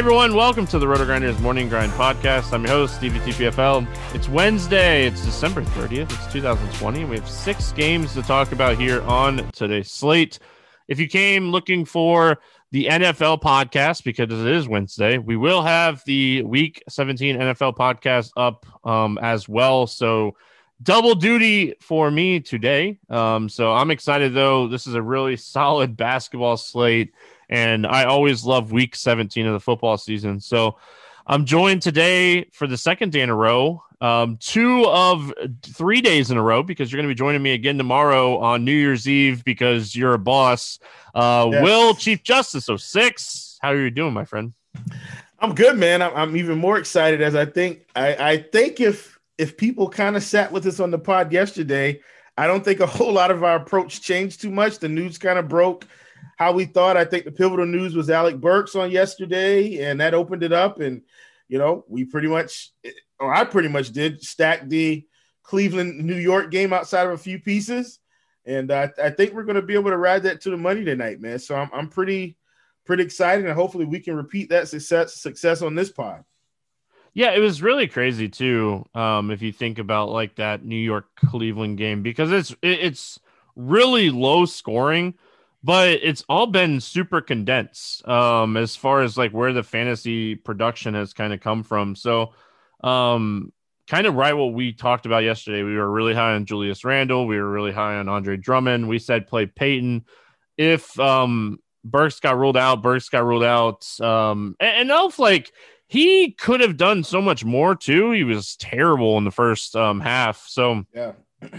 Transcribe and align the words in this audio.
everyone, 0.00 0.34
welcome 0.34 0.66
to 0.66 0.78
the 0.78 0.86
RotoGrinders 0.86 1.38
Morning 1.40 1.68
Grind 1.68 1.92
Podcast. 1.92 2.54
I'm 2.54 2.64
your 2.64 2.72
host, 2.72 2.94
Stevie 2.94 3.18
TPFL. 3.18 3.86
It's 4.14 4.30
Wednesday, 4.30 5.06
it's 5.06 5.22
December 5.22 5.60
30th, 5.60 6.10
it's 6.10 6.32
2020, 6.32 7.04
we 7.04 7.16
have 7.16 7.28
six 7.28 7.72
games 7.72 8.14
to 8.14 8.22
talk 8.22 8.52
about 8.52 8.78
here 8.78 9.02
on 9.02 9.52
today's 9.52 9.90
slate. 9.90 10.38
If 10.88 10.98
you 10.98 11.06
came 11.06 11.50
looking 11.50 11.84
for 11.84 12.40
the 12.70 12.86
NFL 12.86 13.42
podcast, 13.42 14.02
because 14.02 14.32
it 14.32 14.46
is 14.46 14.66
Wednesday, 14.66 15.18
we 15.18 15.36
will 15.36 15.60
have 15.60 16.02
the 16.06 16.44
Week 16.44 16.82
17 16.88 17.36
NFL 17.36 17.76
podcast 17.76 18.30
up 18.38 18.64
um, 18.88 19.18
as 19.20 19.50
well. 19.50 19.86
So, 19.86 20.34
double 20.82 21.14
duty 21.14 21.74
for 21.78 22.10
me 22.10 22.40
today. 22.40 22.98
Um, 23.10 23.50
so, 23.50 23.74
I'm 23.74 23.90
excited 23.90 24.32
though. 24.32 24.66
This 24.66 24.86
is 24.86 24.94
a 24.94 25.02
really 25.02 25.36
solid 25.36 25.94
basketball 25.94 26.56
slate 26.56 27.12
and 27.50 27.84
I 27.84 28.04
always 28.04 28.44
love 28.44 28.72
week 28.72 28.96
17 28.96 29.44
of 29.44 29.52
the 29.52 29.60
football 29.60 29.98
season. 29.98 30.40
So 30.40 30.76
I'm 31.26 31.44
joined 31.44 31.82
today 31.82 32.44
for 32.52 32.66
the 32.66 32.78
second 32.78 33.12
day 33.12 33.20
in 33.20 33.28
a 33.28 33.34
row, 33.34 33.82
um, 34.00 34.38
two 34.38 34.86
of 34.86 35.34
three 35.62 36.00
days 36.00 36.30
in 36.30 36.38
a 36.38 36.42
row, 36.42 36.62
because 36.62 36.90
you're 36.90 36.98
going 36.98 37.08
to 37.08 37.14
be 37.14 37.18
joining 37.18 37.42
me 37.42 37.52
again 37.52 37.76
tomorrow 37.76 38.38
on 38.38 38.64
New 38.64 38.72
Year's 38.72 39.08
Eve 39.08 39.44
because 39.44 39.94
you're 39.94 40.14
a 40.14 40.18
boss. 40.18 40.78
Uh, 41.12 41.48
yes. 41.52 41.64
Will, 41.64 41.94
Chief 41.94 42.22
Justice. 42.22 42.64
So 42.64 42.76
six. 42.76 43.58
How 43.60 43.70
are 43.70 43.76
you 43.76 43.90
doing, 43.90 44.14
my 44.14 44.24
friend? 44.24 44.54
I'm 45.40 45.54
good, 45.54 45.76
man. 45.76 46.02
I'm, 46.02 46.14
I'm 46.14 46.36
even 46.36 46.56
more 46.58 46.78
excited 46.78 47.20
as 47.20 47.34
I 47.34 47.46
think 47.46 47.84
I, 47.96 48.14
I 48.14 48.36
think 48.38 48.80
if 48.80 49.18
if 49.38 49.56
people 49.56 49.88
kind 49.88 50.16
of 50.16 50.22
sat 50.22 50.52
with 50.52 50.66
us 50.66 50.80
on 50.80 50.90
the 50.90 50.98
pod 50.98 51.32
yesterday, 51.32 52.00
I 52.38 52.46
don't 52.46 52.64
think 52.64 52.80
a 52.80 52.86
whole 52.86 53.12
lot 53.12 53.30
of 53.30 53.42
our 53.42 53.56
approach 53.56 54.00
changed 54.02 54.40
too 54.40 54.50
much. 54.50 54.78
The 54.78 54.88
news 54.88 55.18
kind 55.18 55.38
of 55.38 55.48
broke 55.48 55.86
how 56.40 56.52
we 56.52 56.64
thought. 56.64 56.96
I 56.96 57.04
think 57.04 57.26
the 57.26 57.32
pivotal 57.32 57.66
news 57.66 57.94
was 57.94 58.08
Alec 58.08 58.40
Burks 58.40 58.74
on 58.74 58.90
yesterday, 58.90 59.84
and 59.84 60.00
that 60.00 60.14
opened 60.14 60.42
it 60.42 60.54
up. 60.54 60.80
And 60.80 61.02
you 61.48 61.58
know, 61.58 61.84
we 61.86 62.06
pretty 62.06 62.28
much, 62.28 62.72
or 63.18 63.32
I 63.32 63.44
pretty 63.44 63.68
much 63.68 63.90
did 63.90 64.22
stack 64.22 64.66
the 64.66 65.06
Cleveland 65.42 66.02
New 66.02 66.16
York 66.16 66.50
game 66.50 66.72
outside 66.72 67.06
of 67.06 67.12
a 67.12 67.18
few 67.18 67.38
pieces, 67.38 67.98
and 68.46 68.72
I 68.72 69.10
think 69.10 69.34
we're 69.34 69.44
going 69.44 69.56
to 69.56 69.62
be 69.62 69.74
able 69.74 69.90
to 69.90 69.98
ride 69.98 70.22
that 70.22 70.40
to 70.42 70.50
the 70.50 70.56
money 70.56 70.82
tonight, 70.82 71.20
man. 71.20 71.38
So 71.38 71.54
I'm 71.54 71.68
I'm 71.74 71.88
pretty 71.88 72.38
pretty 72.86 73.02
excited, 73.02 73.44
and 73.44 73.54
hopefully 73.54 73.84
we 73.84 74.00
can 74.00 74.16
repeat 74.16 74.48
that 74.48 74.68
success 74.68 75.16
success 75.16 75.60
on 75.60 75.74
this 75.74 75.92
pod. 75.92 76.24
Yeah, 77.12 77.32
it 77.32 77.40
was 77.40 77.60
really 77.60 77.86
crazy 77.86 78.30
too. 78.30 78.86
Um, 78.94 79.30
if 79.30 79.42
you 79.42 79.52
think 79.52 79.78
about 79.78 80.08
like 80.08 80.36
that 80.36 80.64
New 80.64 80.74
York 80.74 81.04
Cleveland 81.16 81.76
game, 81.76 82.02
because 82.02 82.32
it's 82.32 82.54
it's 82.62 83.20
really 83.56 84.08
low 84.08 84.46
scoring 84.46 85.18
but 85.62 85.88
it's 85.88 86.24
all 86.28 86.46
been 86.46 86.80
super 86.80 87.20
condensed 87.20 88.06
um 88.08 88.56
as 88.56 88.76
far 88.76 89.02
as 89.02 89.16
like 89.16 89.32
where 89.32 89.52
the 89.52 89.62
fantasy 89.62 90.34
production 90.34 90.94
has 90.94 91.12
kind 91.12 91.32
of 91.32 91.40
come 91.40 91.62
from. 91.62 91.94
So 91.94 92.32
um 92.82 93.52
kind 93.88 94.06
of 94.06 94.14
right 94.14 94.34
what 94.34 94.54
we 94.54 94.72
talked 94.72 95.06
about 95.06 95.24
yesterday. 95.24 95.62
We 95.62 95.76
were 95.76 95.90
really 95.90 96.14
high 96.14 96.34
on 96.34 96.46
julius 96.46 96.84
randle 96.84 97.26
we 97.26 97.38
were 97.38 97.50
really 97.50 97.72
high 97.72 97.96
on 97.96 98.08
andre 98.08 98.36
drummond. 98.36 98.88
We 98.88 98.98
said 98.98 99.26
play 99.26 99.46
payton 99.46 100.04
if 100.56 100.98
um 100.98 101.58
burks 101.84 102.20
got 102.20 102.38
ruled 102.38 102.56
out 102.56 102.82
burks 102.82 103.08
got 103.08 103.24
ruled 103.24 103.44
out 103.44 103.86
um 104.00 104.56
and, 104.60 104.82
and 104.82 104.90
elf 104.90 105.18
like 105.18 105.52
he 105.88 106.30
could 106.30 106.60
have 106.60 106.76
done 106.76 107.02
so 107.02 107.20
much 107.20 107.44
more 107.44 107.74
too. 107.74 108.12
He 108.12 108.22
was 108.22 108.54
terrible 108.56 109.18
in 109.18 109.24
the 109.24 109.30
first 109.32 109.74
um 109.76 110.00
half. 110.00 110.46
So 110.46 110.84
yeah. 110.94 111.12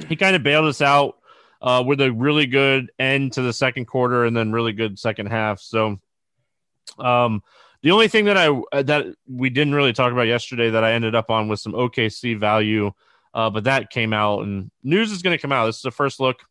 he 0.07 0.15
kind 0.15 0.35
of 0.35 0.41
bailed 0.41 0.65
us 0.65 0.81
out 0.81 1.20
uh, 1.61 1.83
with 1.85 2.01
a 2.01 2.11
really 2.11 2.47
good 2.47 2.91
end 2.99 3.33
to 3.33 3.41
the 3.41 3.53
second 3.53 3.85
quarter 3.85 4.25
and 4.25 4.35
then 4.35 4.51
really 4.51 4.73
good 4.73 4.97
second 4.97 5.27
half. 5.27 5.59
So, 5.59 5.99
um, 6.97 7.43
the 7.83 7.91
only 7.91 8.07
thing 8.07 8.25
that 8.25 8.37
I 8.37 8.81
that 8.83 9.07
we 9.27 9.49
didn't 9.49 9.75
really 9.75 9.93
talk 9.93 10.11
about 10.11 10.27
yesterday 10.27 10.69
that 10.69 10.83
I 10.83 10.93
ended 10.93 11.15
up 11.15 11.29
on 11.29 11.47
was 11.47 11.61
some 11.61 11.73
OKC 11.73 12.39
value, 12.39 12.91
uh, 13.33 13.49
but 13.49 13.63
that 13.63 13.89
came 13.89 14.13
out 14.13 14.41
and 14.41 14.69
news 14.83 15.11
is 15.11 15.21
going 15.21 15.35
to 15.35 15.41
come 15.41 15.51
out. 15.51 15.65
This 15.65 15.77
is 15.77 15.81
the 15.81 15.91
first 15.91 16.19
look, 16.19 16.41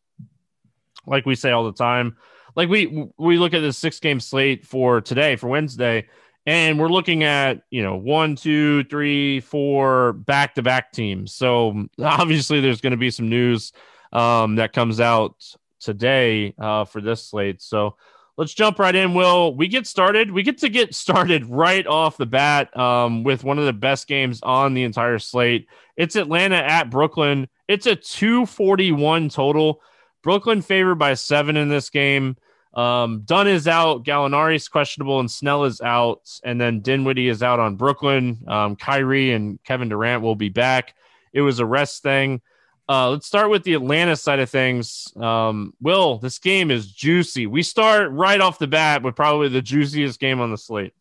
like 1.05 1.25
we 1.25 1.35
say 1.35 1.51
all 1.51 1.63
the 1.63 1.73
time. 1.73 2.17
Like 2.55 2.67
we 2.67 3.07
we 3.17 3.37
look 3.37 3.53
at 3.53 3.61
the 3.61 3.71
six 3.71 3.99
game 3.99 4.19
slate 4.19 4.65
for 4.65 4.99
today 4.99 5.37
for 5.37 5.47
Wednesday, 5.47 6.09
and 6.45 6.77
we're 6.77 6.89
looking 6.89 7.23
at 7.23 7.61
you 7.69 7.81
know 7.81 7.95
one, 7.95 8.35
two, 8.35 8.83
three, 8.85 9.39
four 9.39 10.13
back 10.13 10.55
to 10.55 10.61
back 10.61 10.91
teams. 10.91 11.33
So 11.33 11.87
obviously 12.01 12.59
there's 12.59 12.81
going 12.81 12.91
to 12.91 12.97
be 12.97 13.11
some 13.11 13.29
news 13.29 13.71
um, 14.11 14.55
that 14.55 14.73
comes 14.73 14.99
out 14.99 15.35
today 15.79 16.53
uh, 16.59 16.85
for 16.85 17.01
this 17.01 17.23
slate. 17.23 17.61
So 17.61 17.95
let's 18.37 18.53
jump 18.53 18.79
right 18.79 18.95
in. 18.95 19.13
Will 19.13 19.55
we 19.55 19.67
get 19.67 19.87
started? 19.87 20.31
We 20.31 20.43
get 20.43 20.59
to 20.59 20.69
get 20.69 20.95
started 20.95 21.45
right 21.45 21.85
off 21.85 22.17
the 22.17 22.25
bat 22.25 22.75
um, 22.77 23.23
with 23.23 23.43
one 23.43 23.59
of 23.59 23.65
the 23.65 23.73
best 23.73 24.07
games 24.07 24.41
on 24.43 24.73
the 24.73 24.83
entire 24.83 25.19
slate. 25.19 25.67
It's 25.97 26.15
Atlanta 26.15 26.57
at 26.57 26.89
Brooklyn. 26.89 27.47
It's 27.67 27.85
a 27.85 27.95
241 27.95 29.29
total. 29.29 29.81
Brooklyn 30.23 30.61
favored 30.61 30.95
by 30.95 31.15
seven 31.15 31.57
in 31.57 31.69
this 31.69 31.89
game. 31.89 32.37
Um, 32.73 33.23
Dunn 33.25 33.47
is 33.47 33.67
out, 33.67 34.05
Gallinari 34.05 34.55
is 34.55 34.69
questionable, 34.69 35.19
and 35.19 35.29
Snell 35.29 35.65
is 35.65 35.81
out, 35.81 36.39
and 36.43 36.59
then 36.59 36.79
Dinwiddie 36.79 37.27
is 37.27 37.43
out 37.43 37.59
on 37.59 37.75
Brooklyn. 37.75 38.39
Um, 38.47 38.75
Kyrie 38.77 39.33
and 39.33 39.61
Kevin 39.63 39.89
Durant 39.89 40.21
will 40.21 40.35
be 40.35 40.49
back. 40.49 40.95
It 41.33 41.41
was 41.41 41.59
a 41.59 41.65
rest 41.65 42.01
thing. 42.01 42.41
Uh, 42.91 43.11
let's 43.11 43.25
start 43.25 43.49
with 43.49 43.63
the 43.63 43.73
Atlanta 43.73 44.17
side 44.17 44.39
of 44.39 44.49
things. 44.49 45.13
Um, 45.15 45.73
Will, 45.79 46.17
this 46.17 46.39
game 46.39 46.69
is 46.69 46.91
juicy. 46.91 47.47
We 47.47 47.63
start 47.63 48.11
right 48.11 48.41
off 48.41 48.59
the 48.59 48.67
bat 48.67 49.01
with 49.01 49.15
probably 49.15 49.47
the 49.47 49.61
juiciest 49.61 50.19
game 50.19 50.41
on 50.41 50.51
the 50.51 50.57
slate. 50.57 50.93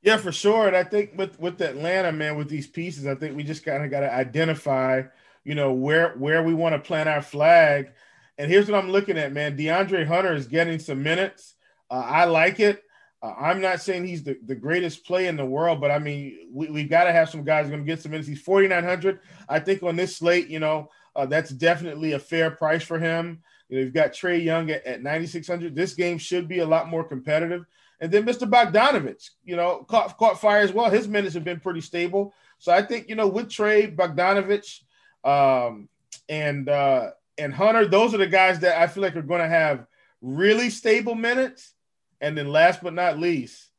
Yeah, 0.00 0.16
for 0.16 0.32
sure. 0.32 0.68
And 0.68 0.74
I 0.74 0.84
think 0.84 1.10
with 1.14 1.38
with 1.38 1.60
Atlanta, 1.60 2.12
man, 2.12 2.38
with 2.38 2.48
these 2.48 2.66
pieces, 2.66 3.06
I 3.06 3.14
think 3.14 3.36
we 3.36 3.42
just 3.42 3.62
kind 3.62 3.84
of 3.84 3.90
got 3.90 4.00
to 4.00 4.10
identify, 4.10 5.02
you 5.44 5.54
know, 5.54 5.74
where 5.74 6.14
where 6.14 6.42
we 6.42 6.54
want 6.54 6.74
to 6.74 6.78
plant 6.78 7.10
our 7.10 7.20
flag. 7.20 7.90
And 8.38 8.50
here's 8.50 8.66
what 8.70 8.82
I'm 8.82 8.90
looking 8.90 9.18
at, 9.18 9.34
man. 9.34 9.54
DeAndre 9.54 10.06
Hunter 10.06 10.32
is 10.32 10.46
getting 10.46 10.78
some 10.78 11.02
minutes. 11.02 11.56
Uh, 11.90 12.04
I 12.06 12.24
like 12.24 12.58
it. 12.58 12.82
Uh, 13.22 13.34
I'm 13.38 13.60
not 13.60 13.80
saying 13.80 14.06
he's 14.06 14.22
the, 14.22 14.38
the 14.44 14.54
greatest 14.54 15.06
play 15.06 15.26
in 15.26 15.36
the 15.36 15.44
world, 15.44 15.80
but 15.80 15.90
I 15.90 15.98
mean, 15.98 16.48
we, 16.52 16.68
we've 16.68 16.90
got 16.90 17.04
to 17.04 17.12
have 17.12 17.30
some 17.30 17.44
guys 17.44 17.68
going 17.68 17.80
to 17.80 17.86
get 17.86 18.02
some 18.02 18.12
minutes. 18.12 18.28
He's 18.28 18.42
4,900. 18.42 19.20
I 19.48 19.60
think 19.60 19.82
on 19.82 19.96
this 19.96 20.16
slate, 20.16 20.48
you 20.48 20.60
know, 20.60 20.90
uh, 21.14 21.26
that's 21.26 21.50
definitely 21.50 22.12
a 22.12 22.18
fair 22.18 22.50
price 22.50 22.82
for 22.82 22.98
him. 22.98 23.42
You 23.68 23.76
know, 23.76 23.84
you've 23.84 23.94
got 23.94 24.12
Trae 24.12 24.42
Young 24.42 24.70
at, 24.70 24.84
at 24.86 25.02
9,600. 25.02 25.74
This 25.74 25.94
game 25.94 26.18
should 26.18 26.46
be 26.46 26.58
a 26.58 26.66
lot 26.66 26.88
more 26.88 27.04
competitive. 27.04 27.64
And 28.00 28.12
then 28.12 28.26
Mr. 28.26 28.48
Bogdanovich, 28.48 29.30
you 29.44 29.56
know, 29.56 29.84
caught, 29.88 30.18
caught 30.18 30.40
fire 30.40 30.60
as 30.60 30.72
well. 30.72 30.90
His 30.90 31.08
minutes 31.08 31.34
have 31.34 31.44
been 31.44 31.60
pretty 31.60 31.80
stable. 31.80 32.34
So 32.58 32.70
I 32.70 32.82
think, 32.82 33.08
you 33.08 33.14
know, 33.14 33.26
with 33.26 33.48
Trae, 33.48 33.94
Bogdanovich, 33.94 34.82
um, 35.24 35.88
and 36.28 36.68
uh, 36.68 37.10
and 37.38 37.52
Hunter, 37.52 37.86
those 37.86 38.14
are 38.14 38.18
the 38.18 38.26
guys 38.26 38.60
that 38.60 38.80
I 38.80 38.86
feel 38.86 39.02
like 39.02 39.16
are 39.16 39.22
going 39.22 39.42
to 39.42 39.48
have 39.48 39.86
really 40.22 40.70
stable 40.70 41.14
minutes 41.14 41.72
and 42.20 42.36
then 42.36 42.48
last 42.48 42.82
but 42.82 42.94
not 42.94 43.18
least, 43.18 43.70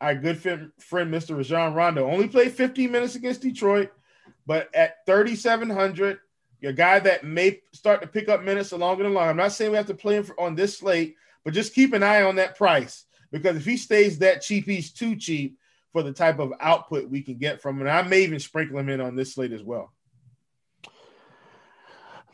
our 0.00 0.14
good 0.14 0.38
friend, 0.38 0.70
Mr. 1.14 1.36
Rajon 1.36 1.74
Rondo, 1.74 2.10
only 2.10 2.28
played 2.28 2.52
15 2.52 2.90
minutes 2.90 3.14
against 3.14 3.42
Detroit, 3.42 3.90
but 4.46 4.74
at 4.74 5.06
3,700, 5.06 6.18
your 6.60 6.72
guy 6.72 6.98
that 6.98 7.24
may 7.24 7.60
start 7.72 8.02
to 8.02 8.08
pick 8.08 8.28
up 8.28 8.42
minutes 8.42 8.72
along 8.72 8.98
the 8.98 9.08
line. 9.08 9.28
I'm 9.28 9.36
not 9.36 9.52
saying 9.52 9.70
we 9.70 9.76
have 9.76 9.86
to 9.86 9.94
play 9.94 10.16
him 10.16 10.24
for, 10.24 10.38
on 10.38 10.54
this 10.54 10.78
slate, 10.78 11.16
but 11.44 11.54
just 11.54 11.74
keep 11.74 11.92
an 11.92 12.02
eye 12.02 12.22
on 12.22 12.36
that 12.36 12.56
price 12.56 13.04
because 13.30 13.56
if 13.56 13.64
he 13.64 13.76
stays 13.76 14.18
that 14.18 14.42
cheap, 14.42 14.66
he's 14.66 14.92
too 14.92 15.16
cheap 15.16 15.58
for 15.92 16.02
the 16.02 16.12
type 16.12 16.38
of 16.38 16.52
output 16.60 17.08
we 17.08 17.22
can 17.22 17.38
get 17.38 17.62
from 17.62 17.76
him. 17.76 17.86
And 17.86 17.90
I 17.90 18.02
may 18.02 18.22
even 18.22 18.40
sprinkle 18.40 18.78
him 18.78 18.88
in 18.88 19.00
on 19.00 19.16
this 19.16 19.34
slate 19.34 19.52
as 19.52 19.62
well. 19.62 19.93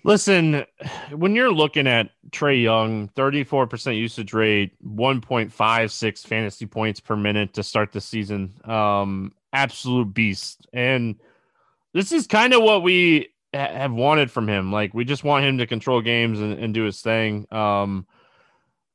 Listen, 0.02 0.64
when 1.11 1.35
you're 1.35 1.52
looking 1.52 1.87
at 1.87 2.11
Trae 2.31 2.62
Young, 2.62 3.08
34% 3.11 3.97
usage 3.97 4.32
rate, 4.32 4.73
1.56 4.85 6.26
fantasy 6.26 6.67
points 6.67 7.00
per 7.00 7.17
minute 7.17 7.55
to 7.55 7.62
start 7.62 7.93
the 7.93 8.00
season, 8.00 8.55
um, 8.64 9.32
absolute 9.52 10.14
beast. 10.14 10.67
And 10.73 11.17
this 11.93 12.12
is 12.12 12.26
kind 12.26 12.55
of 12.55 12.62
what 12.62 12.82
we 12.82 13.29
ha- 13.55 13.73
have 13.73 13.93
wanted 13.93 14.31
from 14.31 14.49
him. 14.49 14.73
Like, 14.73 14.94
we 14.94 15.05
just 15.05 15.25
want 15.25 15.44
him 15.44 15.58
to 15.58 15.67
control 15.67 16.00
games 16.00 16.41
and, 16.41 16.55
and 16.55 16.73
do 16.73 16.85
his 16.85 17.03
thing. 17.03 17.46
Um, 17.50 18.06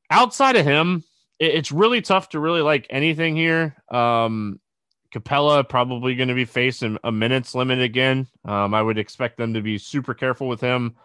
outside 0.09 0.55
of 0.55 0.65
him, 0.65 1.03
it, 1.37 1.53
it's 1.53 1.71
really 1.71 2.01
tough 2.01 2.29
to 2.29 2.39
really 2.39 2.61
like 2.61 2.87
anything 2.89 3.35
here. 3.35 3.75
Um, 3.89 4.59
Capela 5.15 5.67
probably 5.67 6.13
going 6.13 6.27
to 6.27 6.35
be 6.35 6.43
facing 6.43 6.97
a 7.05 7.11
minutes 7.11 7.55
limit 7.55 7.79
again. 7.79 8.27
Um, 8.43 8.73
I 8.73 8.81
would 8.81 8.97
expect 8.97 9.37
them 9.37 9.53
to 9.53 9.61
be 9.61 9.77
super 9.77 10.13
careful 10.13 10.49
with 10.49 10.59
him. 10.59 10.95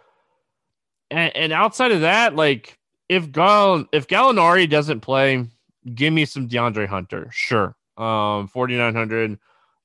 And, 1.13 1.35
and 1.37 1.53
outside 1.53 1.93
of 1.93 2.01
that, 2.01 2.35
like 2.35 2.77
if 3.09 3.31
Gall 3.31 3.85
if 3.93 4.09
Gallinari 4.09 4.69
doesn't 4.69 5.01
play, 5.01 5.47
give 5.95 6.13
me 6.13 6.25
some 6.25 6.49
DeAndre 6.49 6.89
Hunter. 6.89 7.29
Sure. 7.33 7.77
Um, 7.97 8.49
4900. 8.49 9.39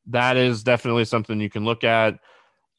That 0.07 0.37
is 0.37 0.63
definitely 0.63 1.05
something 1.05 1.39
you 1.39 1.49
can 1.49 1.65
look 1.65 1.83
at. 1.83 2.19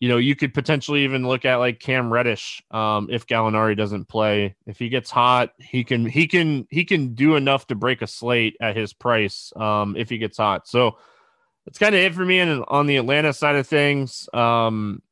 you 0.00 0.08
know, 0.08 0.18
you 0.18 0.36
could 0.36 0.52
potentially 0.52 1.04
even 1.04 1.26
look 1.26 1.44
at 1.44 1.56
like 1.56 1.80
Cam 1.80 2.12
Reddish 2.12 2.62
um, 2.70 3.08
if 3.10 3.26
Gallinari 3.26 3.76
doesn't 3.76 4.06
play. 4.06 4.54
If 4.66 4.78
he 4.78 4.88
gets 4.88 5.10
hot, 5.10 5.52
he 5.58 5.84
can 5.84 6.04
he 6.04 6.26
can 6.26 6.66
he 6.70 6.84
can 6.84 7.14
do 7.14 7.36
enough 7.36 7.66
to 7.68 7.74
break 7.74 8.02
a 8.02 8.06
slate 8.06 8.56
at 8.60 8.76
his 8.76 8.92
price 8.92 9.52
um, 9.56 9.96
if 9.96 10.10
he 10.10 10.18
gets 10.18 10.36
hot. 10.36 10.68
So 10.68 10.98
that's 11.66 11.78
kind 11.78 11.94
of 11.94 12.00
it 12.00 12.14
for 12.14 12.24
me. 12.24 12.38
And 12.38 12.64
on 12.68 12.86
the 12.86 12.96
Atlanta 12.96 13.32
side 13.32 13.56
of 13.56 13.66
things, 13.66 14.28
um, 14.32 15.02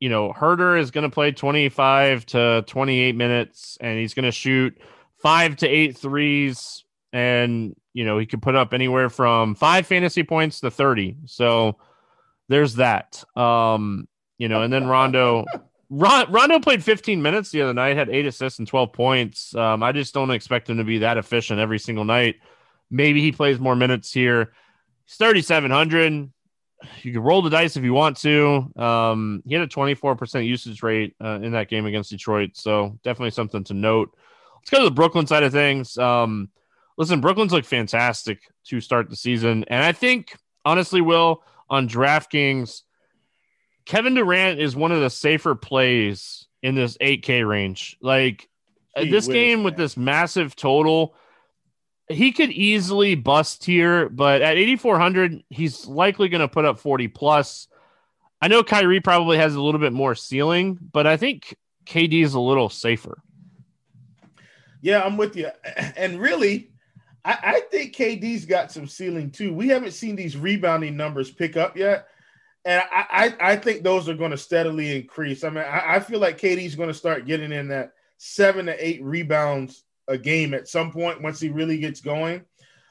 you 0.00 0.08
know, 0.08 0.32
Huerter 0.32 0.78
is 0.80 0.90
going 0.90 1.08
to 1.08 1.14
play 1.14 1.30
25 1.30 2.26
to 2.26 2.64
28 2.66 3.14
minutes, 3.14 3.78
and 3.80 3.98
he's 3.98 4.14
going 4.14 4.24
to 4.24 4.32
shoot 4.32 4.76
five 5.22 5.56
to 5.56 5.68
eight 5.68 5.96
threes, 5.96 6.84
and 7.12 7.76
you 7.92 8.04
know 8.04 8.18
he 8.18 8.26
could 8.26 8.42
put 8.42 8.54
up 8.54 8.74
anywhere 8.74 9.08
from 9.08 9.54
five 9.54 9.86
fantasy 9.86 10.22
points 10.22 10.60
to 10.60 10.70
30. 10.70 11.16
So 11.26 11.76
there's 12.48 12.74
that. 12.76 13.22
Um, 13.36 14.08
you 14.38 14.48
know, 14.48 14.62
and 14.62 14.72
then 14.72 14.86
Rondo. 14.86 15.44
Rondo 15.90 16.58
played 16.58 16.82
15 16.82 17.22
minutes 17.22 17.50
the 17.50 17.62
other 17.62 17.74
night, 17.74 17.96
had 17.96 18.08
eight 18.08 18.26
assists 18.26 18.58
and 18.58 18.66
12 18.66 18.92
points. 18.92 19.54
Um, 19.54 19.82
I 19.82 19.92
just 19.92 20.12
don't 20.12 20.30
expect 20.30 20.68
him 20.68 20.78
to 20.78 20.84
be 20.84 20.98
that 20.98 21.18
efficient 21.18 21.60
every 21.60 21.78
single 21.78 22.04
night. 22.04 22.36
Maybe 22.90 23.20
he 23.20 23.30
plays 23.30 23.60
more 23.60 23.76
minutes 23.76 24.10
here. 24.10 24.54
He's 25.06 25.16
3,700. 25.16 26.30
You 27.02 27.12
can 27.12 27.22
roll 27.22 27.42
the 27.42 27.50
dice 27.50 27.76
if 27.76 27.84
you 27.84 27.94
want 27.94 28.18
to. 28.18 28.70
Um, 28.76 29.42
he 29.46 29.54
had 29.54 29.62
a 29.62 29.66
24% 29.66 30.46
usage 30.46 30.82
rate 30.82 31.14
uh, 31.22 31.40
in 31.42 31.52
that 31.52 31.68
game 31.68 31.86
against 31.86 32.10
Detroit. 32.10 32.50
So 32.54 32.98
definitely 33.02 33.30
something 33.30 33.64
to 33.64 33.74
note. 33.74 34.10
Let's 34.56 34.70
go 34.70 34.78
to 34.78 34.84
the 34.84 34.90
Brooklyn 34.90 35.26
side 35.26 35.42
of 35.42 35.52
things. 35.52 35.96
Um, 35.96 36.50
listen, 36.98 37.20
Brooklyn's 37.20 37.52
look 37.52 37.64
fantastic 37.64 38.40
to 38.66 38.80
start 38.80 39.10
the 39.10 39.16
season. 39.16 39.64
And 39.68 39.82
I 39.82 39.92
think, 39.92 40.36
honestly, 40.64 41.00
Will, 41.00 41.42
on 41.70 41.88
DraftKings, 41.88 42.82
Kevin 43.84 44.14
Durant 44.14 44.60
is 44.60 44.74
one 44.74 44.92
of 44.92 45.00
the 45.00 45.10
safer 45.10 45.54
plays 45.54 46.46
in 46.62 46.74
this 46.74 46.96
8K 46.98 47.46
range. 47.46 47.96
Like 48.00 48.48
this 48.96 49.26
game 49.26 49.58
man. 49.58 49.64
with 49.64 49.76
this 49.76 49.96
massive 49.96 50.56
total, 50.56 51.14
he 52.08 52.32
could 52.32 52.50
easily 52.50 53.14
bust 53.14 53.64
here, 53.64 54.08
but 54.08 54.42
at 54.42 54.56
8,400, 54.56 55.42
he's 55.48 55.86
likely 55.86 56.28
going 56.28 56.40
to 56.40 56.48
put 56.48 56.64
up 56.64 56.78
40 56.78 57.08
plus. 57.08 57.68
I 58.42 58.48
know 58.48 58.62
Kyrie 58.62 59.00
probably 59.00 59.38
has 59.38 59.54
a 59.54 59.60
little 59.60 59.80
bit 59.80 59.92
more 59.92 60.14
ceiling, 60.14 60.78
but 60.92 61.06
I 61.06 61.16
think 61.16 61.56
KD 61.86 62.22
is 62.22 62.34
a 62.34 62.40
little 62.40 62.68
safer. 62.68 63.22
Yeah, 64.82 65.02
I'm 65.02 65.16
with 65.16 65.36
you. 65.36 65.50
And 65.96 66.20
really, 66.20 66.72
I, 67.24 67.38
I, 67.42 67.60
think 67.70 67.94
KD's 67.94 68.44
got 68.44 68.70
some 68.70 68.86
ceiling 68.86 69.30
too. 69.30 69.54
We 69.54 69.68
haven't 69.68 69.92
seen 69.92 70.14
these 70.14 70.36
rebounding 70.36 70.96
numbers 70.96 71.30
pick 71.30 71.56
up 71.56 71.76
yet. 71.76 72.08
And 72.66 72.82
I, 72.92 73.34
I, 73.40 73.52
I 73.52 73.56
think 73.56 73.82
those 73.82 74.08
are 74.08 74.14
going 74.14 74.30
to 74.30 74.36
steadily 74.36 74.96
increase. 74.96 75.44
I 75.44 75.50
mean, 75.50 75.64
I, 75.64 75.96
I 75.96 76.00
feel 76.00 76.20
like 76.20 76.38
KD's 76.38 76.74
going 76.74 76.88
to 76.88 76.94
start 76.94 77.26
getting 77.26 77.52
in 77.52 77.68
that 77.68 77.92
seven 78.18 78.66
to 78.66 78.86
eight 78.86 79.02
rebounds 79.02 79.84
a 80.08 80.18
game 80.18 80.54
at 80.54 80.68
some 80.68 80.92
point 80.92 81.22
once 81.22 81.40
he 81.40 81.48
really 81.48 81.78
gets 81.78 82.00
going. 82.00 82.44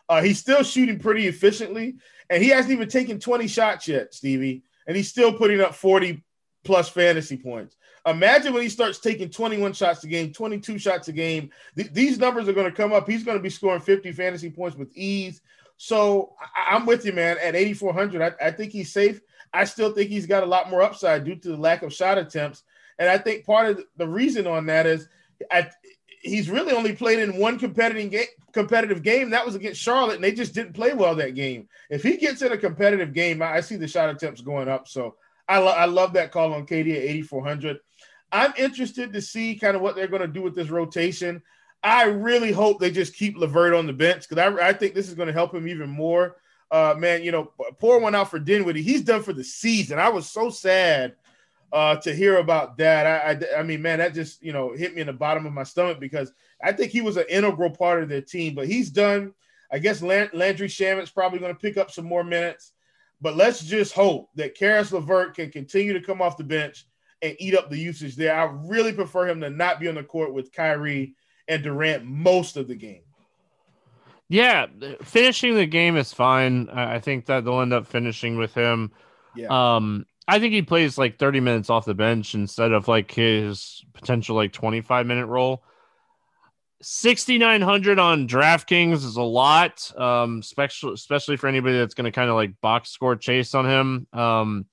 Uh, 0.10 0.22
he's 0.22 0.40
still 0.40 0.64
shooting 0.64 1.00
pretty 1.00 1.28
efficiently, 1.28 1.96
and 2.30 2.44
he 2.44 2.50
hasn't 2.50 2.74
even 2.74 2.90
taken 2.90 3.20
20 3.20 3.48
shots 3.48 3.88
yet, 3.88 4.14
Stevie, 4.14 4.64
and 4.88 4.98
he's 4.98 5.10
still 5.10 5.34
putting 5.34 5.62
up 5.62 5.74
40 5.76 6.24
plus 6.64 6.90
fantasy 6.90 7.38
points. 7.38 7.78
Imagine 8.06 8.54
when 8.54 8.64
he 8.64 8.70
starts 8.70 9.00
taking 9.00 9.30
21 9.30 9.74
shots 9.74 10.04
a 10.04 10.08
game, 10.08 10.34
22 10.34 10.78
shots 10.78 11.08
a 11.08 11.14
game. 11.14 11.50
Th- 11.78 11.92
these 11.92 12.20
numbers 12.20 12.50
are 12.50 12.54
going 12.54 12.70
to 12.70 12.76
come 12.76 12.92
up. 12.92 13.08
He's 13.08 13.24
going 13.24 13.38
to 13.38 13.44
be 13.44 13.50
scoring 13.50 13.80
50 13.80 14.12
fantasy 14.12 14.50
points 14.50 14.78
with 14.78 14.92
ease. 14.94 15.42
So 15.78 16.34
I- 16.56 16.76
am 16.76 16.86
with 16.86 17.06
you, 17.06 17.14
man. 17.14 17.38
At 17.42 17.56
8,400, 17.56 18.22
I-, 18.22 18.48
I 18.48 18.52
think 18.52 18.74
he's 18.74 18.92
safe. 18.92 19.22
I 19.54 19.64
still 19.64 19.94
think 19.94 20.10
he's 20.10 20.26
got 20.26 20.44
a 20.44 20.48
lot 20.48 20.70
more 20.70 20.82
upside 20.82 21.24
due 21.24 21.36
to 21.36 21.50
the 21.50 21.58
lack 21.58 21.82
of 21.82 21.94
shot 21.94 22.18
attempts. 22.18 22.64
And 23.00 23.10
I 23.10 23.18
think 23.18 23.46
part 23.46 23.70
of 23.70 23.86
the 23.96 24.08
reason 24.08 24.48
on 24.48 24.66
that 24.66 24.86
is 24.86 25.08
I, 25.52 25.70
he's 26.24 26.50
really 26.50 26.74
only 26.74 26.94
played 26.94 27.20
in 27.20 27.38
one 27.38 27.60
competitive 27.60 28.10
game, 28.10 28.26
competitive 28.54 29.04
game. 29.04 29.30
That 29.30 29.46
was 29.46 29.56
against 29.56 29.82
Charlotte, 29.82 30.16
and 30.16 30.24
they 30.24 30.32
just 30.32 30.56
didn't 30.56 30.74
play 30.74 30.94
well 30.94 31.16
that 31.16 31.36
game. 31.36 31.68
If 31.90 32.02
he 32.02 32.18
gets 32.18 32.42
in 32.42 32.52
a 32.52 32.58
competitive 32.58 33.14
game, 33.14 33.42
I, 33.42 33.56
I 33.56 33.60
see 33.62 33.76
the 33.76 33.88
shot 33.88 34.10
attempts 34.10 34.42
going 34.42 34.68
up. 34.68 34.88
So 34.88 35.16
I, 35.48 35.60
lo- 35.60 35.68
I 35.68 35.86
love 35.86 36.14
that 36.14 36.32
call 36.32 36.54
on 36.54 36.66
KD 36.66 36.96
at 36.96 37.04
8,400. 37.04 37.80
I'm 38.32 38.54
interested 38.58 39.14
to 39.14 39.22
see 39.22 39.56
kind 39.56 39.76
of 39.76 39.82
what 39.82 39.96
they're 39.96 40.08
going 40.08 40.22
to 40.22 40.28
do 40.28 40.42
with 40.42 40.56
this 40.56 40.70
rotation. 40.70 41.44
I 41.84 42.06
really 42.06 42.52
hope 42.52 42.80
they 42.80 42.92
just 42.92 43.16
keep 43.16 43.38
LeVert 43.38 43.74
on 43.74 43.86
the 43.86 43.94
bench 43.94 44.28
because 44.28 44.38
I, 44.38 44.70
I, 44.70 44.74
think 44.74 44.96
this 44.96 45.10
is 45.10 45.16
going 45.16 45.28
to 45.28 45.34
help 45.34 45.54
him 45.54 45.68
even 45.68 45.90
more. 45.90 46.38
Uh, 46.72 46.96
man, 46.98 47.24
you 47.24 47.32
know, 47.32 47.52
pour 47.80 48.00
one 48.00 48.16
out 48.16 48.32
for 48.32 48.40
Dinwiddie. 48.40 48.82
He's 48.82 49.02
done 49.02 49.22
for 49.22 49.34
the 49.34 49.44
season. 49.44 50.00
I 50.00 50.10
was 50.10 50.28
so 50.30 50.50
sad 50.50 51.16
uh, 51.74 51.96
to 51.98 52.14
hear 52.14 52.38
about 52.38 52.78
that. 52.78 53.08
I, 53.08 53.32
I, 53.32 53.60
I, 53.60 53.64
mean, 53.64 53.82
man, 53.82 53.98
that 53.98 54.14
just 54.14 54.42
you 54.44 54.54
know 54.54 54.74
hit 54.74 54.94
me 54.94 55.02
in 55.02 55.08
the 55.08 55.14
bottom 55.14 55.46
of 55.46 55.54
my 55.54 55.64
stomach 55.64 56.00
because 56.00 56.32
I 56.64 56.72
think 56.72 56.92
he 56.92 57.02
was 57.02 57.18
an 57.18 57.26
integral 57.28 57.72
part 57.72 58.04
of 58.04 58.10
their 58.10 58.22
team. 58.22 58.54
But 58.56 58.68
he's 58.68 58.92
done. 58.92 59.34
I 59.72 59.80
guess 59.80 60.04
Landry 60.04 60.68
Shamet's 60.68 61.10
probably 61.10 61.40
going 61.40 61.54
to 61.54 61.60
pick 61.60 61.78
up 61.78 61.90
some 61.90 62.06
more 62.06 62.24
minutes. 62.24 62.74
But 63.22 63.36
let's 63.36 63.64
just 63.64 63.94
hope 63.94 64.30
that 64.36 64.54
Caris 64.54 64.92
LeVert 64.92 65.36
can 65.36 65.50
continue 65.50 65.94
to 65.94 66.02
come 66.02 66.22
off 66.22 66.38
the 66.38 66.44
bench 66.44 66.86
and 67.24 67.36
eat 67.40 67.56
up 67.56 67.70
the 67.70 67.78
usage 67.78 68.16
there. 68.16 68.36
I 68.36 68.52
really 68.66 68.94
prefer 68.94 69.28
him 69.28 69.42
to 69.42 69.50
not 69.50 69.80
be 69.80 69.88
on 69.88 69.96
the 69.96 70.04
court 70.04 70.34
with 70.34 70.52
Kyrie 70.52 71.16
and 71.48 71.64
Durant 71.64 72.06
most 72.06 72.56
of 72.56 72.68
the 72.68 72.76
game. 72.76 73.02
Yeah, 74.30 74.68
finishing 75.02 75.56
the 75.56 75.66
game 75.66 75.96
is 75.96 76.14
fine. 76.14 76.70
I 76.70 77.00
think 77.00 77.26
that 77.28 77.46
they'll 77.46 77.62
end 77.62 77.74
up 77.74 77.88
finishing 77.88 78.38
with 78.38 78.54
him. 78.54 78.92
Yeah. 79.36 79.48
Um, 79.48 80.06
I 80.28 80.40
think 80.40 80.54
he 80.54 80.62
plays 80.62 80.98
like 80.98 81.20
30 81.20 81.40
minutes 81.42 81.70
off 81.70 81.86
the 81.86 81.94
bench 81.94 82.34
instead 82.34 82.72
of 82.72 82.88
like 82.88 83.12
his 83.12 83.84
potential 83.94 84.36
like 84.36 84.54
25 84.54 85.06
minute 85.06 85.28
role. 85.28 85.64
6900 86.82 87.98
on 87.98 88.28
DraftKings 88.28 89.06
is 89.06 89.16
a 89.16 89.22
lot, 89.22 89.92
um, 89.98 90.40
especially 90.40 90.94
especially 90.94 91.38
for 91.38 91.48
anybody 91.48 91.78
that's 91.78 91.94
going 91.94 92.06
to 92.06 92.12
kind 92.12 92.30
of 92.30 92.36
like 92.36 92.60
box 92.62 92.90
score 92.90 93.16
chase 93.16 93.56
on 93.56 93.66
him. 93.66 94.08
Um, 94.12 94.66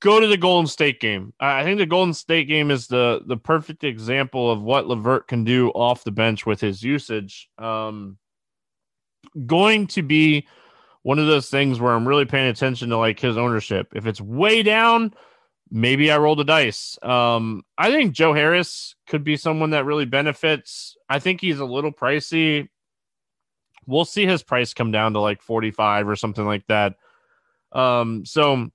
go 0.00 0.20
to 0.20 0.26
the 0.26 0.38
Golden 0.38 0.66
State 0.66 1.00
game. 1.00 1.34
I 1.38 1.64
think 1.64 1.78
the 1.78 1.86
Golden 1.86 2.14
State 2.14 2.48
game 2.48 2.70
is 2.70 2.86
the 2.86 3.20
the 3.26 3.36
perfect 3.36 3.84
example 3.84 4.50
of 4.50 4.62
what 4.62 4.86
LeVert 4.86 5.28
can 5.28 5.44
do 5.44 5.68
off 5.70 6.04
the 6.04 6.10
bench 6.10 6.46
with 6.46 6.60
his 6.60 6.82
usage. 6.82 7.50
Um, 7.58 8.16
going 9.46 9.86
to 9.88 10.02
be 10.02 10.46
one 11.08 11.18
of 11.18 11.26
those 11.26 11.48
things 11.48 11.80
where 11.80 11.94
I'm 11.94 12.06
really 12.06 12.26
paying 12.26 12.50
attention 12.50 12.90
to 12.90 12.98
like 12.98 13.18
his 13.18 13.38
ownership. 13.38 13.94
If 13.94 14.04
it's 14.04 14.20
way 14.20 14.62
down, 14.62 15.14
maybe 15.70 16.12
I 16.12 16.18
roll 16.18 16.36
the 16.36 16.44
dice. 16.44 16.98
Um, 17.02 17.62
I 17.78 17.90
think 17.90 18.12
Joe 18.12 18.34
Harris 18.34 18.94
could 19.06 19.24
be 19.24 19.38
someone 19.38 19.70
that 19.70 19.86
really 19.86 20.04
benefits. 20.04 20.98
I 21.08 21.18
think 21.18 21.40
he's 21.40 21.60
a 21.60 21.64
little 21.64 21.92
pricey. 21.92 22.68
We'll 23.86 24.04
see 24.04 24.26
his 24.26 24.42
price 24.42 24.74
come 24.74 24.92
down 24.92 25.14
to 25.14 25.20
like 25.20 25.40
45 25.40 26.10
or 26.10 26.14
something 26.14 26.44
like 26.44 26.66
that. 26.66 26.96
Um, 27.72 28.26
so 28.26 28.68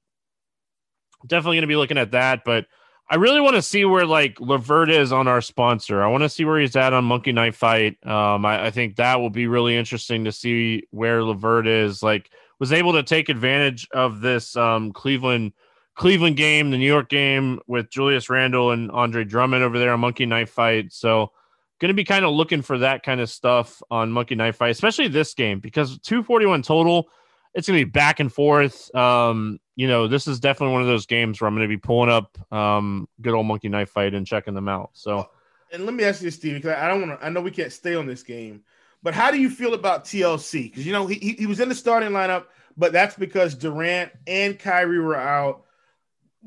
definitely 1.28 1.58
going 1.58 1.62
to 1.62 1.68
be 1.68 1.76
looking 1.76 2.00
at 2.00 2.14
that. 2.14 2.44
But 2.46 2.66
I 3.14 3.18
really 3.18 3.42
want 3.42 3.56
to 3.56 3.62
see 3.62 3.86
where 3.86 4.08
like 4.08 4.42
LeVert 4.42 4.90
is 4.90 5.12
on 5.12 5.28
our 5.28 5.40
sponsor. 5.40 6.02
I 6.02 6.08
want 6.08 6.24
to 6.24 6.30
see 6.30 6.46
where 6.46 6.60
he's 6.60 6.76
at 6.76 6.94
on 6.94 7.06
Monkey 7.06 7.32
Knife 7.32 7.56
Fight. 7.56 8.04
Um, 8.08 8.44
I, 8.44 8.66
I, 8.66 8.72
think 8.72 8.96
that 8.96 9.20
will 9.20 9.30
be 9.30 9.46
really 9.46 9.78
interesting 9.78 10.26
to 10.26 10.32
see 10.32 10.88
where 10.90 11.24
LeVert 11.24 11.68
is. 11.68 12.02
Like, 12.02 12.32
was 12.58 12.74
able 12.74 12.94
to 12.94 13.04
take 13.04 13.30
advantage 13.30 13.88
of 13.94 14.22
this 14.22 14.56
um, 14.56 14.92
Cleveland 14.94 15.54
Cleveland 15.94 16.38
game, 16.38 16.72
the 16.72 16.78
New 16.80 16.88
York 16.88 17.08
game 17.08 17.60
with 17.68 17.92
Julius 17.92 18.32
Randle 18.32 18.72
and 18.72 18.90
Andre 18.90 19.24
Drummond 19.24 19.64
over 19.64 19.78
there 19.78 19.94
on 19.94 20.00
Monkey 20.00 20.26
Knife 20.26 20.50
Fight. 20.50 20.92
So, 20.92 21.32
going 21.80 21.90
to 21.90 21.94
be 21.94 22.06
kind 22.06 22.26
of 22.26 22.34
looking 22.34 22.64
for 22.64 22.80
that 22.80 23.04
kind 23.04 23.22
of 23.22 23.30
stuff 23.30 23.80
on 23.92 24.12
Monkey 24.12 24.34
Knife 24.34 24.56
Fight, 24.56 24.72
especially 24.72 25.08
this 25.08 25.36
game 25.36 25.60
because 25.60 26.00
241 26.00 26.64
total. 26.64 27.10
It's 27.54 27.68
going 27.68 27.80
to 27.80 27.86
be 27.86 27.92
back 27.92 28.20
and 28.20 28.32
forth. 28.32 28.94
Um, 28.96 29.60
you 29.76 29.88
know, 29.88 30.08
this 30.08 30.28
is 30.28 30.40
definitely 30.40 30.74
one 30.74 30.82
of 30.82 30.88
those 30.88 31.06
games 31.06 31.40
where 31.40 31.48
I'm 31.48 31.56
going 31.56 31.68
to 31.68 31.76
be 31.76 31.80
pulling 31.80 32.10
up 32.10 32.38
um, 32.52 33.08
good 33.22 33.34
old 33.34 33.46
monkey 33.46 33.70
knife 33.70 33.90
fight 33.90 34.14
and 34.14 34.26
checking 34.26 34.54
them 34.54 34.68
out. 34.68 34.92
So, 34.94 35.30
and 35.72 35.86
let 35.86 35.94
me 35.94 36.04
ask 36.04 36.22
you, 36.22 36.32
Steve, 36.32 36.56
because 36.56 36.78
I 36.78 36.88
don't 36.88 37.08
want 37.08 37.20
to. 37.20 37.26
I 37.26 37.30
know 37.30 37.42
we 37.42 37.52
can't 37.52 37.72
stay 37.72 37.96
on 37.96 38.06
this 38.06 38.24
game, 38.24 38.64
but 39.02 39.14
how 39.14 39.32
do 39.32 39.40
you 39.40 39.50
feel 39.50 39.74
about 39.74 40.06
TLC? 40.06 40.64
Because 40.64 40.86
you 40.86 40.94
know 40.94 41.08
he 41.08 41.36
he 41.38 41.46
was 41.48 41.60
in 41.60 41.70
the 41.70 41.76
starting 41.76 42.10
lineup, 42.10 42.46
but 42.78 42.92
that's 42.92 43.16
because 43.16 43.56
Durant 43.56 44.12
and 44.28 44.58
Kyrie 44.58 45.00
were 45.00 45.16
out. 45.16 45.66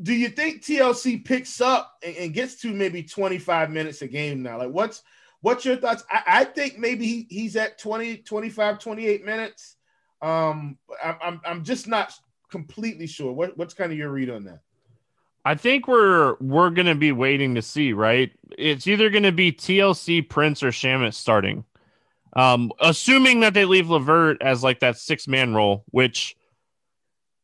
Do 0.01 0.15
you 0.15 0.29
think 0.29 0.63
TLC 0.63 1.25
picks 1.25 1.61
up 1.61 1.99
and, 2.03 2.17
and 2.17 2.35
gets 2.35 2.57
to 2.57 2.73
maybe 2.73 3.03
25 3.03 3.71
minutes 3.71 4.03
a 4.03 4.07
game 4.07 4.43
now? 4.43 4.59
Like, 4.59 4.71
what's 4.71 5.03
what's 5.41 5.65
your 5.65 5.77
thoughts? 5.77 6.05
I, 6.11 6.23
I 6.27 6.45
think 6.45 6.79
maybe 6.79 7.07
he, 7.07 7.27
he's 7.29 7.57
at 7.57 7.79
20, 7.79 8.19
25, 8.19 8.79
28 8.79 9.25
minutes. 9.25 9.76
Um, 10.23 10.79
I, 11.03 11.17
I'm 11.23 11.41
I'm 11.45 11.65
just 11.65 11.87
not 11.89 12.13
completely 12.51 13.07
sure. 13.07 13.33
What, 13.33 13.57
what's 13.59 13.75
kind 13.75 13.93
of 13.93 13.99
your 13.99 14.11
read 14.11 14.31
on 14.31 14.45
that? 14.45 14.61
I 15.45 15.55
think 15.55 15.87
we're 15.87 16.37
we're 16.41 16.71
gonna 16.71 16.95
be 16.95 17.13
waiting 17.13 17.55
to 17.55 17.63
see, 17.63 17.93
right? 17.93 18.33
It's 18.59 18.87
either 18.87 19.11
gonna 19.11 19.33
be 19.33 19.53
TLC, 19.53 20.29
Prince, 20.29 20.63
or 20.63 20.69
Shamet 20.71 21.15
starting. 21.15 21.65
Um, 22.35 22.73
assuming 22.81 23.41
that 23.41 23.55
they 23.55 23.65
leave 23.65 23.89
LeVert 23.89 24.43
as 24.43 24.63
like 24.63 24.81
that 24.81 24.99
six 24.99 25.27
man 25.29 25.55
role, 25.55 25.85
which 25.91 26.37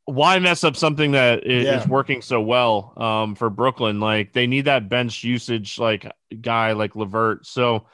why 0.04 0.38
mess 0.40 0.64
up 0.64 0.74
something 0.76 1.12
that 1.12 1.46
is, 1.46 1.64
Yeah. 1.64 1.80
is 1.80 1.86
working 1.88 2.22
so 2.22 2.40
well 2.40 2.92
um, 2.96 3.34
for 3.36 3.48
Brooklyn? 3.48 4.00
Like 4.00 4.32
they 4.32 4.46
need 4.48 4.62
that 4.64 4.88
bench 4.88 5.22
usage, 5.22 5.78
like 5.78 6.10
guy 6.40 6.72
like 6.72 6.96
LeVert. 6.96 7.46
So 7.46 7.86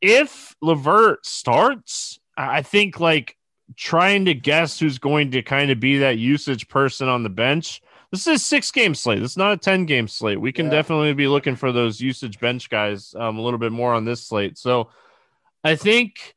if 0.00 0.54
LeVert 0.62 1.26
starts, 1.26 2.20
I 2.36 2.62
think 2.62 3.00
like 3.00 3.36
trying 3.76 4.24
to 4.26 4.34
guess 4.34 4.78
who's 4.78 4.98
going 4.98 5.30
to 5.32 5.42
kind 5.42 5.70
of 5.70 5.80
be 5.80 5.98
that 5.98 6.18
usage 6.18 6.68
person 6.68 7.08
on 7.08 7.22
the 7.22 7.28
bench. 7.28 7.80
This 8.10 8.26
is 8.26 8.36
a 8.36 8.38
six 8.38 8.70
game 8.70 8.94
slate. 8.94 9.20
This 9.20 9.32
is 9.32 9.36
not 9.36 9.52
a 9.52 9.56
10 9.56 9.86
game 9.86 10.06
slate. 10.08 10.40
We 10.40 10.52
can 10.52 10.66
Yeah. 10.66 10.72
definitely 10.72 11.14
be 11.14 11.28
looking 11.28 11.56
for 11.56 11.72
those 11.72 12.00
usage 12.00 12.38
bench 12.40 12.68
guys 12.68 13.14
um, 13.18 13.38
a 13.38 13.42
little 13.42 13.58
bit 13.58 13.72
more 13.72 13.94
on 13.94 14.04
this 14.04 14.22
slate. 14.26 14.58
So 14.58 14.90
I 15.64 15.76
think 15.76 16.34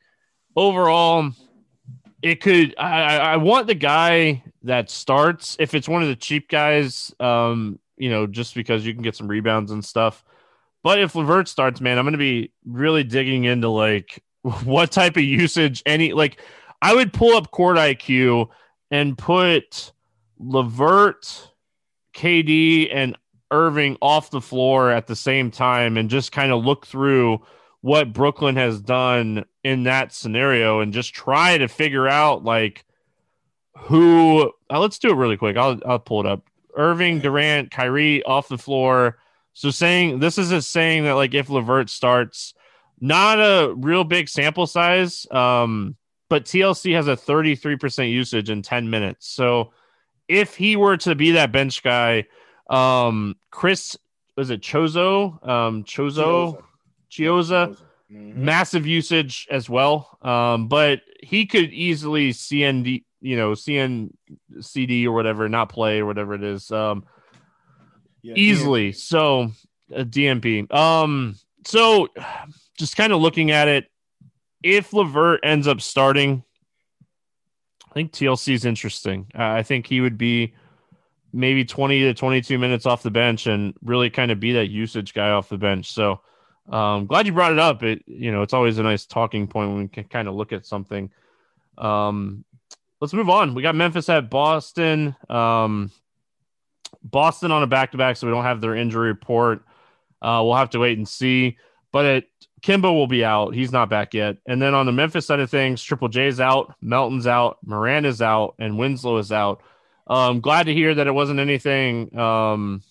overall, 0.55 1.31
it 2.21 2.41
could. 2.41 2.73
I, 2.77 3.01
I 3.01 3.15
I 3.33 3.37
want 3.37 3.67
the 3.67 3.75
guy 3.75 4.43
that 4.63 4.89
starts 4.89 5.57
if 5.59 5.73
it's 5.73 5.87
one 5.87 6.01
of 6.01 6.07
the 6.07 6.15
cheap 6.15 6.49
guys, 6.49 7.13
um, 7.19 7.77
you 7.97 8.09
know, 8.09 8.25
just 8.25 8.55
because 8.55 8.85
you 8.85 8.93
can 8.93 9.03
get 9.03 9.15
some 9.15 9.27
rebounds 9.27 9.71
and 9.71 9.83
stuff. 9.83 10.23
But 10.83 10.99
if 10.99 11.13
LeVert 11.15 11.47
starts, 11.47 11.81
man, 11.81 11.97
I'm 11.97 12.05
going 12.05 12.13
to 12.13 12.17
be 12.17 12.51
really 12.65 13.03
digging 13.03 13.43
into 13.43 13.69
like 13.69 14.23
what 14.63 14.91
type 14.91 15.17
of 15.17 15.23
usage 15.23 15.83
any 15.85 16.13
like. 16.13 16.39
I 16.81 16.93
would 16.93 17.13
pull 17.13 17.35
up 17.35 17.51
Court 17.51 17.77
IQ 17.77 18.49
and 18.91 19.17
put 19.17 19.91
LeVert, 20.39 21.51
KD, 22.15 22.89
and 22.93 23.17
Irving 23.51 23.97
off 24.01 24.31
the 24.31 24.41
floor 24.41 24.89
at 24.89 25.07
the 25.07 25.15
same 25.15 25.51
time, 25.51 25.97
and 25.97 26.09
just 26.09 26.31
kind 26.31 26.51
of 26.51 26.65
look 26.65 26.85
through 26.85 27.39
what 27.81 28.11
Brooklyn 28.11 28.55
has 28.55 28.81
done 28.81 29.45
in 29.63 29.83
that 29.83 30.11
scenario, 30.13 30.79
and 30.79 30.91
just 30.91 31.13
try 31.13 31.57
to 31.57 31.67
figure 31.67 32.07
out 32.07 32.43
like 32.43 32.85
who. 33.77 34.51
Uh, 34.69 34.79
let's 34.79 34.99
do 34.99 35.09
it 35.09 35.15
really 35.15 35.37
quick. 35.37 35.57
I'll 35.57 35.79
I'll 35.85 35.99
pull 35.99 36.21
it 36.21 36.25
up. 36.25 36.43
Irving, 36.75 37.19
Durant, 37.19 37.71
Kyrie 37.71 38.23
off 38.23 38.49
the 38.49 38.57
floor. 38.57 39.17
So 39.53 39.71
saying 39.71 40.19
this 40.19 40.37
is 40.37 40.51
a 40.51 40.61
saying 40.61 41.05
that 41.05 41.13
like 41.13 41.33
if 41.33 41.49
LeVert 41.49 41.89
starts, 41.89 42.53
not 42.99 43.39
a 43.39 43.73
real 43.75 44.03
big 44.03 44.27
sample 44.27 44.67
size, 44.67 45.25
um, 45.31 45.95
but 46.35 46.43
TLC 46.43 46.93
has 46.93 47.07
a 47.07 47.15
33% 47.15 48.11
usage 48.11 48.49
in 48.49 48.61
10 48.61 48.89
minutes. 48.89 49.25
So 49.25 49.71
if 50.27 50.53
he 50.53 50.75
were 50.75 50.97
to 50.97 51.15
be 51.15 51.31
that 51.31 51.53
bench 51.53 51.81
guy, 51.81 52.25
um, 52.69 53.37
Chris 53.51 53.95
was 54.35 54.49
it 54.49 54.59
Chozo? 54.59 55.41
Um, 55.47 55.85
Chozo, 55.85 56.61
Chioza, 57.09 57.77
Mhm. 58.11 58.35
massive 58.35 58.85
usage 58.85 59.47
as 59.49 59.69
well. 59.69 60.17
Um, 60.21 60.67
but 60.67 61.03
he 61.23 61.45
could 61.45 61.71
easily 61.71 62.33
CND, 62.33 63.05
you 63.21 63.37
know, 63.37 63.53
CNCD 63.53 65.05
or 65.05 65.13
whatever, 65.13 65.47
not 65.47 65.69
play 65.69 66.01
or 66.01 66.05
whatever 66.05 66.33
it 66.33 66.43
is. 66.43 66.69
Um, 66.69 67.05
Yeah, 68.23 68.33
easily. 68.35 68.91
So 68.91 69.51
a 69.89 70.03
DMP. 70.03 70.69
Um, 70.69 71.37
so 71.65 72.09
just 72.77 72.97
kind 72.97 73.13
of 73.13 73.21
looking 73.21 73.51
at 73.51 73.69
it, 73.69 73.89
if 74.65 74.93
Levert 74.93 75.41
ends 75.43 75.67
up 75.67 75.79
starting, 75.79 76.43
I 77.87 77.93
think 77.93 78.11
TLC 78.11 78.53
is 78.55 78.65
interesting. 78.65 79.27
Uh, 79.37 79.43
I 79.43 79.61
think 79.61 79.85
he 79.85 80.01
would 80.01 80.17
be 80.17 80.55
maybe 81.31 81.63
20 81.63 81.99
to 81.99 82.13
22 82.15 82.57
minutes 82.57 82.87
off 82.87 83.03
the 83.03 83.11
bench 83.11 83.45
and 83.45 83.75
really 83.83 84.09
kind 84.09 84.31
of 84.31 84.39
be 84.39 84.53
that 84.53 84.69
usage 84.69 85.13
guy 85.13 85.29
off 85.29 85.49
the 85.49 85.57
bench. 85.59 85.91
So 85.91 86.19
um, 86.67 87.05
glad 87.05 87.27
you 87.27 87.33
brought 87.33 87.51
it 87.51 87.59
up. 87.59 87.83
It 87.83 88.01
you 88.07 88.31
know 88.31 88.41
it's 88.41 88.55
always 88.55 88.79
a 88.79 88.83
nice 88.83 89.05
talking 89.05 89.47
point 89.47 89.69
when 89.69 89.81
we 89.83 89.87
can 89.87 90.05
kind 90.05 90.27
of 90.27 90.33
look 90.33 90.51
at 90.51 90.65
something. 90.65 91.11
Um, 91.77 92.43
let's 92.99 93.13
move 93.13 93.29
on. 93.29 93.53
We 93.53 93.61
got 93.61 93.75
Memphis 93.75 94.09
at 94.09 94.31
Boston. 94.31 95.15
Um, 95.29 95.91
Boston 97.03 97.51
on 97.51 97.61
a 97.61 97.67
back 97.67 97.91
to 97.91 97.99
back, 97.99 98.17
so 98.17 98.25
we 98.25 98.33
don't 98.33 98.45
have 98.45 98.61
their 98.61 98.75
injury 98.75 99.09
report. 99.09 99.63
Uh, 100.23 100.41
we'll 100.43 100.55
have 100.55 100.71
to 100.71 100.79
wait 100.79 100.97
and 100.97 101.07
see. 101.07 101.59
But 101.95 102.05
it, 102.05 102.29
Kemba 102.61 102.93
will 102.93 103.07
be 103.07 103.23
out. 103.23 103.55
He's 103.55 103.71
not 103.71 103.89
back 103.89 104.13
yet. 104.13 104.35
And 104.45 104.61
then 104.61 104.73
on 104.73 104.85
the 104.85 104.91
Memphis 104.91 105.25
side 105.27 105.39
of 105.39 105.49
things, 105.49 105.81
Triple 105.81 106.09
J's 106.09 106.41
out, 106.41 106.75
Melton's 106.81 107.25
out, 107.25 107.57
Miranda's 107.63 108.21
out, 108.21 108.55
and 108.59 108.77
Winslow 108.77 109.15
is 109.15 109.31
out. 109.31 109.61
Um, 110.05 110.41
glad 110.41 110.65
to 110.65 110.73
hear 110.73 110.93
that 110.93 111.07
it 111.07 111.13
wasn't 111.13 111.39
anything. 111.39 112.13
Um, 112.19 112.83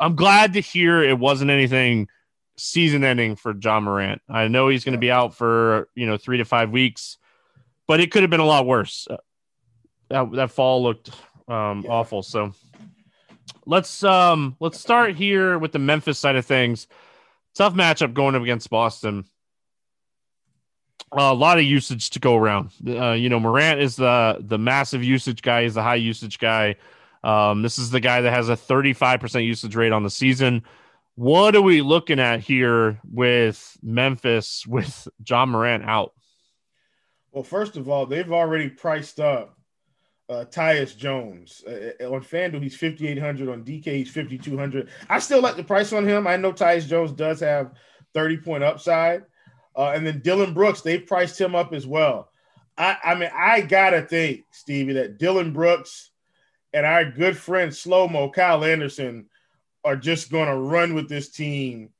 I'm 0.00 0.16
glad 0.16 0.54
to 0.54 0.60
hear 0.60 1.02
it 1.02 1.18
wasn't 1.18 1.50
anything 1.50 2.08
season 2.56 3.04
ending 3.04 3.36
for 3.36 3.54
Ja 3.54 3.80
Morant. 3.80 4.22
I 4.30 4.48
know 4.48 4.68
he's 4.68 4.82
going 4.82 4.94
to 4.94 4.98
be 4.98 5.10
out 5.10 5.34
for 5.34 5.90
you 5.94 6.06
know 6.06 6.16
three 6.16 6.38
to 6.38 6.46
five 6.46 6.70
weeks, 6.70 7.18
but 7.86 8.00
it 8.00 8.10
could 8.12 8.22
have 8.22 8.30
been 8.30 8.40
a 8.40 8.46
lot 8.46 8.64
worse. 8.64 9.06
Uh, 9.10 9.18
that 10.08 10.32
that 10.32 10.50
fall 10.50 10.82
looked 10.82 11.10
um, 11.48 11.82
Yeah. 11.84 11.90
awful. 11.90 12.22
So 12.22 12.54
let's 13.66 14.02
um 14.02 14.56
let's 14.58 14.80
start 14.80 15.16
here 15.16 15.58
with 15.58 15.72
the 15.72 15.78
Memphis 15.78 16.18
side 16.18 16.36
of 16.36 16.46
things. 16.46 16.88
Tough 17.54 17.74
matchup 17.74 18.14
going 18.14 18.34
up 18.34 18.42
against 18.42 18.70
Boston. 18.70 19.24
a 21.12 21.34
lot 21.34 21.58
of 21.58 21.64
usage 21.64 22.10
to 22.10 22.18
go 22.18 22.36
around. 22.36 22.70
Uh, 22.86 23.12
you 23.12 23.28
know, 23.28 23.38
Morant 23.38 23.80
is 23.80 23.96
the 23.96 24.38
the 24.40 24.58
massive 24.58 25.04
usage 25.04 25.42
guy. 25.42 25.64
He's 25.64 25.74
the 25.74 25.82
high 25.82 25.96
usage 25.96 26.38
guy. 26.38 26.76
Um, 27.24 27.62
this 27.62 27.78
is 27.78 27.90
the 27.90 28.00
guy 28.00 28.22
that 28.22 28.32
has 28.32 28.48
a 28.48 28.56
35% 28.56 29.46
usage 29.46 29.76
rate 29.76 29.92
on 29.92 30.02
the 30.02 30.10
season. 30.10 30.64
What 31.14 31.54
are 31.54 31.62
we 31.62 31.82
looking 31.82 32.18
at 32.18 32.40
here 32.40 32.98
with 33.04 33.76
Memphis 33.82 34.66
with 34.66 35.06
Ja 35.28 35.46
Morant 35.46 35.84
out? 35.84 36.14
Well, 37.30 37.44
first 37.44 37.76
of 37.76 37.88
all, 37.88 38.06
they've 38.06 38.32
already 38.32 38.70
priced 38.70 39.20
up 39.20 39.56
uh, 40.32 40.44
Tyus 40.46 40.96
Jones 40.96 41.62
uh, 41.66 42.06
on 42.06 42.22
FanDuel. 42.22 42.62
He's 42.62 42.76
fifty 42.76 43.08
eight 43.08 43.18
hundred 43.18 43.48
on 43.48 43.64
DK. 43.64 43.84
He's 43.86 44.10
fifty 44.10 44.38
two 44.38 44.56
hundred. 44.56 44.88
I 45.08 45.18
still 45.18 45.42
like 45.42 45.56
the 45.56 45.64
price 45.64 45.92
on 45.92 46.06
him. 46.06 46.26
I 46.26 46.36
know 46.36 46.52
Tyus 46.52 46.88
Jones 46.88 47.12
does 47.12 47.40
have 47.40 47.72
thirty 48.14 48.36
point 48.36 48.64
upside, 48.64 49.24
uh, 49.76 49.92
and 49.94 50.06
then 50.06 50.20
Dillon 50.20 50.54
Brooks. 50.54 50.80
They've 50.80 51.06
priced 51.06 51.40
him 51.40 51.54
up 51.54 51.72
as 51.72 51.86
well. 51.86 52.30
I, 52.78 52.96
I 53.04 53.14
mean, 53.14 53.30
I 53.34 53.60
gotta 53.60 54.02
think, 54.02 54.44
Stevie, 54.50 54.94
that 54.94 55.18
Dillon 55.18 55.52
Brooks 55.52 56.10
and 56.72 56.86
our 56.86 57.04
good 57.04 57.36
friend 57.36 57.74
Slow 57.74 58.08
Mo 58.08 58.30
Kyle 58.30 58.64
Anderson 58.64 59.26
are 59.84 59.96
just 59.96 60.30
going 60.30 60.48
to 60.48 60.56
run 60.56 60.94
with 60.94 61.08
this 61.08 61.28
team 61.28 61.90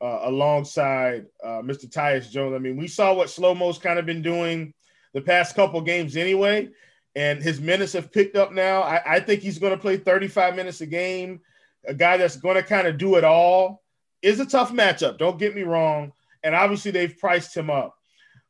uh, 0.00 0.20
alongside 0.22 1.26
uh, 1.42 1.60
Mr. 1.60 1.86
Tyus 1.86 2.30
Jones. 2.30 2.54
I 2.54 2.58
mean, 2.58 2.76
we 2.76 2.88
saw 2.88 3.14
what 3.14 3.30
Slow 3.30 3.54
Mo's 3.54 3.78
kind 3.78 3.98
of 3.98 4.06
been 4.06 4.22
doing 4.22 4.72
the 5.12 5.20
past 5.20 5.54
couple 5.54 5.80
games 5.80 6.16
anyway, 6.16 6.68
and 7.14 7.42
his 7.42 7.60
minutes 7.60 7.92
have 7.92 8.12
picked 8.12 8.36
up 8.36 8.52
now. 8.52 8.82
I, 8.82 9.16
I 9.16 9.20
think 9.20 9.42
he's 9.42 9.58
going 9.58 9.72
to 9.72 9.80
play 9.80 9.96
35 9.96 10.56
minutes 10.56 10.80
a 10.80 10.86
game. 10.86 11.40
A 11.86 11.94
guy 11.94 12.16
that's 12.16 12.36
going 12.36 12.56
to 12.56 12.62
kind 12.62 12.86
of 12.86 12.98
do 12.98 13.16
it 13.16 13.24
all 13.24 13.82
is 14.22 14.40
a 14.40 14.46
tough 14.46 14.72
matchup. 14.72 15.18
Don't 15.18 15.38
get 15.38 15.54
me 15.54 15.62
wrong, 15.62 16.12
and 16.42 16.54
obviously 16.54 16.90
they've 16.90 17.18
priced 17.18 17.56
him 17.56 17.70
up. 17.70 17.96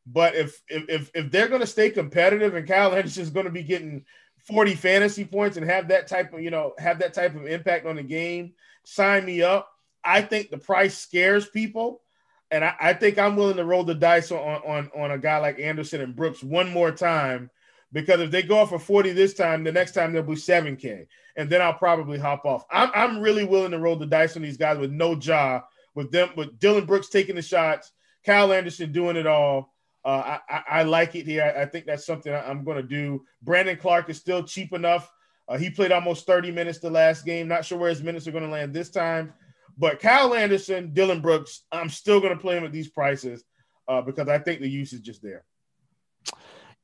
But 0.07 0.35
if 0.35 0.61
if 0.69 1.11
if, 1.15 1.31
they're 1.31 1.49
going 1.49 1.61
to 1.61 1.67
stay 1.67 1.91
competitive 1.91 2.55
and 2.55 2.67
Kyle 2.67 2.95
Anderson's 2.95 3.31
going 3.31 3.47
to 3.47 3.53
be 3.53 3.63
getting 3.63 4.05
40 4.47 4.75
fantasy 4.75 5.25
points 5.25 5.57
and 5.57 5.65
have 5.65 5.89
that 5.89 6.09
type 6.09 6.33
of 6.33 6.43
you 6.43 6.51
know 6.51 6.75
have 6.79 6.99
that 6.99 7.15
type 7.15 7.35
of 7.35 7.47
impact 7.47 7.87
on 7.87 7.97
the 7.97 8.03
game, 8.03 8.53
sign 8.85 9.25
me 9.25 9.43
up. 9.43 9.69
I 10.05 10.21
think 10.21 10.51
the 10.51 10.59
price 10.59 10.99
scares 10.99 11.49
people 11.49 12.03
and 12.51 12.65
I, 12.65 12.75
I, 12.81 12.93
think 12.93 13.19
I'm 13.19 13.37
willing 13.37 13.57
to 13.57 13.65
roll 13.65 13.85
the 13.85 13.95
dice 13.95 14.33
on, 14.33 14.39
on 14.39 14.91
on 14.95 15.11
a 15.13 15.19
guy 15.19 15.39
like 15.39 15.61
Anderson 15.61 16.01
and 16.01 16.15
Brooks 16.15 16.43
one 16.43 16.71
more 16.71 16.91
time 16.91 17.51
because 17.93 18.21
if 18.21 18.31
they 18.31 18.43
go 18.43 18.59
off 18.59 18.71
for 18.71 18.79
40 18.79 19.13
this 19.13 19.35
time, 19.35 19.65
the 19.65 19.73
next 19.73 19.93
time 19.93 20.13
they'll 20.13 20.23
be 20.23 20.35
7K, 20.35 21.07
and 21.37 21.51
then 21.51 21.61
I'll 21.61 21.75
probably 21.75 22.19
hop 22.19 22.45
off. 22.45 22.65
I'm, 22.71 22.91
I'm 22.95 23.21
really 23.21 23.45
willing 23.45 23.73
to 23.73 23.79
roll 23.79 23.97
the 23.97 24.07
dice 24.07 24.37
on 24.37 24.43
these 24.43 24.57
guys 24.57 24.79
with 24.79 24.91
no 24.91 25.15
Ja, 25.15 25.61
with 25.95 26.11
them 26.11 26.31
with 26.37 26.59
Dillon 26.59 26.87
Brooks 26.87 27.09
taking 27.09 27.37
the 27.37 27.43
shots, 27.43 27.93
Kyle 28.25 28.53
Anderson 28.53 28.93
doing 28.93 29.17
it 29.17 29.27
all. 29.27 29.73
Uh, 30.05 30.39
I, 30.49 30.57
I, 30.57 30.63
I, 30.69 30.83
like 30.83 31.15
it 31.15 31.27
here. 31.27 31.45
I, 31.45 31.63
I 31.63 31.67
think 31.67 31.87
that's 31.87 32.05
something 32.05 32.33
I, 32.33 32.51
am 32.51 32.65
going 32.65 32.77
to 32.77 32.83
do. 32.83 33.25
Brandon 33.41 33.77
Clarke 33.77 34.11
is 34.11 34.17
still 34.19 34.43
cheap 34.43 34.73
enough. 34.73 35.09
Uh, 35.47 35.59
he 35.59 35.71
played 35.71 35.93
almost 35.93 36.27
30 36.27 36.51
minutes 36.51 36.81
the 36.81 36.91
last 36.91 37.25
game. 37.25 37.47
Not 37.47 37.65
sure 37.65 37.79
where 37.79 37.91
his 37.91 38.03
minutes 38.03 38.27
are 38.27 38.33
going 38.33 38.43
to 38.43 38.51
land 38.51 38.75
this 38.75 38.91
time. 38.91 39.33
But 39.79 40.01
Kyle 40.01 40.35
Anderson, 40.35 40.93
Dillon 40.93 41.21
Brooks, 41.21 41.63
I'm 41.71 41.89
still 41.89 42.21
going 42.21 42.35
to 42.35 42.41
play 42.41 42.57
him 42.57 42.65
at 42.65 42.73
these 42.73 42.89
prices 42.89 43.45
uh, 43.87 44.03
because 44.03 44.29
I 44.29 44.39
think 44.39 44.61
the 44.61 44.69
use 44.69 44.93
is 44.93 45.01
just 45.01 45.23
there. 45.23 45.45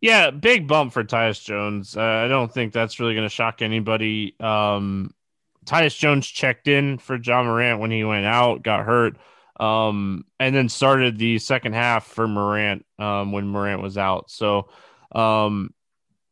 Yeah, 0.00 0.31
big 0.31 0.69
bump 0.69 0.93
for 0.93 1.02
Tyus 1.02 1.43
Jones. 1.43 1.97
Uh, 1.97 2.02
I 2.02 2.28
don't 2.28 2.52
think 2.52 2.73
that's 2.73 3.00
really 3.00 3.14
going 3.14 3.28
to 3.28 3.35
shock 3.35 3.62
anybody. 3.62 4.37
Um, 4.38 5.12
Tyus 5.64 5.97
Jones 5.99 6.26
checked 6.26 6.69
in 6.69 6.99
for 6.99 7.17
Ja 7.17 7.43
Morant 7.43 7.81
when 7.81 7.90
he 7.90 8.05
went 8.05 8.25
out, 8.25 8.62
got 8.62 8.87
hurt, 8.87 9.17
um, 9.59 10.25
and 10.38 10.55
then 10.55 10.69
started 10.69 11.19
the 11.19 11.38
second 11.38 11.75
half 11.75 12.07
for 12.07 12.28
Morant 12.28 12.87
um, 12.99 13.33
when 13.33 13.49
Morant 13.49 13.83
was 13.83 13.99
out. 13.99 14.31
So 14.31 14.69
um, 15.12 15.75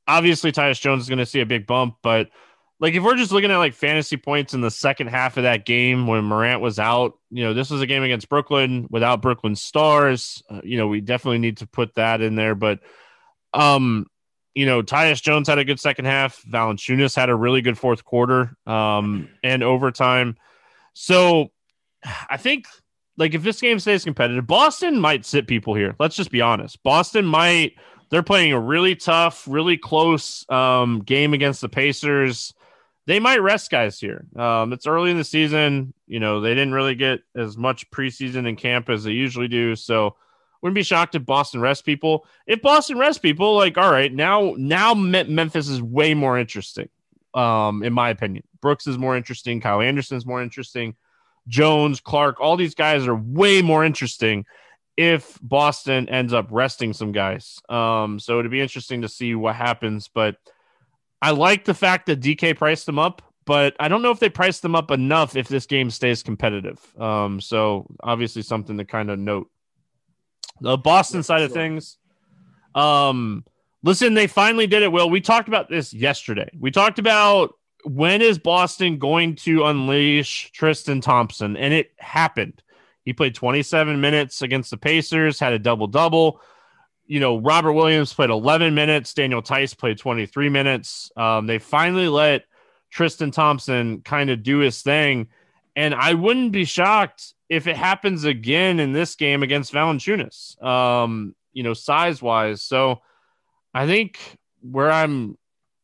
obviously, 0.06 0.52
Tyus 0.52 0.80
Jones 0.80 1.02
is 1.02 1.08
going 1.08 1.18
to 1.18 1.26
see 1.26 1.40
a 1.40 1.46
big 1.46 1.66
bump, 1.66 1.96
but 2.02 2.30
like 2.78 2.94
if 2.94 3.02
we're 3.02 3.16
just 3.16 3.32
looking 3.32 3.50
at 3.50 3.56
like 3.56 3.75
fantasy 3.75 4.16
points 4.16 4.54
in 4.54 4.61
the 4.61 4.70
second 4.70 5.08
half 5.08 5.38
of 5.38 5.42
that 5.42 5.64
game 5.64 6.06
when 6.06 6.25
Morant 6.25 6.61
was 6.61 6.78
out, 6.78 7.18
you 7.30 7.42
know, 7.42 7.52
this 7.52 7.70
was 7.70 7.80
a 7.80 7.87
game 7.87 8.04
against 8.04 8.28
Brooklyn 8.28 8.87
without 8.90 9.23
Brooklyn 9.23 9.56
stars. 9.56 10.42
Uh, 10.49 10.61
you 10.62 10.76
know, 10.76 10.87
we 10.87 11.00
definitely 11.00 11.38
need 11.38 11.56
to 11.58 11.66
put 11.66 11.94
that 11.94 12.20
in 12.20 12.37
there, 12.37 12.54
but 12.54 12.80
um 13.56 14.06
you 14.56 14.64
know, 14.64 14.82
Tyus 14.82 15.20
Jones 15.20 15.48
had 15.48 15.58
a 15.58 15.64
good 15.66 15.78
second 15.78 16.06
half. 16.06 16.42
Valanciunas 16.44 17.14
had 17.14 17.28
a 17.28 17.34
really 17.34 17.60
good 17.60 17.76
fourth 17.76 18.06
quarter 18.06 18.56
um, 18.66 19.28
and 19.44 19.62
overtime. 19.62 20.34
So 20.94 21.50
I 22.30 22.38
think 22.38 22.64
like 23.18 23.34
if 23.34 23.42
this 23.42 23.60
game 23.60 23.78
stays 23.78 24.02
competitive, 24.02 24.46
Boston 24.46 24.98
might 24.98 25.26
sit 25.26 25.46
people 25.46 25.75
here. 25.75 25.94
Let's 25.98 26.16
just 26.16 26.30
be 26.30 26.40
honest. 26.40 26.82
Boston 26.82 27.26
might 27.26 27.75
they're 28.08 28.22
playing 28.22 28.52
a 28.52 28.60
really 28.60 28.96
tough, 28.96 29.46
really 29.46 29.76
close 29.76 30.48
um, 30.48 31.00
game 31.00 31.34
against 31.34 31.60
the 31.60 31.68
Pacers. 31.68 32.54
They 33.06 33.20
might 33.20 33.42
rest 33.42 33.70
guys 33.70 34.00
here. 34.00 34.25
Um, 34.36 34.72
it's 34.72 34.86
early 34.86 35.10
in 35.10 35.18
the 35.18 35.25
season. 35.25 35.92
You 36.06 36.18
know, 36.18 36.40
they 36.40 36.54
didn't 36.54 36.72
really 36.72 36.94
get 36.94 37.20
as 37.36 37.58
much 37.58 37.90
preseason 37.90 38.48
in 38.48 38.56
camp 38.56 38.88
as 38.88 39.04
they 39.04 39.12
usually 39.12 39.48
do. 39.48 39.76
So 39.76 40.16
wouldn't 40.66 40.75
be 40.75 40.82
shocked 40.82 41.14
if 41.14 41.25
Boston 41.25 41.61
rest 41.61 41.85
people. 41.85 42.26
If 42.46 42.61
Boston 42.61 42.99
rest 42.99 43.23
people, 43.23 43.54
like, 43.54 43.78
all 43.78 43.92
right, 43.92 44.12
now 44.12 44.54
now 44.58 44.94
Memphis 44.94 45.68
is 45.68 45.80
way 45.80 46.12
more 46.12 46.38
interesting. 46.38 46.88
Um, 47.35 47.82
in 47.82 47.92
my 47.92 48.08
opinion. 48.11 48.44
Brooks 48.62 48.87
is 48.87 48.96
more 48.96 49.16
interesting, 49.16 49.61
Kyle 49.61 49.82
Anderson 49.82 50.16
is 50.16 50.25
more 50.25 50.42
interesting, 50.42 50.96
Jones, 51.49 52.00
Clarke, 52.00 52.40
all 52.40 52.56
these 52.56 52.75
guys 52.75 53.06
are 53.06 53.14
way 53.14 53.62
more 53.62 53.85
interesting 53.85 54.44
if 54.96 55.38
Boston 55.42 56.08
ends 56.08 56.32
up 56.32 56.49
resting 56.50 56.92
some 56.92 57.12
guys. 57.12 57.61
Um, 57.68 58.18
so 58.18 58.38
it'd 58.38 58.50
be 58.50 58.61
interesting 58.61 59.02
to 59.02 59.08
see 59.08 59.35
what 59.35 59.54
happens. 59.54 60.08
But 60.08 60.37
I 61.20 61.30
like 61.32 61.64
the 61.64 61.75
fact 61.75 62.06
that 62.06 62.20
DK 62.20 62.56
priced 62.56 62.87
them 62.87 62.99
up, 62.99 63.23
but 63.44 63.76
I 63.78 63.88
don't 63.88 64.02
know 64.02 64.11
if 64.11 64.18
they 64.18 64.30
priced 64.30 64.62
them 64.62 64.75
up 64.75 64.90
enough 64.90 65.37
if 65.37 65.49
this 65.49 65.66
game 65.66 65.90
stays 65.90 66.23
competitive. 66.23 66.80
Um, 67.00 67.40
so 67.40 67.87
obviously 68.02 68.42
something 68.42 68.78
to 68.78 68.85
kind 68.85 69.11
of 69.11 69.18
note. 69.18 69.50
The 70.60 70.76
Boston 70.76 71.22
side 71.22 71.42
of 71.42 71.52
things. 71.52 71.98
Um, 72.75 73.44
listen, 73.82 74.14
they 74.14 74.26
finally 74.26 74.66
did 74.66 74.82
it. 74.82 74.92
Will 74.92 75.10
we 75.10 75.20
talked 75.20 75.48
about 75.48 75.68
this 75.68 75.92
yesterday? 75.92 76.50
We 76.58 76.70
talked 76.70 76.98
about 76.98 77.54
when 77.84 78.22
is 78.22 78.38
Boston 78.38 78.98
going 78.98 79.36
to 79.36 79.64
unleash 79.64 80.50
Tristan 80.52 81.00
Thompson, 81.00 81.56
and 81.56 81.72
it 81.72 81.92
happened. 81.98 82.62
He 83.04 83.12
played 83.12 83.34
27 83.34 84.00
minutes 84.00 84.42
against 84.42 84.70
the 84.70 84.76
Pacers, 84.76 85.38
had 85.38 85.52
a 85.52 85.58
double 85.58 85.86
double. 85.86 86.40
You 87.06 87.20
know, 87.20 87.38
Robert 87.38 87.72
Williams 87.72 88.12
played 88.12 88.30
11 88.30 88.75
minutes. 88.75 89.14
Daniel 89.14 89.40
Theis 89.40 89.75
played 89.75 89.98
23 89.98 90.48
minutes. 90.48 91.12
Um, 91.16 91.46
they 91.46 91.60
finally 91.60 92.08
let 92.08 92.42
Tristan 92.90 93.30
Thompson 93.30 94.00
kind 94.02 94.30
of 94.30 94.42
do 94.42 94.58
his 94.58 94.82
thing. 94.82 95.28
And 95.76 95.95
I 95.95 96.14
wouldn't 96.14 96.52
be 96.52 96.64
shocked 96.64 97.35
if 97.49 97.66
it 97.66 97.76
happens 97.76 98.25
again 98.25 98.80
in 98.80 98.92
this 98.92 99.14
game 99.14 99.42
against 99.42 99.73
Valanciunas, 99.73 100.61
um, 100.62 101.37
you 101.52 101.62
know, 101.62 101.75
size 101.75 102.21
wise. 102.23 102.62
So 102.62 103.02
I 103.75 103.87
think 103.87 104.18
where 104.62 104.90
I'm 104.90 105.37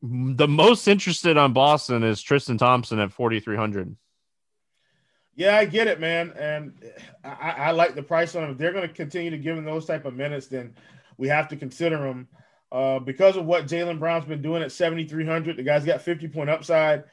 the 0.03 0.49
most 0.49 0.89
interested 0.89 1.37
on 1.37 1.53
Boston 1.53 2.03
is 2.03 2.23
Tristan 2.23 2.59
Thompson 2.59 2.99
at 2.99 3.13
4,300. 3.13 3.95
Yeah, 5.35 5.57
I 5.57 5.65
get 5.65 5.87
it, 5.87 6.01
man, 6.01 6.33
and 6.37 6.75
I, 7.25 7.55
I 7.59 7.71
like 7.71 7.95
the 7.95 8.03
price 8.03 8.35
on 8.35 8.43
them. 8.43 8.51
If 8.51 8.59
they're 8.59 8.73
going 8.73 8.87
to 8.87 8.95
continue 8.95 9.31
to 9.31 9.39
give 9.39 9.57
him 9.57 9.65
those 9.65 9.87
type 9.87 10.05
of 10.05 10.15
minutes, 10.15 10.47
then 10.47 10.75
we 11.17 11.29
have 11.29 11.49
to 11.49 11.57
consider 11.57 12.05
him 12.07 12.29
uh, 12.71 12.99
because 12.99 13.37
of 13.37 13.47
what 13.47 13.67
Jaylen 13.67 13.99
Brown's 13.99 14.27
been 14.27 14.43
doing 14.43 14.63
at 14.63 14.73
7,300. 14.73 15.57
The 15.57 15.63
guy's 15.63 15.85
got 15.85 16.03
50 16.03 16.29
point 16.29 16.51
upside. 16.51 17.05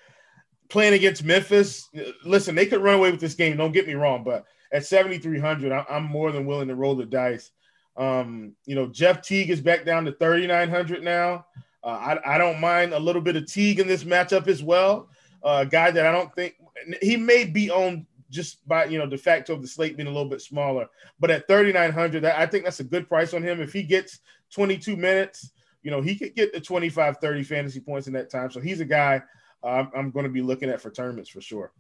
Playing 0.70 0.94
against 0.94 1.24
Memphis, 1.24 1.90
listen, 2.24 2.56
they 2.56 2.66
could 2.66 2.82
run 2.82 2.96
away 2.96 3.12
with 3.12 3.20
this 3.20 3.34
game. 3.34 3.58
Don't 3.58 3.72
get 3.72 3.88
me 3.88 3.96
wrong, 3.96 4.24
but 4.24 4.46
at 4.72 4.86
7,300, 4.86 5.72
I'm 5.90 6.04
more 6.04 6.32
than 6.32 6.46
willing 6.46 6.68
to 6.68 6.76
roll 6.76 6.96
the 6.96 7.06
dice. 7.06 7.52
Um, 7.98 8.54
you 8.66 8.76
know, 8.76 8.88
Jeff 8.88 9.22
Teague 9.22 9.50
is 9.50 9.62
back 9.62 9.84
down 9.84 10.06
to 10.06 10.12
3,900 10.12 11.04
now. 11.04 11.46
Uh, 11.84 11.88
I, 11.88 12.36
I 12.36 12.38
don't 12.38 12.60
mind 12.60 12.94
a 12.94 13.00
little 13.00 13.22
bit 13.22 13.36
of 13.36 13.46
Teague 13.46 13.80
in 13.80 13.88
this 13.88 14.04
matchup 14.04 14.48
as 14.48 14.62
well. 14.62 15.10
Uh, 15.44 15.64
a 15.64 15.66
guy 15.66 15.92
that 15.92 16.06
I 16.06 16.12
don't 16.12 16.34
think 16.36 16.56
he 17.02 17.18
may 17.18 17.46
be 17.46 17.70
on 17.70 18.06
just 18.30 18.66
by 18.68 18.86
you 18.86 19.00
know 19.00 19.08
de 19.08 19.18
facto 19.18 19.54
of 19.54 19.62
the 19.62 19.68
slate 19.68 19.98
being 19.98 20.08
a 20.08 20.12
little 20.12 20.30
bit 20.30 20.42
smaller. 20.42 20.88
But 21.20 21.32
at 21.32 21.48
3,900, 21.48 22.26
I 22.26 22.46
think 22.46 22.64
that's 22.64 22.80
a 22.80 22.86
good 22.86 23.08
price 23.08 23.34
on 23.34 23.44
him. 23.44 23.62
If 23.62 23.74
he 23.74 23.84
gets 23.84 24.20
22 24.54 24.96
minutes, 24.96 25.52
you 25.84 25.92
know, 25.92 26.02
he 26.02 26.16
could 26.16 26.36
get 26.36 26.54
the 26.54 26.60
25, 26.60 27.18
30 27.18 27.44
fantasy 27.44 27.80
points 27.80 28.08
in 28.08 28.14
that 28.14 28.30
time. 28.30 28.52
So 28.52 28.60
he's 28.60 28.82
a 28.82 28.86
guy 28.86 29.22
uh, 29.64 29.86
I'm 29.96 30.12
going 30.12 30.26
to 30.26 30.32
be 30.32 30.42
looking 30.42 30.70
at 30.70 30.82
for 30.82 30.90
tournaments 30.90 31.30
for 31.30 31.42
sure. 31.42 31.72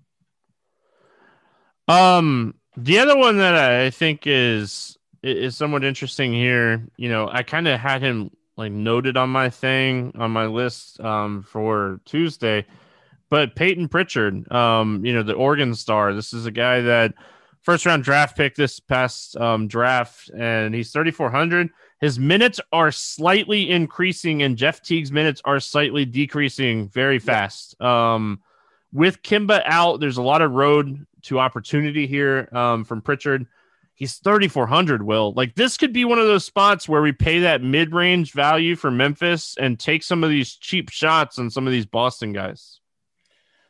Um, 1.87 2.55
the 2.77 2.99
other 2.99 3.17
one 3.17 3.37
that 3.37 3.55
I 3.55 3.89
think 3.89 4.23
is 4.25 4.97
is 5.23 5.57
somewhat 5.57 5.83
interesting 5.83 6.33
here. 6.33 6.87
You 6.97 7.09
know, 7.09 7.29
I 7.31 7.43
kind 7.43 7.67
of 7.67 7.79
had 7.79 8.01
him 8.01 8.31
like 8.57 8.71
noted 8.71 9.17
on 9.17 9.29
my 9.29 9.49
thing 9.49 10.11
on 10.17 10.31
my 10.31 10.45
list 10.45 10.99
um, 10.99 11.43
for 11.43 11.99
Tuesday 12.05 12.65
but 13.29 13.55
Payton 13.55 13.89
Pritchard, 13.89 14.51
um, 14.51 15.05
you 15.05 15.13
know, 15.13 15.23
the 15.23 15.33
Oregon 15.33 15.75
star, 15.75 16.13
this 16.13 16.33
is 16.33 16.45
a 16.45 16.51
guy 16.51 16.81
that 16.81 17.13
first 17.61 17.85
round 17.85 18.03
draft 18.03 18.35
pick 18.35 18.55
this 18.55 18.79
past 18.79 19.37
um, 19.37 19.67
draft, 19.67 20.29
and 20.35 20.73
he's 20.73 20.91
3,400. 20.91 21.69
His 21.99 22.17
minutes 22.17 22.61
are 22.71 22.91
slightly 22.91 23.69
increasing, 23.69 24.41
and 24.41 24.57
Jeff 24.57 24.81
Teague's 24.81 25.11
minutes 25.11 25.41
are 25.43 25.59
slightly 25.59 26.05
decreasing 26.05 26.87
very 26.87 27.19
fast. 27.19 27.79
Um, 27.81 28.41
with 28.93 29.21
Kemba 29.21 29.61
out, 29.65 29.99
there's 29.99 30.17
a 30.17 30.23
lot 30.23 30.41
of 30.41 30.51
road 30.51 31.05
to 31.23 31.39
opportunity 31.39 32.07
here 32.07 32.47
um, 32.53 32.85
from 32.85 33.01
Pritchard. 33.01 33.47
He's 33.95 34.15
3,400, 34.15 35.03
Will. 35.03 35.33
Like, 35.33 35.55
this 35.55 35.75
could 35.75 35.91
be 35.91 36.05
one 36.05 36.19
of 36.19 36.25
those 36.25 36.45
spots 36.45 36.87
where 36.87 37.01
we 37.01 37.11
pay 37.11 37.39
that 37.39 37.61
mid 37.61 37.93
range 37.93 38.31
value 38.31 38.77
for 38.77 38.89
Memphis 38.89 39.57
and 39.59 39.77
take 39.77 40.03
some 40.03 40.23
of 40.23 40.29
these 40.29 40.55
cheap 40.55 40.89
shots 40.89 41.37
on 41.37 41.49
some 41.49 41.67
of 41.67 41.73
these 41.73 41.85
Boston 41.85 42.31
guys. 42.31 42.79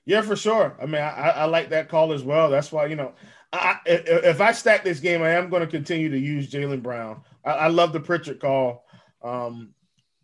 Yeah, 0.05 0.21
for 0.21 0.35
sure. 0.35 0.75
I 0.79 0.85
mean, 0.85 1.01
I, 1.01 1.29
I 1.29 1.45
like 1.45 1.69
that 1.69 1.89
call 1.89 2.13
as 2.13 2.21
well. 2.21 2.49
That's 2.49 2.71
why 2.71 2.85
you 2.85 2.95
know, 2.95 3.13
I, 3.51 3.77
if 3.85 4.39
I 4.39 4.51
stack 4.51 4.83
this 4.83 4.99
game, 4.99 5.23
I 5.23 5.31
am 5.31 5.49
going 5.49 5.61
to 5.61 5.67
continue 5.67 6.09
to 6.09 6.19
use 6.19 6.51
Jaylen 6.51 6.83
Brown. 6.83 7.21
I, 7.45 7.51
I, 7.51 7.67
love 7.67 7.93
the 7.93 7.99
Pritchard 7.99 8.39
call. 8.39 8.85
Um, 9.23 9.73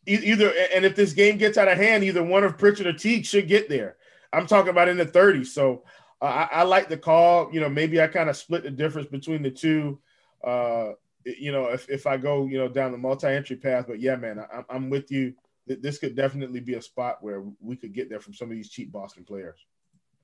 either 0.06 0.54
and 0.73 0.86
if 0.86 0.95
this 0.95 1.13
game 1.13 1.38
gets 1.38 1.58
out 1.58 1.67
of 1.67 1.78
hand, 1.78 2.04
either 2.04 2.23
one 2.23 2.43
of 2.43 2.58
Pritchard 2.58 2.88
or 2.88 2.93
Teague 2.93 3.25
should 3.25 3.47
get 3.47 3.69
there. 3.69 3.97
I'm 4.34 4.47
talking 4.47 4.69
about 4.69 4.89
in 4.89 4.97
the 4.97 5.06
30s. 5.06 5.47
So 5.47 5.84
uh, 6.21 6.25
I, 6.25 6.60
I, 6.60 6.63
like 6.63 6.89
the 6.89 6.97
call. 6.97 7.54
You 7.54 7.62
know, 7.62 7.69
maybe 7.69 8.01
I 8.01 8.08
kind 8.08 8.30
of 8.30 8.38
split 8.38 8.63
the 8.63 8.71
difference 8.71 9.08
between 9.08 9.41
the 9.41 9.51
two. 9.51 9.99
Uh, 10.43 10.91
you 11.25 11.51
know, 11.51 11.67
if, 11.67 11.89
if 11.89 12.06
I 12.06 12.17
go, 12.17 12.45
you 12.45 12.58
know, 12.58 12.67
down 12.67 12.91
the 12.91 12.97
multi-entry 12.97 13.56
path. 13.56 13.86
But 13.88 13.99
yeah, 13.99 14.15
man, 14.15 14.39
I, 14.39 14.63
I'm 14.69 14.89
with 14.89 15.12
you. 15.12 15.34
This 15.67 15.97
could 15.97 16.15
definitely 16.15 16.60
be 16.60 16.75
a 16.75 16.82
spot 16.82 17.17
where 17.21 17.43
we 17.60 17.75
could 17.75 17.93
get 17.93 18.10
there 18.10 18.19
from 18.19 18.36
some 18.36 18.51
of 18.51 18.56
these 18.56 18.69
cheap 18.69 18.91
Boston 18.91 19.23
players. 19.23 19.65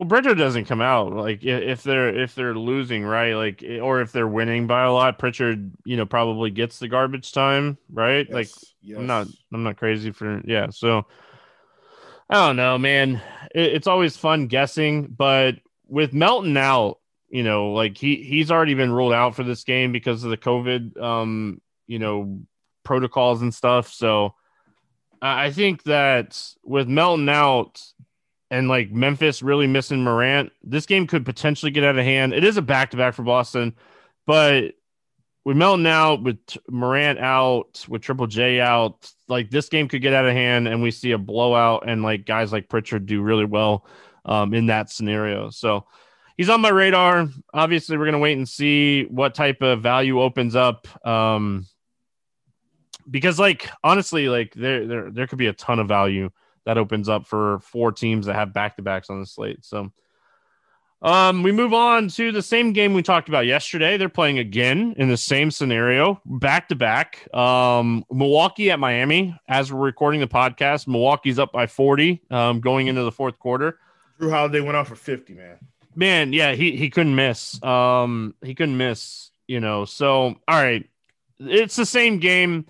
Well, 0.02 0.10
Pritchard 0.10 0.40
doesn't 0.40 0.66
come 0.66 0.82
out 0.82 1.14
like 1.14 1.44
if 1.44 1.84
they're 1.84 2.24
if 2.24 2.34
they're 2.34 2.56
losing, 2.56 3.04
right? 3.04 3.36
Like 3.36 3.64
or 3.84 4.02
if 4.02 4.12
they're 4.12 4.28
winning 4.28 4.66
by 4.66 4.82
a 4.82 4.92
lot, 4.92 5.20
Pritchard, 5.20 5.72
you 5.86 5.96
know, 5.96 6.08
probably 6.08 6.50
gets 6.50 6.80
the 6.80 6.88
garbage 6.88 7.32
time, 7.32 7.78
right? 7.94 8.26
Yes, 8.28 8.34
like 8.34 8.50
yes. 8.82 8.98
I'm 8.98 9.06
not 9.06 9.28
I'm 9.54 9.62
not 9.62 9.78
crazy 9.78 10.10
for 10.10 10.42
yeah. 10.44 10.72
So 10.72 11.06
I 12.32 12.48
don't 12.48 12.56
know, 12.56 12.80
man. 12.80 13.22
It, 13.54 13.74
it's 13.74 13.86
always 13.86 14.18
fun 14.18 14.48
guessing, 14.48 15.06
but 15.06 15.58
with 15.88 16.14
Melton 16.14 16.58
out, 16.58 16.98
you 17.30 17.44
know, 17.44 17.72
like 17.72 17.96
he 17.96 18.24
he's 18.24 18.50
already 18.50 18.74
been 18.74 18.92
ruled 18.92 19.14
out 19.14 19.36
for 19.36 19.44
this 19.44 19.64
game 19.64 19.92
because 19.92 20.24
of 20.24 20.32
the 20.32 20.38
COVID, 20.38 21.00
um, 21.00 21.62
you 21.86 22.00
know, 22.00 22.42
protocols 22.84 23.44
and 23.44 23.54
stuff. 23.54 23.94
So 23.94 24.34
I 25.22 25.52
think 25.52 25.84
that 25.84 26.44
with 26.64 26.88
Melton 26.88 27.30
out 27.30 27.80
and 28.52 28.68
like 28.68 28.92
Memphis 28.92 29.42
really 29.42 29.66
missing 29.66 30.04
Morant, 30.04 30.52
this 30.62 30.86
game 30.86 31.08
could 31.08 31.26
potentially 31.26 31.72
get 31.72 31.86
out 31.86 31.98
of 31.98 32.04
hand. 32.04 32.34
It 32.34 32.44
is 32.44 32.58
a 32.58 32.62
back 32.62 32.92
to 32.92 32.98
back 32.98 33.14
for 33.14 33.24
Boston, 33.24 33.74
but 34.28 34.74
with 35.46 35.58
Melton 35.58 35.88
out, 35.88 36.22
with 36.22 36.38
Morant 36.70 37.18
out, 37.18 37.84
with 37.88 38.02
Triple 38.02 38.28
J 38.28 38.60
out, 38.60 39.10
like 39.30 39.50
this 39.50 39.70
game 39.70 39.88
could 39.88 40.02
get 40.02 40.14
out 40.14 40.26
of 40.26 40.34
hand, 40.34 40.68
and 40.68 40.84
we 40.84 40.92
see 40.92 41.14
a 41.14 41.18
blowout, 41.18 41.88
and 41.88 42.04
like 42.04 42.26
guys 42.26 42.52
like 42.52 42.70
Pritchard 42.70 43.06
do 43.06 43.22
really 43.22 43.46
well 43.46 43.88
um, 44.26 44.54
in 44.54 44.68
that 44.68 44.92
scenario. 44.92 45.50
So 45.50 45.88
he's 46.36 46.50
on 46.50 46.62
my 46.62 46.70
radar. 46.70 47.30
Obviously, 47.54 47.98
we're 47.98 48.06
gonna 48.06 48.20
wait 48.20 48.38
and 48.38 48.48
see 48.48 49.06
what 49.06 49.34
type 49.34 49.62
of 49.62 49.82
value 49.82 50.22
opens 50.22 50.56
up. 50.56 50.88
Um, 51.08 51.66
because 53.10 53.40
like 53.40 53.70
honestly, 53.82 54.28
like 54.28 54.54
there 54.54 54.86
there 54.86 55.10
there 55.10 55.28
could 55.28 55.40
be 55.40 55.48
a 55.48 55.54
ton 55.54 55.80
of 55.80 55.88
value 55.88 56.30
that 56.66 56.78
opens 56.78 57.10
up 57.10 57.28
for 57.28 57.60
four 57.60 57.92
teams 57.92 58.26
that 58.26 58.36
have 58.36 58.54
back 58.54 58.76
to 58.76 58.82
backs 58.82 59.10
on 59.10 59.20
the 59.20 59.26
slate. 59.26 59.64
So 59.66 59.92
um, 61.04 61.42
we 61.42 61.52
move 61.52 61.74
on 61.74 62.10
to 62.10 62.32
the 62.32 62.44
same 62.44 62.74
game 62.74 62.94
we 62.94 63.02
talked 63.02 63.28
about 63.28 63.48
yesterday. 63.48 63.98
They're 63.98 64.10
playing 64.10 64.38
again 64.38 64.94
in 64.98 65.10
the 65.10 65.18
same 65.18 65.50
scenario, 65.50 66.22
back 66.26 66.70
to 66.70 66.76
back. 66.76 67.28
Um, 67.36 68.06
Milwaukee 68.12 68.70
at 68.70 68.80
Miami. 68.80 69.36
As 69.48 69.74
we're 69.74 69.80
recording 69.80 70.22
the 70.22 70.28
podcast, 70.28 70.88
Milwaukee's 70.88 71.40
up 71.40 71.52
by 71.52 71.66
40 71.66 72.22
um, 72.30 72.60
going 72.60 72.86
into 72.86 73.04
the 73.04 73.12
fourth 73.12 73.40
quarter. 73.40 73.80
Jrue 74.20 74.30
Holiday 74.30 74.62
went 74.62 74.76
off 74.76 74.90
for 74.90 74.96
50, 74.96 75.34
man. 75.34 75.58
Man, 75.96 76.34
yeah, 76.34 76.54
he, 76.54 76.76
he 76.76 76.92
couldn't 76.92 77.16
miss. 77.16 77.62
Um, 77.64 78.36
he 78.44 78.54
couldn't 78.54 78.78
miss, 78.78 79.32
you 79.48 79.60
know. 79.60 79.86
So, 79.86 80.36
all 80.48 80.64
right. 80.64 80.88
It's 81.40 81.76
the 81.76 81.88
same 81.88 82.20
game. 82.20 82.68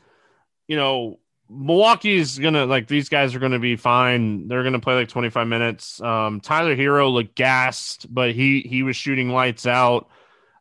You 0.69 0.77
know, 0.77 1.19
Milwaukee's 1.53 2.39
gonna 2.39 2.65
like 2.65 2.87
these 2.87 3.09
guys 3.09 3.35
are 3.35 3.39
gonna 3.39 3.59
be 3.59 3.75
fine. 3.75 4.47
They're 4.47 4.63
gonna 4.63 4.79
play 4.79 4.95
like 4.95 5.09
25 5.09 5.47
minutes. 5.47 6.01
Um, 6.01 6.39
Tyler 6.39 6.75
Herro 6.75 7.11
looked 7.11 7.35
gassed, 7.35 8.13
but 8.13 8.31
he 8.31 8.61
he 8.61 8.83
was 8.83 8.95
shooting 8.95 9.29
lights 9.29 9.67
out. 9.67 10.07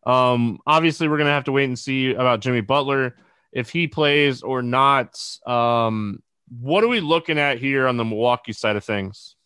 Um, 0.05 0.59
obviously, 0.67 1.07
we're 1.07 1.19
gonna 1.19 1.31
have 1.31 1.45
to 1.45 1.53
wait 1.53 1.65
and 1.65 1.79
see 1.79 2.13
about 2.13 2.41
Jimmy 2.41 2.61
Butler 2.61 3.15
if 3.53 3.71
he 3.71 3.87
plays 3.87 4.43
or 4.43 4.63
not. 4.63 5.21
Um, 5.47 6.23
what 6.61 6.83
are 6.83 6.89
we 6.89 7.01
looking 7.01 7.39
at 7.39 7.59
here 7.59 7.87
on 7.87 7.97
the 7.97 8.05
Milwaukee 8.05 8.53
side 8.53 8.77
of 8.77 8.85
things? 8.85 9.37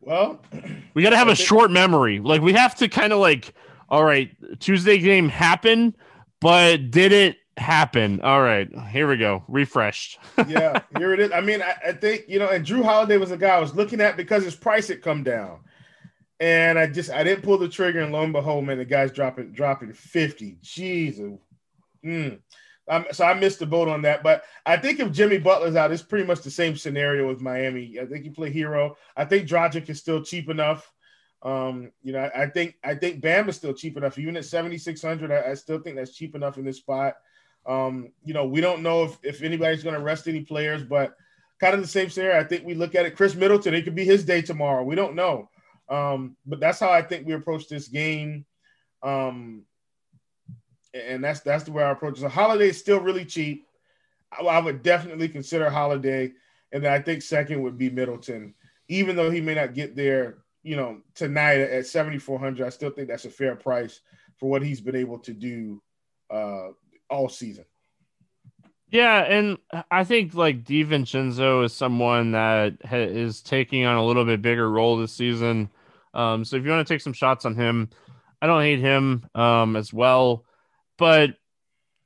Well, 0.00 0.40
we 0.94 1.02
got 1.02 1.10
to 1.10 1.16
have 1.16 1.28
a 1.28 1.36
short 1.36 1.70
memory. 1.70 2.18
Like 2.18 2.42
we 2.42 2.52
have 2.54 2.74
to 2.76 2.88
kind 2.88 3.12
of 3.12 3.20
like, 3.20 3.54
all 3.88 4.04
right, 4.04 4.30
Tuesday 4.58 4.98
game 4.98 5.28
happened, 5.28 5.96
but 6.40 6.90
did 6.90 7.12
it 7.12 7.36
happen? 7.56 8.20
All 8.22 8.42
right, 8.42 8.68
here 8.90 9.08
we 9.08 9.16
go. 9.16 9.44
Refreshed. 9.48 10.18
yeah, 10.48 10.80
here 10.96 11.12
it 11.12 11.20
is. 11.20 11.32
I 11.32 11.40
mean, 11.40 11.62
I, 11.62 11.74
I, 11.88 11.92
think 11.92 12.24
you 12.28 12.38
know, 12.38 12.48
and 12.48 12.64
Jrue 12.64 12.84
Holiday 12.84 13.16
was 13.16 13.30
a 13.30 13.36
guy 13.36 13.56
I 13.56 13.60
was 13.60 13.74
looking 13.74 14.00
at 14.00 14.16
because 14.16 14.44
his 14.44 14.56
price 14.56 14.88
had 14.88 15.02
come 15.02 15.22
down, 15.22 15.60
and 16.40 16.78
I 16.78 16.86
just 16.86 17.10
I 17.10 17.22
didn't 17.22 17.44
pull 17.44 17.58
the 17.58 17.68
trigger, 17.68 18.00
and 18.00 18.12
lo 18.12 18.22
and 18.22 18.32
behold, 18.32 18.64
man, 18.64 18.78
the 18.78 18.84
guy's 18.84 19.12
dropping 19.12 19.52
dropping 19.52 19.92
fifty. 19.92 20.58
Jesus. 20.62 21.38
Mm. 22.04 22.40
Um, 22.88 23.06
so 23.12 23.24
I 23.24 23.34
missed 23.34 23.60
the 23.60 23.66
boat 23.66 23.88
on 23.88 24.02
that. 24.02 24.22
But 24.22 24.44
I 24.66 24.76
think 24.76 24.98
if 25.00 25.12
Jimmy 25.12 25.38
Butler's 25.38 25.76
out, 25.76 25.92
it's 25.92 26.02
pretty 26.02 26.26
much 26.26 26.40
the 26.40 26.50
same 26.50 26.76
scenario 26.76 27.28
with 27.28 27.40
Miami. 27.40 27.98
I 28.00 28.06
think 28.06 28.24
you 28.24 28.32
play 28.32 28.52
Herro. 28.52 28.96
I 29.16 29.24
think 29.24 29.48
Dragic 29.48 29.88
is 29.88 30.00
still 30.00 30.22
cheap 30.22 30.48
enough. 30.48 30.92
Um, 31.42 31.90
you 32.02 32.12
know, 32.12 32.30
I, 32.36 32.46
think 32.46 32.76
I 32.84 32.94
think 32.94 33.20
Bam 33.20 33.48
is 33.48 33.56
still 33.56 33.72
cheap 33.72 33.96
enough. 33.96 34.18
Even 34.18 34.36
at 34.36 34.44
7,600, 34.44 35.32
I, 35.32 35.50
I, 35.50 35.54
still 35.54 35.80
think 35.80 35.96
that's 35.96 36.14
cheap 36.14 36.36
enough 36.36 36.56
in 36.56 36.64
this 36.64 36.76
spot. 36.76 37.14
Um, 37.66 38.12
you 38.24 38.34
know, 38.34 38.46
we 38.46 38.60
don't 38.60 38.82
know 38.82 39.04
if, 39.04 39.18
if 39.22 39.42
anybody's 39.42 39.82
going 39.82 39.94
to 39.94 40.02
rest 40.02 40.28
any 40.28 40.40
players, 40.40 40.82
but 40.82 41.16
kind 41.60 41.74
of 41.74 41.80
the 41.80 41.86
same 41.86 42.10
scenario. 42.10 42.40
I 42.40 42.44
think 42.44 42.64
we 42.64 42.74
look 42.74 42.94
at 42.94 43.06
it. 43.06 43.16
Khris 43.16 43.36
Middleton, 43.36 43.74
it 43.74 43.82
could 43.82 43.94
be 43.94 44.04
his 44.04 44.24
day 44.24 44.42
tomorrow. 44.42 44.82
We 44.82 44.96
don't 44.96 45.14
know. 45.14 45.48
Um, 45.88 46.36
but 46.46 46.58
that's 46.58 46.80
how 46.80 46.90
I 46.90 47.02
think 47.02 47.26
we 47.26 47.34
approach 47.34 47.68
this 47.68 47.88
game. 47.88 48.44
Um, 49.02 49.64
and 50.94 51.22
that's 51.22 51.40
that's 51.40 51.64
the 51.64 51.72
way 51.72 51.82
I 51.82 51.90
approach 51.90 52.18
it. 52.18 52.22
So 52.22 52.28
Holiday 52.28 52.68
is 52.68 52.78
still 52.78 53.00
really 53.00 53.24
cheap. 53.24 53.66
I, 54.32 54.44
I, 54.44 54.60
would 54.60 54.82
definitely 54.82 55.28
consider 55.28 55.70
Holiday, 55.70 56.32
and 56.72 56.84
then 56.84 56.92
I 56.92 57.00
think 57.00 57.22
second 57.22 57.62
would 57.62 57.78
be 57.78 57.90
Middleton, 57.90 58.54
even 58.88 59.16
though 59.16 59.30
he 59.30 59.40
may 59.40 59.54
not 59.54 59.74
get 59.74 59.96
there, 59.96 60.38
you 60.62 60.76
know, 60.76 61.00
tonight 61.14 61.60
at 61.60 61.86
seventy 61.86 62.18
four 62.18 62.38
hundred. 62.38 62.66
I 62.66 62.70
still 62.70 62.90
think 62.90 63.08
that's 63.08 63.24
a 63.24 63.30
fair 63.30 63.56
price 63.56 64.00
for 64.36 64.50
what 64.50 64.62
he's 64.62 64.80
been 64.80 64.96
able 64.96 65.18
to 65.20 65.32
do 65.32 65.82
uh, 66.30 66.68
all 67.12 67.28
season. 67.28 67.64
Yeah, 68.88 69.20
and 69.22 69.58
I 69.90 70.04
think 70.04 70.34
like 70.34 70.64
DiVincenzo 70.64 71.64
is 71.64 71.72
someone 71.72 72.32
that 72.32 72.74
ha- 72.84 72.96
is 72.96 73.40
taking 73.40 73.86
on 73.86 73.96
a 73.96 74.04
little 74.04 74.24
bit 74.24 74.42
bigger 74.42 74.70
role 74.70 74.98
this 74.98 75.12
season. 75.12 75.70
Um, 76.12 76.44
so 76.44 76.56
if 76.56 76.64
you 76.64 76.70
want 76.70 76.86
to 76.86 76.92
take 76.92 77.00
some 77.00 77.14
shots 77.14 77.44
on 77.44 77.54
him, 77.54 77.88
I 78.42 78.46
don't 78.46 78.60
hate 78.60 78.80
him 78.80 79.24
um, 79.34 79.76
as 79.76 79.92
well 79.92 80.44
but 81.02 81.34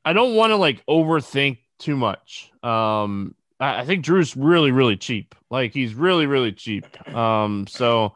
I 0.06 0.14
don't 0.14 0.34
want 0.34 0.52
to 0.52 0.56
like 0.56 0.82
overthink 0.86 1.58
too 1.78 1.96
much. 1.96 2.50
Um, 2.62 3.34
I, 3.60 3.80
I 3.80 3.84
think 3.84 4.06
Jrue's 4.06 4.34
really, 4.34 4.70
really 4.70 4.96
cheap. 4.96 5.34
Like 5.50 5.74
he's 5.74 5.94
really, 5.94 6.24
really 6.24 6.52
cheap. 6.52 6.86
Um, 7.14 7.66
so 7.66 8.14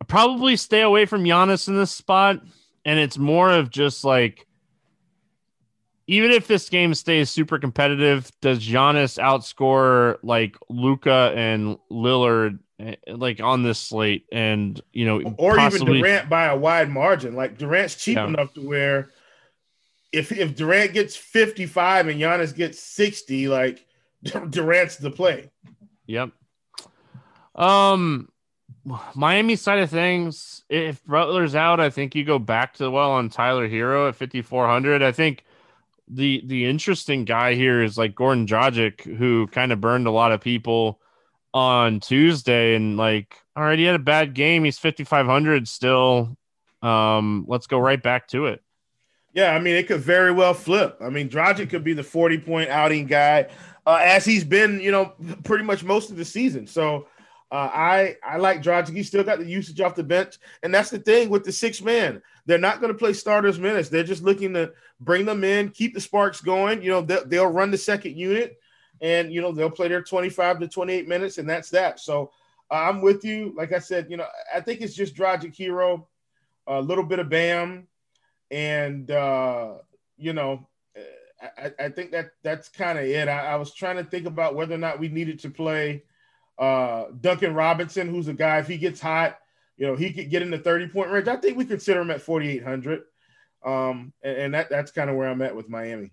I 0.00 0.04
probably 0.04 0.56
stay 0.56 0.80
away 0.80 1.06
from 1.06 1.22
Giannis 1.22 1.68
in 1.68 1.76
this 1.76 1.92
spot. 1.92 2.40
And 2.84 2.98
it's 2.98 3.16
more 3.16 3.52
of 3.52 3.70
just 3.70 4.02
like, 4.02 4.44
even 6.06 6.30
if 6.30 6.46
this 6.46 6.68
game 6.68 6.94
stays 6.94 7.30
super 7.30 7.58
competitive, 7.58 8.30
does 8.40 8.58
Giannis 8.60 9.18
outscore 9.18 10.18
like 10.22 10.56
Luka 10.68 11.32
and 11.36 11.78
Lillard 11.90 12.58
eh, 12.80 12.96
like 13.08 13.40
on 13.40 13.62
this 13.62 13.78
slate? 13.78 14.26
And 14.32 14.80
you 14.92 15.06
know, 15.06 15.22
or 15.38 15.56
possibly... 15.56 15.98
even 15.98 16.02
Durant 16.02 16.28
by 16.28 16.46
a 16.46 16.56
wide 16.56 16.90
margin. 16.90 17.36
Like 17.36 17.58
Durant's 17.58 17.96
cheap 17.96 18.16
yeah. 18.16 18.26
enough 18.26 18.52
to 18.54 18.66
where 18.66 19.10
if 20.12 20.32
if 20.32 20.56
Durant 20.56 20.92
gets 20.92 21.16
55 21.16 22.08
and 22.08 22.20
Giannis 22.20 22.54
gets 22.54 22.80
60, 22.80 23.48
like 23.48 23.84
Durant's 24.50 24.96
the 24.96 25.10
play. 25.10 25.50
Yep. 26.06 26.30
Um 27.54 28.28
Miami 29.14 29.54
side 29.54 29.78
of 29.78 29.90
things, 29.90 30.64
if 30.68 31.04
Butler's 31.06 31.54
out, 31.54 31.78
I 31.78 31.88
think 31.88 32.16
you 32.16 32.24
go 32.24 32.40
back 32.40 32.74
to 32.74 32.82
the 32.84 32.90
well 32.90 33.12
on 33.12 33.28
Tyler 33.28 33.68
Herro 33.68 34.08
at 34.08 34.16
5400. 34.16 35.02
I 35.02 35.12
think 35.12 35.44
the 36.12 36.42
the 36.46 36.66
interesting 36.66 37.24
guy 37.24 37.54
here 37.54 37.82
is 37.82 37.96
like 37.96 38.14
Goran 38.14 38.46
Dragic, 38.46 39.00
who 39.02 39.46
kind 39.48 39.72
of 39.72 39.80
burned 39.80 40.06
a 40.06 40.10
lot 40.10 40.32
of 40.32 40.40
people 40.40 41.00
on 41.54 42.00
Tuesday, 42.00 42.74
and 42.74 42.96
like, 42.96 43.36
all 43.56 43.62
right, 43.62 43.78
he 43.78 43.84
had 43.84 43.94
a 43.94 44.00
bad 44.00 44.34
game. 44.34 44.64
He's 44.64 44.78
5500 44.78 45.66
still. 45.68 46.36
Um, 46.82 47.44
let's 47.48 47.66
go 47.66 47.78
right 47.78 48.02
back 48.02 48.28
to 48.28 48.46
it. 48.46 48.62
Yeah, 49.34 49.54
I 49.54 49.60
mean, 49.60 49.76
it 49.76 49.86
could 49.86 50.00
very 50.00 50.32
well 50.32 50.54
flip. 50.54 50.98
I 51.00 51.08
mean, 51.08 51.28
Dragic 51.28 51.70
could 51.70 51.84
be 51.84 51.94
the 51.94 52.02
40 52.02 52.38
point 52.38 52.68
outing 52.68 53.06
guy, 53.06 53.48
uh, 53.86 53.98
as 54.02 54.24
he's 54.24 54.44
been, 54.44 54.80
you 54.80 54.90
know, 54.90 55.14
pretty 55.44 55.64
much 55.64 55.84
most 55.84 56.10
of 56.10 56.16
the 56.16 56.24
season. 56.24 56.66
So 56.66 57.06
uh, 57.50 57.70
I 57.72 58.16
I 58.24 58.36
like 58.36 58.62
Dragic. 58.62 58.94
He 58.94 59.02
still 59.02 59.24
got 59.24 59.38
the 59.38 59.46
usage 59.46 59.80
off 59.80 59.94
the 59.94 60.02
bench. 60.02 60.38
And 60.62 60.74
that's 60.74 60.90
the 60.90 60.98
thing 60.98 61.30
with 61.30 61.44
the 61.44 61.52
six 61.52 61.80
man. 61.80 62.22
They're 62.46 62.58
not 62.58 62.80
going 62.80 62.92
to 62.92 62.98
play 62.98 63.12
starters 63.12 63.58
minutes. 63.58 63.88
They're 63.88 64.02
just 64.02 64.22
looking 64.22 64.54
to 64.54 64.72
bring 65.00 65.24
them 65.24 65.44
in, 65.44 65.70
keep 65.70 65.94
the 65.94 66.00
sparks 66.00 66.40
going. 66.40 66.82
You 66.82 66.90
know, 66.90 67.02
they'll, 67.02 67.26
they'll 67.26 67.46
run 67.46 67.70
the 67.70 67.78
second 67.78 68.16
unit 68.16 68.58
and, 69.00 69.32
you 69.32 69.40
know, 69.40 69.52
they'll 69.52 69.70
play 69.70 69.88
their 69.88 70.02
25 70.02 70.60
to 70.60 70.68
28 70.68 71.08
minutes, 71.08 71.38
and 71.38 71.48
that's 71.48 71.70
that. 71.70 71.98
So 71.98 72.30
uh, 72.70 72.74
I'm 72.74 73.00
with 73.00 73.24
you. 73.24 73.52
Like 73.56 73.72
I 73.72 73.78
said, 73.78 74.06
you 74.10 74.16
know, 74.16 74.26
I 74.54 74.60
think 74.60 74.80
it's 74.80 74.94
just 74.94 75.14
Dragic 75.14 75.56
Herro, 75.56 76.06
a 76.66 76.80
little 76.80 77.04
bit 77.04 77.18
of 77.18 77.28
Bam 77.28 77.88
and 78.52 79.10
uh, 79.10 79.78
you 80.18 80.34
know, 80.34 80.68
I, 81.58 81.72
I, 81.80 81.88
think 81.88 82.12
that 82.12 82.32
that's 82.44 82.68
kind 82.68 82.98
of 82.98 83.04
it. 83.06 83.26
I, 83.26 83.46
I, 83.52 83.56
was 83.56 83.74
trying 83.74 83.96
to 83.96 84.04
think 84.04 84.26
about 84.26 84.54
whether 84.54 84.74
or 84.74 84.78
not 84.78 85.00
we 85.00 85.08
needed 85.08 85.40
to 85.40 85.50
play 85.50 86.04
uh, 86.58 87.06
Duncan 87.20 87.54
Robinson, 87.54 88.08
who's 88.08 88.28
a 88.28 88.34
guy 88.34 88.58
if 88.58 88.68
he 88.68 88.76
gets 88.76 89.00
hot, 89.00 89.38
you 89.82 89.88
know, 89.88 89.96
he 89.96 90.12
could 90.12 90.30
get 90.30 90.42
in 90.42 90.50
the 90.52 90.58
thirty 90.58 90.86
point 90.86 91.10
range. 91.10 91.26
I 91.26 91.34
think 91.34 91.58
we 91.58 91.64
consider 91.64 92.02
him 92.02 92.12
at 92.12 92.22
forty 92.22 92.48
eight 92.48 92.62
hundred, 92.62 93.02
um, 93.64 94.12
and, 94.22 94.36
and 94.36 94.54
that 94.54 94.70
that's 94.70 94.92
kind 94.92 95.10
of 95.10 95.16
where 95.16 95.28
I'm 95.28 95.42
at 95.42 95.56
with 95.56 95.68
Miami. 95.68 96.12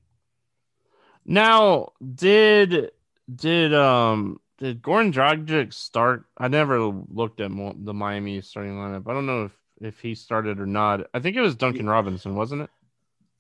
Now, 1.24 1.90
did 2.16 2.90
did 3.36 3.76
um 3.76 4.42
did 4.58 4.82
Goran 4.82 5.14
Dragic 5.14 5.72
start? 5.72 6.26
I 6.36 6.48
never 6.48 6.80
looked 6.80 7.42
at 7.42 7.52
the 7.52 7.94
Miami 7.94 8.42
starting 8.42 8.72
lineup. 8.72 9.08
I 9.08 9.14
don't 9.14 9.28
know 9.28 9.44
if 9.44 9.52
if 9.80 10.00
he 10.00 10.16
started 10.16 10.60
or 10.60 10.66
not. 10.66 11.08
I 11.14 11.20
think 11.20 11.36
it 11.36 11.42
was 11.42 11.54
Duncan 11.54 11.88
Robinson, 11.88 12.34
wasn't 12.34 12.64
it? 12.64 12.72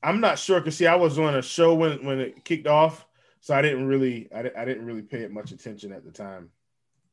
I'm 0.03 0.21
not 0.21 0.37
sure 0.37 0.59
because 0.59 0.77
see, 0.77 0.85
I 0.85 0.95
was 0.95 1.17
on 1.17 1.33
a 1.33 1.41
show 1.41 1.73
when 1.73 2.05
when 2.05 2.19
it 2.19 2.45
kicked 2.45 2.67
off, 2.67 3.07
so 3.39 3.55
I 3.55 3.63
didn't 3.63 3.87
really 3.87 4.29
I, 4.31 4.51
I 4.55 4.63
didn't 4.63 4.85
really 4.85 5.01
pay 5.01 5.21
it 5.21 5.31
much 5.31 5.51
attention 5.51 5.91
at 5.91 6.05
the 6.05 6.11
time. 6.11 6.51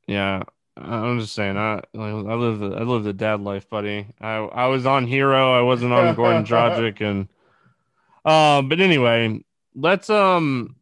Yeah, 0.06 0.42
I'm 0.76 1.20
just 1.20 1.34
saying. 1.34 1.56
I 1.56 1.80
I 1.94 1.98
live 1.98 2.58
the, 2.58 2.76
I 2.76 2.82
live 2.82 3.04
the 3.04 3.12
dad 3.12 3.40
life, 3.40 3.68
buddy. 3.68 4.06
I 4.20 4.36
I 4.36 4.66
was 4.66 4.86
on 4.86 5.06
Herro, 5.06 5.56
I 5.56 5.62
wasn't 5.62 5.92
on 5.92 6.14
Goran 6.14 6.46
Dragic, 6.46 7.00
and 7.00 7.28
um. 8.24 8.68
But 8.68 8.80
anyway, 8.80 9.42
let's 9.74 10.10
um 10.10 10.76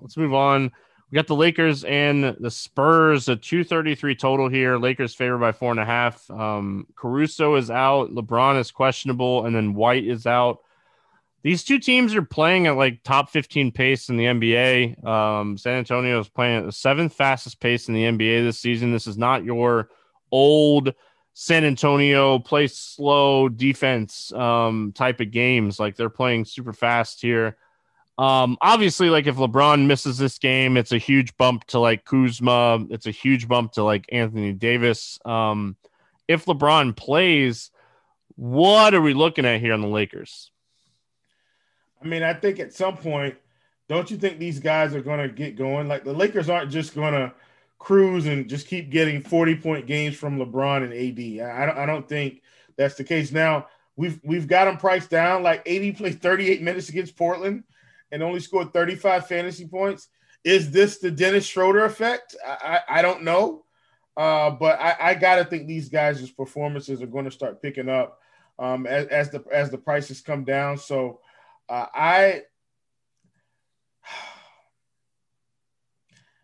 let's 0.00 0.16
move 0.16 0.34
on. 0.34 0.72
We 1.10 1.16
got 1.16 1.26
the 1.26 1.34
Lakers 1.34 1.82
and 1.84 2.36
the 2.38 2.50
Spurs, 2.50 3.28
a 3.28 3.34
233 3.34 4.14
total 4.14 4.48
here. 4.48 4.76
Lakers 4.78 5.12
favored 5.12 5.38
by 5.38 5.50
four 5.50 5.72
and 5.72 5.80
a 5.80 5.84
half. 5.84 6.30
Um, 6.30 6.86
Caruso 6.94 7.56
is 7.56 7.68
out. 7.68 8.10
LeBron 8.10 8.60
is 8.60 8.70
questionable. 8.70 9.44
And 9.44 9.54
then 9.54 9.74
White 9.74 10.06
is 10.06 10.24
out. 10.24 10.60
These 11.42 11.64
two 11.64 11.78
teams 11.78 12.14
are 12.14 12.22
playing 12.22 12.66
at 12.66 12.76
like 12.76 13.02
top 13.02 13.30
15 13.30 13.72
pace 13.72 14.10
in 14.10 14.16
the 14.16 14.26
NBA. 14.26 15.04
Um, 15.04 15.56
San 15.56 15.78
Antonio 15.78 16.20
is 16.20 16.28
playing 16.28 16.58
at 16.58 16.66
the 16.66 16.72
seventh 16.72 17.14
fastest 17.14 17.60
pace 17.60 17.88
in 17.88 17.94
the 17.94 18.04
NBA 18.04 18.44
this 18.44 18.58
season. 18.58 18.92
This 18.92 19.06
is 19.06 19.16
not 19.16 19.44
your 19.44 19.88
old 20.30 20.94
San 21.32 21.64
Antonio 21.64 22.38
play 22.38 22.66
slow 22.66 23.48
defense 23.48 24.32
um, 24.32 24.92
type 24.94 25.20
of 25.20 25.30
games. 25.30 25.80
Like 25.80 25.96
they're 25.96 26.10
playing 26.10 26.44
super 26.44 26.74
fast 26.74 27.22
here. 27.22 27.56
Um, 28.18 28.58
obviously, 28.60 29.08
like 29.08 29.26
if 29.26 29.36
LeBron 29.36 29.86
misses 29.86 30.18
this 30.18 30.38
game, 30.38 30.76
it's 30.76 30.92
a 30.92 30.98
huge 30.98 31.34
bump 31.38 31.64
to 31.68 31.78
like 31.78 32.04
Kuzma. 32.04 32.86
It's 32.90 33.06
a 33.06 33.10
huge 33.10 33.48
bump 33.48 33.72
to 33.72 33.82
like 33.82 34.04
Anthony 34.12 34.52
Davis. 34.52 35.18
Um, 35.24 35.76
if 36.28 36.44
LeBron 36.44 36.94
plays, 36.94 37.70
what 38.36 38.92
are 38.92 39.00
we 39.00 39.14
looking 39.14 39.46
at 39.46 39.60
here 39.60 39.72
on 39.72 39.80
the 39.80 39.88
Lakers? 39.88 40.50
I 42.02 42.06
mean, 42.06 42.22
I 42.22 42.34
think 42.34 42.58
at 42.58 42.72
some 42.72 42.96
point, 42.96 43.36
don't 43.88 44.10
you 44.10 44.16
think 44.16 44.38
these 44.38 44.60
guys 44.60 44.94
are 44.94 45.02
going 45.02 45.20
to 45.20 45.28
get 45.28 45.56
going? 45.56 45.88
Like 45.88 46.04
the 46.04 46.12
Lakers 46.12 46.48
aren't 46.48 46.70
just 46.70 46.94
going 46.94 47.12
to 47.12 47.32
cruise 47.78 48.26
and 48.26 48.48
just 48.48 48.68
keep 48.68 48.90
getting 48.90 49.22
40 49.22 49.56
point 49.56 49.86
games 49.86 50.16
from 50.16 50.38
LeBron 50.38 50.84
and 50.84 50.92
AD. 50.92 51.50
I 51.50 51.66
don't, 51.66 51.78
I 51.78 51.86
don't 51.86 52.08
think 52.08 52.42
that's 52.76 52.94
the 52.94 53.04
case. 53.04 53.32
Now, 53.32 53.66
we've 53.96 54.20
we've 54.22 54.46
got 54.46 54.66
them 54.66 54.76
priced 54.76 55.10
down. 55.10 55.42
Like 55.42 55.68
AD 55.68 55.96
played 55.96 56.22
38 56.22 56.62
minutes 56.62 56.88
against 56.88 57.16
Portland 57.16 57.64
and 58.12 58.22
only 58.22 58.40
scored 58.40 58.72
35 58.72 59.26
fantasy 59.26 59.66
points. 59.66 60.08
is 60.44 60.70
this 60.70 60.98
the 60.98 61.10
Dennis 61.10 61.46
Schroeder 61.46 61.84
effect? 61.84 62.36
I, 62.46 62.80
I, 62.88 62.98
I 62.98 63.02
don't 63.02 63.24
know. 63.24 63.64
Uh, 64.16 64.50
but 64.50 64.78
I, 64.80 64.96
I 65.00 65.14
got 65.14 65.36
to 65.36 65.44
think 65.44 65.66
these 65.66 65.88
guys' 65.88 66.30
performances 66.30 67.00
are 67.00 67.06
going 67.06 67.24
to 67.24 67.30
start 67.30 67.62
picking 67.62 67.88
up 67.88 68.20
um, 68.58 68.86
as, 68.86 69.06
as, 69.06 69.30
the 69.30 69.42
as 69.52 69.70
the 69.70 69.78
prices 69.78 70.20
come 70.20 70.44
down. 70.44 70.76
So 70.76 71.20
uh, 71.70 71.86
I 71.94 72.42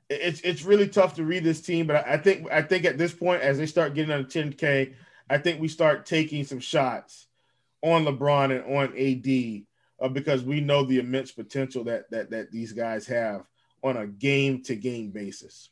it's 0.09 0.41
it's 0.41 0.63
really 0.63 0.89
tough 0.89 1.17
to 1.17 1.25
read 1.25 1.45
this 1.45 1.61
team, 1.61 1.87
but 1.87 2.07
I 2.07 2.17
think 2.17 2.51
I 2.51 2.63
think 2.63 2.85
at 2.85 2.97
this 2.97 3.13
point, 3.13 3.43
as 3.43 3.59
they 3.59 3.67
start 3.67 3.95
getting 3.95 4.13
under 4.13 4.29
10K, 4.29 4.95
I 5.29 5.39
think 5.39 5.61
we 5.61 5.69
start 5.69 6.07
taking 6.07 6.45
some 6.45 6.61
shots 6.61 7.27
on 7.83 8.05
LeBron 8.05 8.57
and 8.57 8.65
on 8.77 8.97
AD 8.97 9.67
uh, 10.01 10.09
because 10.09 10.45
we 10.45 10.61
know 10.61 10.85
the 10.85 11.01
immense 11.01 11.33
potential 11.33 11.83
that 11.85 12.09
that 12.11 12.31
that 12.31 12.53
these 12.53 12.73
guys 12.73 13.07
have 13.07 13.45
on 13.83 13.97
a 13.97 14.07
game 14.07 14.63
to 14.63 14.77
game 14.77 15.11
basis. 15.11 15.71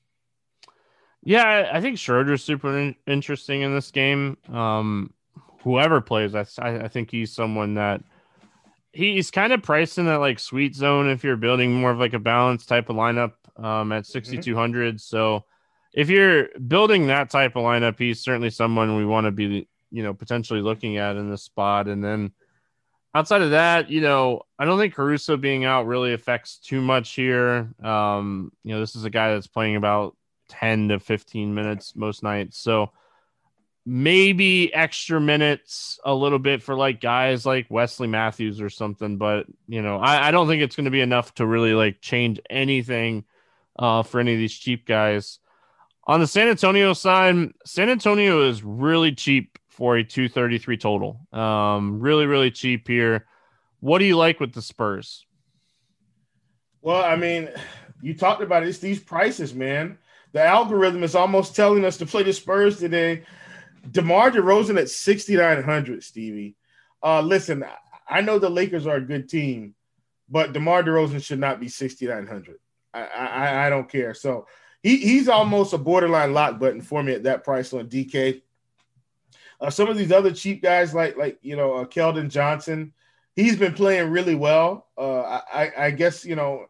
Yeah, 1.23 1.71
I 1.73 1.81
think 1.81 1.99
Schroeder's 1.99 2.43
super 2.45 2.77
in- 2.77 2.97
interesting 3.07 3.63
in 3.63 3.75
this 3.75 3.91
game. 3.91 4.37
Um, 4.53 5.15
whoever 5.61 6.03
plays, 6.03 6.35
I, 6.35 6.45
I 6.59 6.89
think 6.89 7.11
he's 7.11 7.33
someone 7.33 7.75
that 7.75 8.03
he's 8.95 9.31
kind 9.31 9.53
of 9.53 9.63
priced 9.63 9.99
in 9.99 10.07
that 10.07 10.21
like 10.21 10.39
sweet 10.39 10.75
zone 10.75 11.09
if 11.09 11.25
you're 11.25 11.37
building 11.37 11.75
more 11.75 11.91
of 11.91 11.99
like 11.99 12.15
a 12.15 12.19
balanced 12.19 12.69
type 12.69 12.89
of 12.89 12.97
lineup 12.97 13.33
um, 13.57 13.93
at 13.93 14.07
6,200. 14.07 14.95
Mm-hmm. 14.95 14.99
So 14.99 15.45
if 15.93 16.09
you're 16.09 16.49
building 16.59 17.09
that 17.09 17.31
type 17.31 17.57
of 17.57 17.65
lineup, 17.65 17.99
he's 17.99 18.21
certainly 18.21 18.51
someone 18.51 18.97
we 18.97 19.05
want 19.05 19.27
to 19.27 19.31
be, 19.31 19.69
you 19.91 20.03
know, 20.03 20.15
potentially 20.15 20.61
looking 20.61 20.97
at 20.97 21.17
in 21.17 21.31
this 21.31 21.43
spot. 21.43 21.89
And 21.89 22.03
then 22.03 22.33
outside 23.15 23.43
of 23.43 23.51
that, 23.51 23.91
you 23.91 24.01
know, 24.01 24.43
I 24.59 24.65
don't 24.65 24.79
think 24.79 24.95
Caruso 24.95 25.37
being 25.37 25.65
out 25.65 25.87
really 25.87 26.13
affects 26.13 26.59
too 26.59 26.81
much 26.81 27.15
here. 27.15 27.73
Um, 27.83 28.53
you 28.65 28.75
know, 28.75 28.81
this 28.81 28.97
is 28.97 29.05
a 29.05 29.11
guy 29.11 29.33
that's 29.33 29.47
playing 29.47 29.77
about 29.77 30.17
10 30.49 30.89
to 30.89 31.01
15 31.01 31.55
minutes 31.55 31.95
most 31.95 32.23
nights. 32.23 32.59
So 32.59 32.91
maybe 33.87 34.73
extra 34.73 35.21
minutes 35.21 35.99
a 36.05 36.15
little 36.15 36.39
bit 36.39 36.63
for 36.63 36.75
like 36.75 37.01
guys 37.01 37.45
like 37.45 37.67
Wesley 37.69 38.07
Matthews 38.07 38.61
or 38.61 38.71
something. 38.71 39.19
But, 39.19 39.47
you 39.69 39.83
know, 39.83 39.99
I, 39.99 40.29
I 40.29 40.31
don't 40.31 40.49
think 40.49 40.63
it's 40.63 40.77
going 40.77 40.87
to 40.87 40.91
be 40.91 41.03
enough 41.03 41.35
to 41.35 41.47
really 41.47 41.75
like 41.75 42.01
change 42.01 42.41
anything 42.49 43.25
uh, 43.79 44.03
for 44.03 44.21
any 44.21 44.33
of 44.33 44.39
these 44.39 44.55
cheap 44.55 44.87
guys. 44.87 45.39
On 46.07 46.21
the 46.21 46.27
San 46.27 46.49
Antonio 46.49 46.93
side, 46.93 47.53
San 47.65 47.89
Antonio 47.89 48.49
is 48.49 48.63
really 48.63 49.13
cheap 49.13 49.59
for 49.69 49.97
a 49.97 50.05
233 50.05 50.77
total. 50.77 51.21
Um, 51.33 52.01
really, 52.01 52.27
really 52.27 52.51
cheap 52.51 52.87
here. 52.87 53.27
What 53.81 53.99
do 53.99 54.05
you 54.05 54.17
like 54.17 54.39
with 54.41 54.53
the 54.53 54.63
Spurs? 54.63 55.27
Well, 56.81 57.03
I 57.03 57.17
mean, 57.17 57.51
you 58.03 58.15
talked 58.15 58.43
about 58.43 58.63
it. 58.63 58.69
It's 58.69 58.79
these 58.79 59.01
prices, 59.01 59.55
man. 59.55 59.99
The 60.33 60.43
algorithm 60.43 61.03
is 61.03 61.15
almost 61.15 61.57
telling 61.57 61.85
us 61.85 61.97
to 61.99 62.07
play 62.07 62.23
the 62.23 62.33
Spurs 62.33 62.79
today. 62.79 63.25
DeMar 63.91 64.31
DeRozan 64.31 64.81
at 64.81 64.89
6,900, 64.89 66.03
Stevie. 66.03 66.57
Uh, 67.03 67.21
listen, 67.21 67.65
I 68.09 68.21
know 68.21 68.39
the 68.39 68.51
Lakers 68.51 68.87
are 68.87 68.97
a 68.97 69.01
good 69.01 69.29
team, 69.29 69.75
but 70.29 70.53
DeMar 70.53 70.83
DeRozan 70.83 71.23
should 71.23 71.39
not 71.39 71.61
be 71.61 71.69
6,900. 71.69 72.59
I, 72.93 73.05
I, 73.05 73.67
I 73.67 73.71
don't 73.71 73.91
care. 73.91 74.15
So 74.15 74.47
he, 74.83 74.97
he's 74.99 75.29
almost 75.29 75.73
a 75.73 75.79
borderline 75.79 76.33
lock 76.33 76.59
button 76.59 76.81
for 76.81 77.03
me 77.03 77.13
at 77.13 77.25
that 77.25 77.45
price 77.45 77.73
on 77.73 77.89
DK. 77.89 78.43
Uh, 79.61 79.71
some 79.71 79.89
of 79.89 79.97
these 79.97 80.13
other 80.13 80.33
cheap 80.33 80.63
guys, 80.63 80.95
like 80.95 81.17
like 81.17 81.39
you 81.41 81.57
know 81.57 81.75
uh, 81.75 81.85
Keldon 81.85 82.29
Johnson, 82.29 82.93
he's 83.35 83.57
been 83.57 83.73
playing 83.73 84.11
really 84.11 84.35
well. 84.35 84.89
Uh, 84.99 85.23
I, 85.23 85.73
I 85.77 85.91
guess 85.91 86.25
you 86.25 86.35
know 86.35 86.67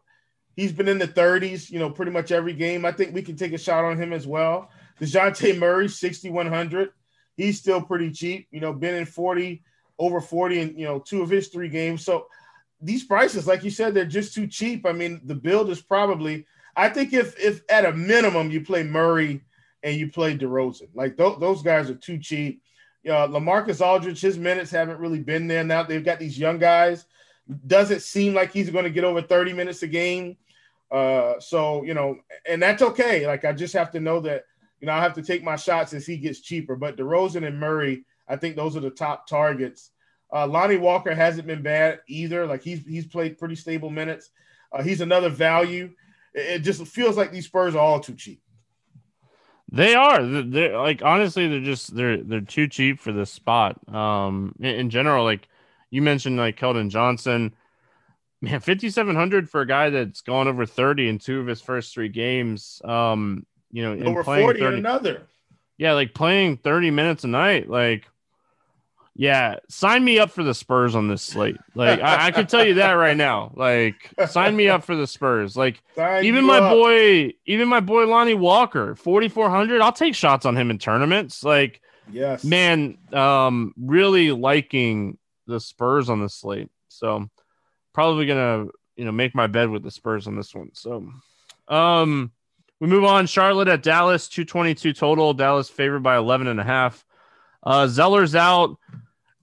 he's 0.55 0.71
been 0.71 0.87
in 0.87 0.97
the 0.97 1.07
30s, 1.07 1.69
you 1.69 1.79
know, 1.79 1.89
pretty 1.89 2.11
much 2.11 2.31
every 2.31 2.53
game. 2.53 2.85
I 2.85 2.91
think 2.91 3.13
we 3.13 3.21
can 3.21 3.35
take 3.35 3.53
a 3.53 3.57
shot 3.57 3.83
on 3.83 3.97
him 3.97 4.13
as 4.13 4.25
well. 4.25 4.69
Dejounte 4.99 5.57
Murray, 5.57 5.89
6,100. 5.89 6.89
He's 7.35 7.59
still 7.59 7.81
pretty 7.81 8.11
cheap, 8.11 8.47
you 8.51 8.59
know, 8.59 8.73
been 8.73 8.95
in 8.95 9.05
40, 9.05 9.61
over 9.99 10.21
40 10.21 10.59
in, 10.59 10.77
you 10.77 10.85
know, 10.85 10.99
two 10.99 11.21
of 11.21 11.29
his 11.29 11.49
three 11.49 11.69
games. 11.69 12.03
So 12.03 12.27
these 12.81 13.03
prices, 13.03 13.47
like 13.47 13.63
you 13.63 13.71
said, 13.71 13.93
they're 13.93 14.05
just 14.05 14.33
too 14.33 14.47
cheap. 14.47 14.85
I 14.85 14.91
mean, 14.91 15.21
the 15.23 15.35
build 15.35 15.69
is 15.69 15.81
probably. 15.81 16.45
I 16.75 16.89
think 16.89 17.13
if 17.13 17.39
if 17.39 17.61
at 17.69 17.85
a 17.85 17.93
minimum 17.93 18.51
you 18.51 18.61
play 18.61 18.83
Murray 18.83 19.41
and 19.83 19.95
you 19.95 20.11
play 20.11 20.37
DeRozan, 20.37 20.89
like 20.93 21.17
th- 21.17 21.39
those 21.39 21.61
guys 21.61 21.89
are 21.89 21.95
too 21.95 22.17
cheap. 22.17 22.61
Know, 23.03 23.27
Lamarcus 23.27 23.85
Aldridge, 23.85 24.19
his 24.19 24.37
minutes 24.37 24.71
haven't 24.71 24.99
really 24.99 25.19
been 25.19 25.47
there. 25.47 25.63
Now 25.63 25.83
they've 25.83 26.03
got 26.03 26.19
these 26.19 26.39
young 26.39 26.57
guys. 26.57 27.05
Doesn't 27.67 28.01
seem 28.01 28.33
like 28.33 28.51
he's 28.51 28.71
going 28.71 28.85
to 28.85 28.89
get 28.89 29.03
over 29.03 29.21
30 29.21 29.53
minutes 29.53 29.83
a 29.83 29.87
game. 29.87 30.37
Uh, 30.91 31.39
so 31.39 31.83
you 31.83 31.93
know, 31.93 32.17
and 32.47 32.61
that's 32.61 32.81
okay. 32.81 33.25
Like 33.25 33.45
I 33.45 33.53
just 33.53 33.73
have 33.73 33.91
to 33.91 33.99
know 33.99 34.19
that 34.21 34.45
you 34.85 34.91
know 34.91 34.97
I 34.97 35.01
have 35.01 35.15
to 35.15 35.23
take 35.23 35.43
my 35.43 35.55
shots 35.55 35.93
as 35.93 36.05
he 36.05 36.17
gets 36.17 36.41
cheaper. 36.41 36.75
But 36.75 36.97
DeRozan 36.97 37.45
and 37.45 37.59
Murray, 37.59 38.05
I 38.27 38.35
think 38.35 38.55
those 38.55 38.77
are 38.77 38.81
the 38.81 38.89
top 38.89 39.27
targets 39.27 39.91
uh, 40.33 40.47
Lonnie 40.47 40.77
Walker 40.77 41.13
hasn't 41.13 41.47
been 41.47 41.61
bad 41.61 42.01
either. 42.07 42.45
Like 42.45 42.61
he's 42.61 42.85
he's 42.85 43.05
played 43.05 43.37
pretty 43.37 43.55
stable 43.55 43.89
minutes. 43.89 44.31
Uh, 44.71 44.83
he's 44.83 45.01
another 45.01 45.29
value. 45.29 45.91
It, 46.33 46.39
it, 46.39 46.59
just 46.59 46.85
feels 46.87 47.15
like 47.15 47.31
these 47.31 47.45
Spurs 47.45 47.75
are 47.75 47.79
all 47.79 47.99
too 47.99 48.15
cheap. 48.15 48.41
They 49.71 49.95
are. 49.95 50.25
They're 50.25 50.77
like 50.77 51.01
honestly, 51.03 51.47
they're 51.47 51.61
just 51.61 51.95
they're 51.95 52.17
they're 52.17 52.41
too 52.41 52.67
cheap 52.67 52.99
for 52.99 53.11
this 53.11 53.31
spot. 53.31 53.79
Um, 53.93 54.55
in, 54.59 54.75
in 54.75 54.89
general, 54.89 55.23
like 55.23 55.47
you 55.89 56.01
mentioned, 56.01 56.37
like 56.37 56.59
Keldon 56.59 56.89
Johnson, 56.89 57.55
man, 58.41 58.59
fifty 58.59 58.89
seven 58.89 59.15
hundred 59.15 59.49
for 59.49 59.61
a 59.61 59.67
guy 59.67 59.89
that's 59.89 60.21
gone 60.21 60.47
over 60.47 60.65
thirty 60.65 61.07
in 61.07 61.19
two 61.19 61.39
of 61.39 61.47
his 61.47 61.61
first 61.61 61.93
three 61.93 62.09
games. 62.09 62.81
Um, 62.83 63.45
you 63.71 63.83
know, 63.83 64.05
over 64.05 64.23
forty 64.23 64.59
30, 64.59 64.65
in 64.65 64.73
another. 64.79 65.23
Yeah, 65.77 65.93
like 65.93 66.13
playing 66.13 66.57
thirty 66.57 66.91
minutes 66.91 67.23
a 67.23 67.27
night, 67.27 67.69
like 67.69 68.07
yeah, 69.17 69.55
sign 69.69 70.03
me 70.03 70.19
up 70.19 70.29
for 70.31 70.43
the 70.43 70.53
Spurs 70.53 70.93
on 70.93 71.07
this 71.07 71.21
slate. 71.21 71.55
Like 71.73 72.01
I, 72.01 72.27
I 72.27 72.31
can 72.31 72.47
tell 72.47 72.65
you 72.65 72.75
that 72.75 72.93
right 72.93 73.15
now. 73.15 73.53
Like 73.55 74.13
sign 74.27 74.57
me 74.57 74.67
up 74.67 74.83
for 74.83 74.95
the 74.95 75.07
Spurs. 75.07 75.55
Like 75.55 75.81
sign 75.95 76.25
even 76.25 76.43
my 76.43 76.59
up. 76.59 76.73
boy, 76.73 77.33
even 77.45 77.69
my 77.69 77.79
boy 77.79 78.05
Lonnie 78.07 78.33
Walker, 78.33 78.93
forty 78.95 79.29
four 79.29 79.49
hundred. 79.49 79.81
I'll 79.81 79.93
take 79.93 80.15
shots 80.15 80.45
on 80.45 80.57
him 80.57 80.69
in 80.69 80.79
tournaments. 80.79 81.45
Like 81.45 81.81
yes, 82.11 82.43
man, 82.43 82.97
um, 83.13 83.73
really 83.77 84.31
liking 84.31 85.17
the 85.47 85.61
Spurs 85.61 86.09
on 86.09 86.21
the 86.21 86.29
slate. 86.29 86.69
So 86.89 87.29
probably 87.93 88.25
gonna 88.25 88.65
you 88.97 89.05
know 89.05 89.13
make 89.13 89.33
my 89.33 89.47
bed 89.47 89.69
with 89.69 89.83
the 89.83 89.91
Spurs 89.91 90.27
on 90.27 90.35
this 90.35 90.53
one. 90.53 90.71
So 90.73 91.09
um, 91.69 92.33
we 92.79 92.87
move 92.87 93.03
on. 93.03 93.27
Charlotte 93.27 93.67
at 93.67 93.83
Dallas, 93.83 94.27
two 94.27 94.45
twenty 94.45 94.75
two 94.75 94.93
total. 94.93 95.33
Dallas 95.33 95.69
favored 95.69 96.03
by 96.03 96.17
eleven 96.17 96.47
and 96.47 96.59
a 96.59 96.63
half. 96.63 97.05
Uh, 97.63 97.87
Zeller's 97.87 98.35
out. 98.35 98.77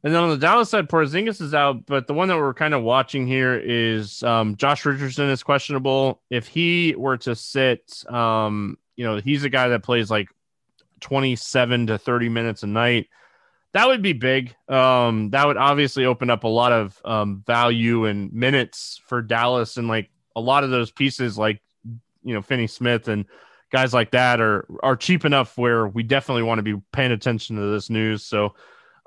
And 0.05 0.13
then 0.13 0.23
on 0.23 0.31
the 0.31 0.37
Dallas 0.37 0.71
side, 0.71 0.89
Porzingis 0.89 1.41
is 1.41 1.55
out, 1.55 1.87
but 1.87 2.09
the 2.09 2.15
one 2.15 2.27
that 2.27 2.37
we're 2.37 2.55
kind 2.55 2.75
of 2.75 2.83
watching 2.83 3.25
here 3.25 3.57
is 3.57 4.23
um, 4.25 4.57
Josh 4.57 4.85
Richardson 4.85 5.31
is 5.31 5.45
questionable. 5.45 6.21
If 6.29 6.49
he 6.49 6.97
were 6.97 7.19
to 7.19 7.37
sit, 7.37 8.05
um, 8.09 8.79
you 8.97 9.05
know, 9.05 9.19
he's 9.19 9.45
a 9.45 9.49
guy 9.49 9.69
that 9.69 9.85
plays 9.85 10.11
like 10.11 10.29
27 11.03 11.87
to 11.87 11.99
30 11.99 12.29
minutes 12.31 12.65
a 12.65 12.67
night. 12.67 13.09
That 13.75 13.87
would 13.87 14.03
be 14.03 14.13
big. 14.13 14.55
Um, 14.69 15.31
that 15.31 15.47
would 15.47 15.57
obviously 15.57 16.05
open 16.05 16.31
up 16.31 16.43
a 16.43 16.49
lot 16.49 16.73
of 16.73 17.01
um, 17.05 17.45
value 17.47 18.07
and 18.07 18.33
minutes 18.33 19.01
for 19.07 19.23
Dallas, 19.23 19.77
and 19.77 19.87
like 19.87 20.11
a 20.35 20.41
lot 20.41 20.65
of 20.65 20.71
those 20.71 20.91
pieces, 20.91 21.39
like 21.39 21.63
you 22.25 22.35
know, 22.35 22.43
Finney 22.43 22.67
Smith 22.67 23.09
and 23.09 23.25
guys 23.71 23.95
like 23.95 24.11
that, 24.13 24.41
are 24.41 24.67
are 24.83 24.97
cheap 24.97 25.25
enough 25.25 25.57
where 25.57 25.87
we 25.89 26.03
definitely 26.03 26.43
want 26.43 26.59
to 26.59 26.63
be 26.63 26.81
paying 26.93 27.13
attention 27.13 27.57
to 27.57 27.73
this 27.73 27.91
news. 27.91 28.25
So 28.25 28.55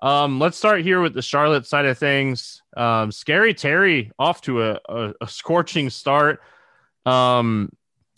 um, 0.01 0.39
let's 0.39 0.57
start 0.57 0.81
here 0.81 1.01
with 1.01 1.13
the 1.13 1.21
Charlotte 1.21 1.65
side 1.65 1.85
of 1.85 1.97
things. 1.97 2.61
Um, 2.75 3.11
Scary 3.11 3.53
Terry 3.53 4.11
off 4.19 4.41
to 4.41 4.63
a, 4.63 4.79
a, 4.89 5.13
a 5.21 5.27
scorching 5.27 5.89
start. 5.89 6.41
Um, 7.05 7.71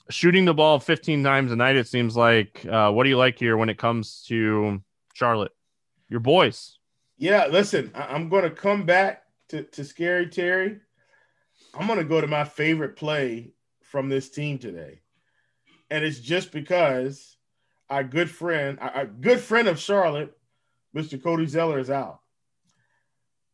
shooting 0.09 0.45
the 0.45 0.53
ball 0.53 0.79
15 0.79 1.23
times 1.23 1.51
a 1.51 1.55
night, 1.55 1.75
it 1.75 1.87
seems 1.87 2.15
like. 2.15 2.65
Uh, 2.65 2.91
what 2.91 3.03
do 3.03 3.09
you 3.09 3.17
like 3.17 3.37
here 3.37 3.57
when 3.57 3.69
it 3.69 3.77
comes 3.77 4.23
to 4.27 4.81
Charlotte? 5.13 5.51
Your 6.09 6.19
boys. 6.19 6.77
Yeah, 7.17 7.47
listen, 7.47 7.91
I- 7.93 8.15
am 8.15 8.29
going 8.29 8.43
to 8.43 8.49
come 8.49 8.85
back 8.85 9.23
to, 9.49 9.63
to 9.63 9.83
Scary 9.83 10.27
Terry. 10.27 10.79
I'm 11.73 11.87
going 11.87 11.99
to 11.99 12.05
go 12.05 12.21
to 12.21 12.27
my 12.27 12.43
favorite 12.43 12.95
play 12.95 13.51
from 13.89 14.09
this 14.09 14.29
team 14.29 14.57
today. 14.57 15.01
And 15.89 16.03
it's 16.03 16.19
just 16.19 16.51
because 16.51 17.37
our 17.89 18.03
good 18.03 18.29
friend, 18.29 18.77
a 18.81 19.05
good 19.05 19.39
friend 19.39 19.67
of 19.67 19.79
Charlotte, 19.79 20.37
Mr. 20.95 21.21
Cody 21.21 21.45
Zeller 21.45 21.79
is 21.79 21.89
out. 21.89 22.19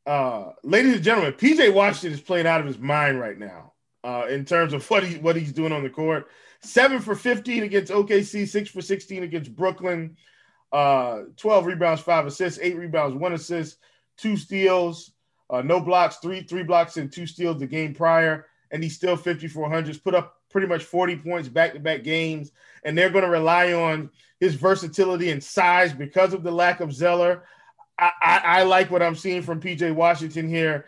Uh, 0.05 0.51
ladies 0.63 0.95
and 0.95 1.03
gentlemen, 1.03 1.33
PJ 1.33 1.73
Washington 1.73 2.13
is 2.13 2.21
playing 2.21 2.47
out 2.47 2.59
of 2.59 2.67
his 2.67 2.79
mind 2.79 3.19
right 3.19 3.37
now 3.37 3.73
uh, 4.03 4.25
in 4.29 4.43
terms 4.43 4.73
of 4.73 4.87
what 4.89 5.03
he 5.03 5.17
what 5.17 5.35
he's 5.35 5.53
doing 5.53 5.71
on 5.71 5.83
the 5.83 5.89
court. 5.89 6.27
Seven 6.61 6.99
for 6.99 7.15
15 7.15 7.63
against 7.63 7.91
OKC, 7.91 8.47
six 8.47 8.69
for 8.69 8.81
16 8.81 9.23
against 9.23 9.55
Brooklyn, 9.55 10.17
uh, 10.71 11.23
12 11.37 11.65
rebounds, 11.65 12.01
five 12.01 12.25
assists, 12.25 12.59
eight 12.61 12.75
rebounds, 12.77 13.15
one 13.15 13.33
assist, 13.33 13.77
two 14.17 14.35
steals, 14.35 15.11
uh, 15.49 15.61
no 15.61 15.79
blocks, 15.79 16.17
three 16.17 16.41
three 16.41 16.63
blocks 16.63 16.97
and 16.97 17.11
two 17.11 17.27
steals 17.27 17.59
the 17.59 17.67
game 17.67 17.93
prior, 17.93 18.47
and 18.73 18.83
he's 18.83 18.95
still 18.95 19.15
5400s. 19.15 20.03
Put 20.03 20.15
up 20.15 20.41
pretty 20.49 20.67
much 20.67 20.83
40 20.83 21.17
points 21.17 21.47
back 21.47 21.73
to 21.73 21.79
back 21.79 22.03
games, 22.03 22.51
and 22.83 22.97
they're 22.97 23.11
going 23.11 23.23
to 23.23 23.29
rely 23.29 23.71
on 23.71 24.09
his 24.39 24.55
versatility 24.55 25.31
and 25.31 25.41
size 25.41 25.93
because 25.93 26.33
of 26.33 26.43
the 26.43 26.51
lack 26.51 26.81
of 26.81 26.91
Zeller. 26.91 27.43
I, 27.97 28.11
I, 28.21 28.41
I 28.43 28.63
like 28.63 28.91
what 28.91 29.03
I'm 29.03 29.15
seeing 29.15 29.43
from 29.43 29.61
PJ 29.61 29.93
Washington 29.93 30.49
here. 30.49 30.85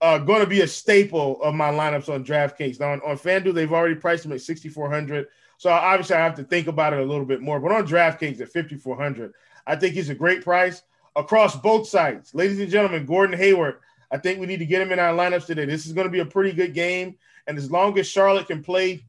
Uh, 0.00 0.18
going 0.18 0.40
to 0.40 0.46
be 0.46 0.62
a 0.62 0.66
staple 0.66 1.40
of 1.42 1.54
my 1.54 1.70
lineups 1.70 2.12
on 2.12 2.24
DraftKings. 2.24 2.80
Now 2.80 2.92
on, 2.92 3.00
on 3.06 3.16
FanDuel, 3.16 3.54
they've 3.54 3.72
already 3.72 3.94
priced 3.94 4.24
him 4.24 4.32
at 4.32 4.40
6,400. 4.40 5.26
So 5.58 5.70
obviously 5.70 6.16
I 6.16 6.24
have 6.24 6.36
to 6.36 6.44
think 6.44 6.66
about 6.66 6.92
it 6.92 7.00
a 7.00 7.04
little 7.04 7.24
bit 7.24 7.40
more. 7.40 7.60
But 7.60 7.72
on 7.72 7.86
DraftKings 7.86 8.40
at 8.40 8.52
5,400, 8.52 9.32
I 9.66 9.76
think 9.76 9.94
he's 9.94 10.10
a 10.10 10.14
great 10.14 10.42
price 10.42 10.82
across 11.14 11.56
both 11.56 11.88
sides. 11.88 12.34
Ladies 12.34 12.60
and 12.60 12.70
gentlemen, 12.70 13.06
Gordon 13.06 13.38
Hayward, 13.38 13.78
I 14.10 14.18
think 14.18 14.40
we 14.40 14.46
need 14.46 14.58
to 14.58 14.66
get 14.66 14.82
him 14.82 14.92
in 14.92 14.98
our 14.98 15.14
lineups 15.14 15.46
today. 15.46 15.64
This 15.64 15.86
is 15.86 15.92
going 15.92 16.06
to 16.06 16.12
be 16.12 16.20
a 16.20 16.26
pretty 16.26 16.52
good 16.52 16.74
game. 16.74 17.16
And 17.46 17.58
as 17.58 17.70
long 17.70 17.98
as 17.98 18.08
Charlotte 18.08 18.48
can 18.48 18.62
play 18.62 19.04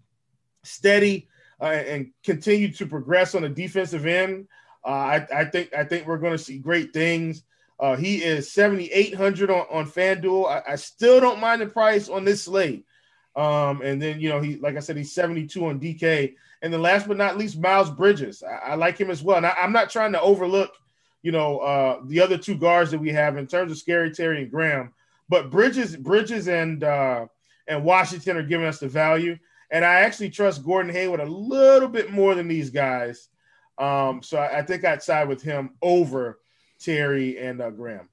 steady 0.64 1.28
uh, 1.62 1.66
and 1.66 2.12
continue 2.24 2.72
to 2.74 2.86
progress 2.86 3.36
on 3.36 3.44
the 3.44 3.50
defensive 3.50 4.06
end, 4.06 4.48
uh, 4.86 4.90
I, 4.90 5.28
I, 5.36 5.46
think 5.46 5.74
I 5.74 5.84
think 5.84 6.08
we're 6.08 6.18
going 6.18 6.38
to 6.38 6.44
see 6.44 6.60
great 6.60 6.94
things. 6.94 7.44
Uh, 7.80 7.96
he 7.96 8.24
is 8.24 8.52
7,800 8.52 9.52
on, 9.52 9.66
on 9.70 9.86
FanDuel. 9.86 10.50
I, 10.50 10.74
I, 10.74 10.76
still 10.76 11.20
don't 11.20 11.40
mind 11.40 11.62
the 11.62 11.68
price 11.68 12.10
on 12.10 12.26
this 12.26 12.44
slate. 12.44 12.86
Um, 13.36 13.82
and 13.84 14.02
then, 14.02 14.20
you 14.20 14.30
know, 14.30 14.40
he, 14.40 14.56
like 14.56 14.78
I 14.78 14.80
said, 14.80 14.98
he's 14.98 15.14
72 15.14 15.64
on 15.64 15.80
DK. 15.80 16.34
And 16.62 16.74
then 16.74 16.82
last 16.82 17.08
but 17.08 17.18
not 17.18 17.38
least, 17.38 17.60
Miles 17.60 17.92
Bridges. 17.92 18.42
I, 18.42 18.72
I 18.72 18.76
like 18.76 18.98
him 18.98 19.12
as 19.12 19.22
well. 19.22 19.38
And 19.38 19.46
I, 19.46 19.54
am 19.60 19.72
not 19.72 19.92
trying 19.92 20.12
to 20.14 20.22
overlook, 20.22 20.72
you 21.22 21.32
know, 21.32 21.60
uh, 21.60 22.00
the 22.06 22.22
other 22.22 22.38
two 22.38 22.56
guards 22.56 22.92
that 22.92 23.00
we 23.00 23.10
have 23.10 23.38
in 23.38 23.48
terms 23.48 23.72
of 23.72 23.78
Scary 23.78 24.12
Terry 24.12 24.44
and 24.44 24.52
Graham. 24.52 24.94
But 25.30 25.50
Bridges, 25.50 25.96
Bridges 25.96 26.48
and 26.48 26.84
uh, 26.84 27.28
and 27.68 27.84
Washington 27.84 28.38
are 28.38 28.44
giving 28.44 28.66
us 28.66 28.80
the 28.80 28.88
value. 28.88 29.38
And 29.72 29.84
I 29.84 29.96
actually 29.96 30.30
trust 30.30 30.64
Gordon 30.64 30.92
Hayward 30.94 31.20
a 31.20 31.26
little 31.26 31.90
bit 31.90 32.12
more 32.12 32.36
than 32.36 32.48
these 32.48 32.70
guys. 32.70 33.28
Um, 33.78 34.24
so 34.24 34.38
I, 34.38 34.60
I 34.60 34.62
think 34.62 34.86
I'd 34.86 35.04
side 35.04 35.28
with 35.28 35.42
him 35.42 35.72
over 35.82 36.40
Terry 36.80 37.38
and 37.38 37.62
uh, 37.62 37.70
Graham. 37.70 38.08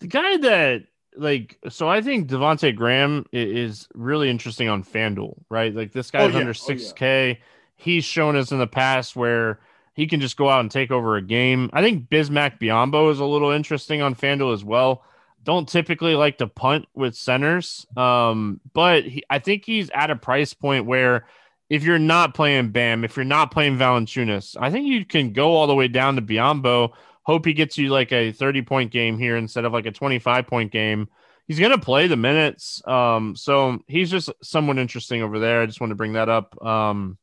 The 0.00 0.06
guy 0.06 0.36
that 0.38 0.84
like 1.16 1.58
so 1.68 1.88
I 1.88 2.00
think 2.00 2.28
Devonte 2.28 2.74
Graham 2.74 3.26
is 3.32 3.88
really 3.94 4.30
interesting 4.30 4.68
on 4.68 4.82
FanDuel, 4.82 5.36
right? 5.48 5.74
Like 5.74 5.92
this 5.92 6.10
guy's 6.10 6.30
oh, 6.30 6.32
yeah. 6.34 6.40
under 6.40 6.52
6k. 6.52 7.02
Oh, 7.02 7.26
yeah. 7.28 7.34
He's 7.76 8.04
shown 8.04 8.36
us 8.36 8.52
in 8.52 8.58
the 8.58 8.66
past 8.66 9.14
where 9.16 9.60
he 9.94 10.06
can 10.06 10.20
just 10.20 10.36
go 10.36 10.48
out 10.48 10.60
and 10.60 10.70
take 10.70 10.90
over 10.90 11.16
a 11.16 11.22
game. 11.22 11.70
I 11.72 11.82
think 11.82 12.08
Bismack 12.08 12.60
Biyombo 12.60 13.10
is 13.10 13.20
a 13.20 13.24
little 13.24 13.50
interesting 13.50 14.02
on 14.02 14.14
FanDuel 14.14 14.52
as 14.52 14.64
well. 14.64 15.04
Don't 15.42 15.68
typically 15.68 16.14
like 16.14 16.38
to 16.38 16.46
punt 16.46 16.86
with 16.94 17.14
centers, 17.14 17.86
um, 17.96 18.60
but 18.72 19.04
he, 19.04 19.22
I 19.28 19.38
think 19.38 19.64
he's 19.64 19.90
at 19.90 20.10
a 20.10 20.16
price 20.16 20.54
point 20.54 20.86
where 20.86 21.26
if 21.68 21.82
you're 21.82 21.98
not 21.98 22.34
playing 22.34 22.70
Bam, 22.70 23.04
if 23.04 23.16
you're 23.16 23.24
not 23.24 23.50
playing 23.50 23.76
Valanciunas, 23.76 24.56
I 24.58 24.70
think 24.70 24.86
you 24.86 25.04
can 25.04 25.32
go 25.32 25.54
all 25.54 25.66
the 25.66 25.74
way 25.74 25.88
down 25.88 26.16
to 26.16 26.22
Biyombo 26.22 26.92
Hope 27.24 27.46
he 27.46 27.54
gets 27.54 27.78
you 27.78 27.88
like 27.88 28.12
a 28.12 28.32
30 28.32 28.62
point 28.62 28.90
game 28.90 29.18
here 29.18 29.36
instead 29.36 29.64
of 29.64 29.72
like 29.72 29.86
a 29.86 29.90
25 29.90 30.46
point 30.46 30.70
game. 30.70 31.08
He's 31.48 31.58
going 31.58 31.72
to 31.72 31.78
play 31.78 32.06
the 32.06 32.16
minutes. 32.16 32.86
Um, 32.86 33.34
so 33.34 33.82
he's 33.86 34.10
just 34.10 34.30
someone 34.42 34.78
interesting 34.78 35.22
over 35.22 35.38
there. 35.38 35.62
I 35.62 35.66
just 35.66 35.80
want 35.80 35.90
to 35.90 35.96
bring 35.96 36.14
that 36.14 36.28
up. 36.28 36.62
Um, 36.64 37.18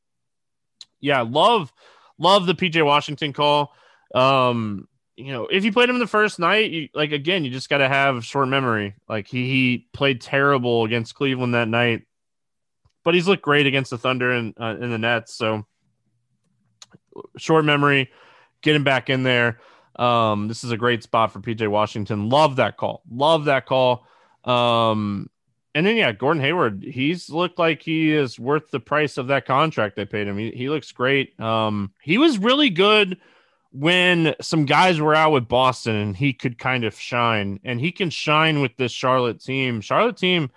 yeah, 0.99 1.21
love, 1.21 1.71
love 2.21 2.45
the 2.45 2.55
PJ 2.55 2.85
Washington 2.85 3.33
call. 3.33 3.73
Um, 4.13 4.87
you 5.15 5.31
know, 5.31 5.47
if 5.47 5.65
you 5.65 5.71
played 5.71 5.89
him 5.89 5.99
the 5.99 6.07
first 6.07 6.39
night, 6.39 6.71
you, 6.71 6.89
like 6.93 7.11
again, 7.11 7.43
you 7.43 7.51
just 7.51 7.69
got 7.69 7.79
to 7.79 7.87
have 7.87 8.25
short 8.25 8.47
memory. 8.47 8.95
Like 9.09 9.27
he, 9.27 9.47
he 9.47 9.87
played 9.93 10.21
terrible 10.21 10.83
against 10.85 11.15
Cleveland 11.15 11.53
that 11.53 11.67
night, 11.67 12.03
but 13.03 13.13
he's 13.13 13.27
looked 13.27 13.43
great 13.43 13.67
against 13.67 13.91
the 13.91 13.97
Thunder 13.97 14.31
and 14.31 14.53
uh, 14.59 14.77
in 14.79 14.89
the 14.89 14.97
Nets. 14.97 15.33
So 15.35 15.65
short 17.37 17.65
memory, 17.65 18.09
get 18.61 18.75
him 18.75 18.83
back 18.83 19.09
in 19.09 19.23
there. 19.23 19.59
Um, 19.97 20.47
this 20.47 20.63
is 20.63 20.71
a 20.71 20.77
great 20.77 21.03
spot 21.03 21.31
for 21.31 21.39
PJ 21.39 21.67
Washington. 21.67 22.29
Love 22.29 22.55
that 22.55 22.77
call. 22.77 23.03
Love 23.11 23.45
that 23.45 23.65
call. 23.65 24.05
Um, 24.45 25.29
and 25.73 25.85
then 25.85 25.95
yeah, 25.95 26.11
Gordon 26.11 26.41
Hayward, 26.41 26.83
he's 26.83 27.29
looked 27.29 27.59
like 27.59 27.81
he 27.81 28.11
is 28.11 28.39
worth 28.39 28.69
the 28.71 28.79
price 28.79 29.17
of 29.17 29.27
that 29.27 29.45
contract 29.45 29.95
they 29.95 30.05
paid 30.05 30.27
him. 30.27 30.37
He, 30.37 30.51
he 30.51 30.69
looks 30.69 30.91
great. 30.91 31.39
Um, 31.39 31.93
he 32.01 32.17
was 32.17 32.37
really 32.37 32.69
good 32.69 33.17
when 33.71 34.35
some 34.41 34.65
guys 34.65 34.99
were 34.99 35.15
out 35.15 35.31
with 35.31 35.47
Boston 35.47 35.95
and 35.95 36.15
he 36.15 36.33
could 36.33 36.57
kind 36.57 36.83
of 36.83 36.99
shine, 36.99 37.59
and 37.63 37.79
he 37.79 37.91
can 37.91 38.09
shine 38.09 38.61
with 38.61 38.75
this 38.77 38.91
Charlotte 38.91 39.41
team. 39.41 39.81
Charlotte 39.81 40.17
team, 40.17 40.49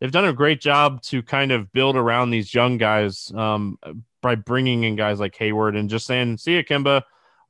they've 0.00 0.12
done 0.12 0.24
a 0.24 0.32
great 0.32 0.60
job 0.60 1.02
to 1.02 1.22
kind 1.22 1.52
of 1.52 1.72
build 1.72 1.96
around 1.96 2.30
these 2.30 2.54
young 2.54 2.78
guys 2.78 3.30
um, 3.34 3.78
by 4.22 4.34
bringing 4.34 4.84
in 4.84 4.96
guys 4.96 5.20
like 5.20 5.36
Hayward 5.36 5.76
and 5.76 5.90
just 5.90 6.06
saying, 6.06 6.38
"See 6.38 6.54
you, 6.54 6.64
Kemba." 6.64 7.02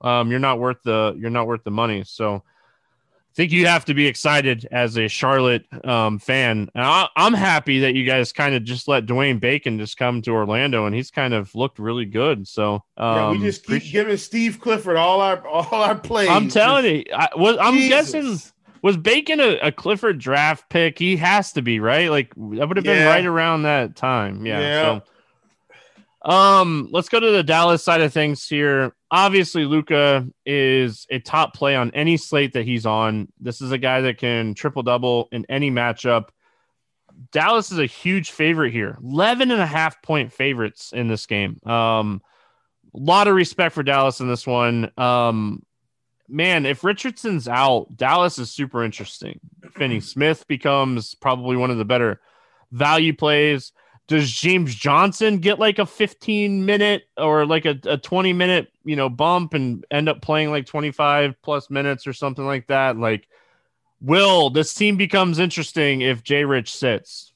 um, 0.03 0.31
you're 0.31 0.41
not 0.41 0.59
worth 0.59 0.83
the 0.85 1.17
you're 1.19 1.31
not 1.31 1.47
worth 1.47 1.65
the 1.65 1.71
money. 1.71 2.03
So 2.05 2.43
I 3.33 3.35
think 3.35 3.51
you 3.51 3.67
have 3.67 3.87
to 3.87 3.95
be 3.95 4.07
excited 4.07 4.69
as 4.71 4.99
a 4.99 5.09
Charlotte 5.09 5.65
um, 5.87 6.19
fan. 6.19 6.69
I, 6.75 7.09
am 7.17 7.33
happy 7.33 7.79
that 7.79 7.95
you 7.95 8.05
guys 8.05 8.31
kind 8.31 8.55
of 8.55 8.63
just 8.63 8.89
let 8.89 9.07
Dwayne 9.07 9.41
Bacon 9.41 9.79
just 9.79 9.97
come 9.97 10.21
to 10.23 10.33
Orlando, 10.33 10.85
and 10.85 10.95
he's 10.95 11.11
kind 11.11 11.33
of 11.33 11.55
looked 11.55 11.79
really 11.79 12.05
good. 12.05 12.47
So 12.47 12.85
um, 12.99 13.17
yeah, 13.17 13.31
we 13.31 13.37
um, 13.39 13.43
just 13.43 13.65
keep 13.65 13.85
giving 13.85 14.19
Steve 14.19 14.61
Clifford 14.61 14.99
all 14.99 15.23
our 15.23 15.47
all 15.49 15.81
our 15.83 15.95
plays. 15.95 16.29
I'm 16.29 16.51
telling 16.51 16.85
you, 16.85 17.05
I, 17.15 17.31
was, 17.35 17.57
I'm 17.59 17.73
Jesus. 17.73 17.89
guessing 18.13 18.53
was 18.83 18.99
Bacon 18.99 19.41
a, 19.41 19.57
a, 19.61 19.73
Clifford 19.73 20.19
draft 20.19 20.69
pick? 20.69 20.99
He 20.99 21.17
has 21.17 21.53
to 21.53 21.63
be 21.63 21.81
right. 21.81 22.11
Like 22.11 22.35
that 22.35 22.69
would 22.69 22.77
have 22.77 22.85
been 22.85 22.99
yeah. 22.99 23.09
right 23.09 23.25
around 23.25 23.63
that 23.63 23.97
time. 23.97 24.45
Yeah. 24.45 24.61
yeah. 24.61 25.01
So 26.25 26.31
um, 26.31 26.89
let's 26.93 27.09
go 27.09 27.19
to 27.19 27.31
the 27.31 27.43
Dallas 27.43 27.83
side 27.83 28.03
of 28.03 28.13
things 28.13 28.47
here. 28.47 28.95
Obviously, 29.13 29.67
Luka 29.67 30.27
is 30.47 31.07
a 31.11 31.19
top 31.19 31.55
play 31.55 31.77
on 31.77 31.91
any 31.91 32.17
slate 32.17 32.55
that 32.55 32.65
he's 32.65 32.87
on. 32.87 33.31
This 33.39 33.61
is 33.61 33.71
a 33.71 33.77
guy 33.77 34.01
that 34.01 34.17
can 34.17 34.55
triple 34.55 34.83
double 34.83 35.29
in 35.31 35.45
any 35.51 35.71
matchup. 35.71 36.31
Dallas 37.31 37.71
is 37.71 37.79
a 37.79 37.85
huge 37.85 38.31
favorite 38.31 38.73
here 38.73 38.97
11 39.05 39.51
and 39.51 39.61
a 39.61 39.67
half 39.67 40.01
point 40.01 40.33
favorites 40.33 40.95
in 40.95 41.09
this 41.09 41.27
game. 41.27 41.61
Um, 41.67 42.23
a 42.95 42.99
lot 42.99 43.29
of 43.29 43.35
respect 43.35 43.75
for 43.75 43.83
Dallas 43.83 44.21
in 44.21 44.29
this 44.29 44.47
one. 44.47 44.91
Um, 44.97 45.63
man, 46.27 46.65
if 46.65 46.83
Richardson's 46.83 47.49
out, 47.49 47.95
Dallas 47.95 48.39
is 48.39 48.51
super 48.51 48.83
interesting. 48.83 49.41
Finney 49.73 50.01
Smith 50.01 50.49
becomes 50.49 51.15
probably 51.17 51.57
one 51.59 51.71
of 51.71 51.77
the 51.77 51.85
better 51.85 52.19
value 52.71 53.15
plays 53.15 53.73
does 54.09 54.31
James 54.31 54.75
Johnson 54.75 55.39
get 55.39 55.59
like 55.59 55.79
a 55.79 55.87
15 55.87 56.67
minute 56.67 57.05
or 57.17 57.47
like 57.47 57.65
a, 57.65 57.79
a 57.85 57.97
20 57.97 58.33
minute, 58.33 58.73
you 58.85 58.97
know, 58.97 59.09
bump 59.09 59.55
and 59.55 59.85
end 59.91 60.09
up 60.09 60.21
playing 60.23 60.51
like 60.51 60.67
25 60.67 61.41
plus 61.43 61.71
minutes 61.71 62.07
or 62.07 62.13
something 62.13 62.45
like 62.45 62.67
that? 62.67 62.97
Like, 62.97 63.29
will 64.01 64.51
this 64.51 64.75
team 64.75 64.97
becomes 64.97 65.39
interesting 65.39 66.01
if 66.01 66.23
Jay 66.23 66.45
Rich 66.45 66.75
sits? 66.75 67.33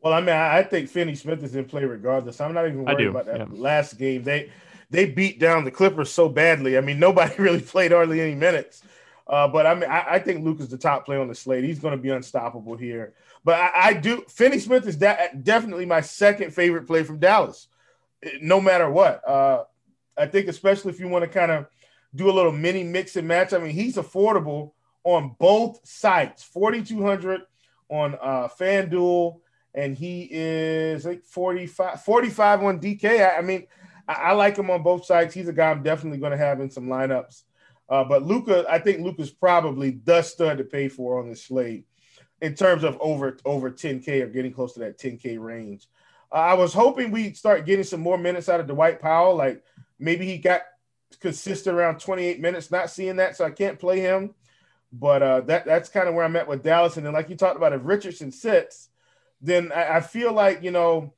Well, 0.00 0.12
I 0.12 0.20
mean, 0.20 0.30
I 0.30 0.62
think 0.62 0.88
Finney 0.88 1.14
Smith 1.14 1.42
is 1.44 1.54
in 1.54 1.64
play 1.64 1.84
regardless. 1.84 2.40
I'm 2.40 2.54
not 2.54 2.66
even 2.66 2.84
worried 2.84 3.06
about 3.06 3.26
that 3.26 3.38
yeah. 3.38 3.46
last 3.50 3.98
game. 3.98 4.22
They 4.24 4.50
they 4.90 5.06
beat 5.06 5.38
down 5.38 5.64
the 5.64 5.70
Clippers 5.70 6.10
so 6.10 6.28
badly. 6.28 6.76
I 6.76 6.80
mean, 6.80 6.98
nobody 6.98 7.34
really 7.38 7.60
played 7.60 7.92
hardly 7.92 8.20
any 8.20 8.34
minutes. 8.34 8.82
Uh, 9.26 9.48
but 9.48 9.66
I 9.66 9.74
mean, 9.74 9.90
I, 9.90 10.04
I 10.12 10.18
think 10.18 10.44
Luka 10.44 10.62
is 10.62 10.68
the 10.68 10.78
top 10.78 11.04
player 11.04 11.20
on 11.20 11.28
the 11.28 11.34
slate. 11.34 11.64
He's 11.64 11.78
going 11.78 11.96
to 11.96 12.02
be 12.02 12.10
unstoppable 12.10 12.76
here. 12.76 13.14
But 13.44 13.54
I, 13.54 13.70
I 13.74 13.92
do. 13.94 14.24
Finney 14.28 14.58
Smith 14.58 14.86
is 14.86 14.96
da- 14.96 15.28
definitely 15.42 15.86
my 15.86 16.00
second 16.00 16.52
favorite 16.52 16.86
play 16.86 17.02
from 17.02 17.18
Dallas, 17.18 17.68
no 18.40 18.60
matter 18.60 18.90
what. 18.90 19.26
Uh, 19.26 19.64
I 20.16 20.26
think, 20.26 20.48
especially 20.48 20.92
if 20.92 21.00
you 21.00 21.08
want 21.08 21.22
to 21.22 21.28
kind 21.28 21.50
of 21.50 21.66
do 22.14 22.30
a 22.30 22.32
little 22.32 22.52
mini 22.52 22.84
mix 22.84 23.16
and 23.16 23.26
match. 23.26 23.52
I 23.52 23.58
mean, 23.58 23.70
he's 23.70 23.96
affordable 23.96 24.72
on 25.04 25.34
both 25.38 25.80
sites 25.84 26.42
4200 26.42 27.42
on 27.88 28.14
uh, 28.20 28.48
FanDuel, 28.48 29.40
and 29.74 29.96
he 29.96 30.28
is 30.30 31.04
like 31.04 31.24
45, 31.24 32.02
45 32.02 32.62
on 32.62 32.80
DK. 32.80 33.04
I, 33.04 33.38
I 33.38 33.42
mean, 33.42 33.66
I, 34.06 34.12
I, 34.12 34.32
like 34.32 34.56
him 34.56 34.70
on 34.70 34.82
both 34.82 35.04
sides. 35.04 35.34
He's 35.34 35.48
a 35.48 35.52
guy 35.52 35.70
I'm 35.70 35.82
definitely 35.82 36.18
going 36.18 36.32
to 36.32 36.38
have 36.38 36.60
in 36.60 36.70
some 36.70 36.86
lineups. 36.86 37.42
Uh, 37.88 38.04
but 38.04 38.22
Luka, 38.22 38.64
I 38.68 38.78
think 38.78 39.00
Luka's 39.00 39.30
probably 39.30 39.90
the 40.04 40.22
stud 40.22 40.58
to 40.58 40.64
pay 40.64 40.88
for 40.88 41.20
on 41.20 41.28
this 41.28 41.44
slate 41.44 41.86
in 42.40 42.54
terms 42.54 42.84
of 42.84 42.98
over 43.00 43.38
over 43.44 43.70
10k 43.70 44.22
or 44.22 44.26
getting 44.26 44.52
close 44.52 44.74
to 44.74 44.80
that 44.80 44.98
10k 44.98 45.38
range. 45.38 45.88
Uh, 46.30 46.36
I 46.36 46.54
was 46.54 46.72
hoping 46.72 47.10
we'd 47.10 47.36
start 47.36 47.66
getting 47.66 47.84
some 47.84 48.00
more 48.00 48.18
minutes 48.18 48.48
out 48.48 48.60
of 48.60 48.66
Dwight 48.66 49.00
Powell. 49.00 49.36
Like 49.36 49.62
maybe 49.98 50.26
he 50.26 50.38
got 50.38 50.62
consistent 51.20 51.76
around 51.76 52.00
28 52.00 52.40
minutes. 52.40 52.70
Not 52.70 52.90
seeing 52.90 53.16
that, 53.16 53.36
so 53.36 53.44
I 53.44 53.50
can't 53.50 53.78
play 53.78 54.00
him. 54.00 54.34
But 54.92 55.22
uh, 55.22 55.40
that 55.42 55.64
that's 55.64 55.88
kind 55.88 56.08
of 56.08 56.14
where 56.14 56.24
I'm 56.24 56.36
at 56.36 56.48
with 56.48 56.62
Dallas. 56.62 56.96
And 56.96 57.06
then, 57.06 57.14
like 57.14 57.30
you 57.30 57.36
talked 57.36 57.56
about, 57.56 57.72
if 57.72 57.80
Richardson 57.84 58.30
sits, 58.30 58.90
then 59.40 59.72
I, 59.72 59.96
I 59.96 60.00
feel 60.00 60.32
like 60.32 60.62
you 60.62 60.70
know 60.70 61.14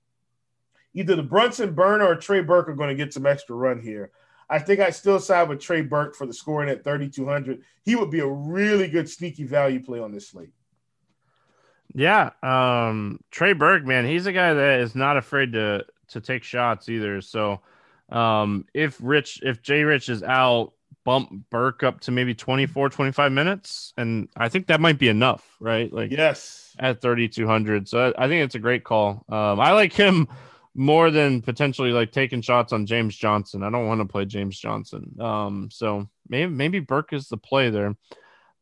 either 0.92 1.16
the 1.16 1.22
Brunson 1.22 1.74
Burner 1.74 2.06
or 2.06 2.16
Trey 2.16 2.40
Burke 2.40 2.68
are 2.68 2.74
going 2.74 2.90
to 2.90 3.04
get 3.04 3.12
some 3.12 3.26
extra 3.26 3.56
run 3.56 3.80
here. 3.80 4.10
I 4.48 4.58
think 4.58 4.80
I 4.80 4.90
still 4.90 5.18
side 5.18 5.48
with 5.48 5.60
Trey 5.60 5.80
Burke 5.80 6.14
for 6.14 6.26
the 6.26 6.34
scoring 6.34 6.68
at 6.68 6.84
3,200. 6.84 7.62
He 7.84 7.96
would 7.96 8.10
be 8.10 8.20
a 8.20 8.26
really 8.26 8.88
good 8.88 9.08
sneaky 9.08 9.44
value 9.44 9.82
play 9.82 10.00
on 10.00 10.12
this 10.12 10.28
slate. 10.28 10.52
Yeah, 11.94 12.30
um, 12.42 13.20
Trey 13.30 13.52
Burke, 13.52 13.84
man, 13.84 14.04
he's 14.04 14.26
a 14.26 14.32
guy 14.32 14.52
that 14.52 14.80
is 14.80 14.94
not 14.94 15.16
afraid 15.16 15.52
to 15.52 15.84
to 16.08 16.20
take 16.20 16.42
shots 16.42 16.88
either. 16.88 17.20
So, 17.20 17.60
um, 18.10 18.66
if 18.74 18.98
Rich, 19.00 19.40
if 19.42 19.62
Jay 19.62 19.84
Rich 19.84 20.08
is 20.08 20.22
out, 20.22 20.72
bump 21.04 21.30
Burke 21.50 21.82
up 21.82 22.00
to 22.00 22.10
maybe 22.10 22.34
24, 22.34 22.88
25 22.88 23.32
minutes, 23.32 23.92
and 23.96 24.28
I 24.36 24.48
think 24.48 24.66
that 24.66 24.80
might 24.80 24.98
be 24.98 25.08
enough, 25.08 25.56
right? 25.60 25.92
Like, 25.92 26.10
yes, 26.10 26.74
at 26.78 27.00
3200. 27.00 27.88
So 27.88 28.12
I, 28.16 28.24
I 28.24 28.28
think 28.28 28.44
it's 28.44 28.54
a 28.54 28.60
great 28.60 28.84
call. 28.84 29.24
Um, 29.28 29.60
I 29.60 29.72
like 29.72 29.92
him 29.92 30.28
more 30.74 31.10
than 31.10 31.42
potentially 31.42 31.92
like 31.92 32.12
taking 32.12 32.40
shots 32.40 32.72
on 32.72 32.86
James 32.86 33.16
Johnson. 33.16 33.62
I 33.62 33.70
don't 33.70 33.86
want 33.86 34.00
to 34.00 34.06
play 34.06 34.24
James 34.24 34.58
Johnson. 34.58 35.16
Um, 35.20 35.68
so 35.70 36.08
maybe 36.28 36.50
maybe 36.50 36.80
Burke 36.80 37.12
is 37.12 37.28
the 37.28 37.36
play 37.36 37.70
there. 37.70 37.94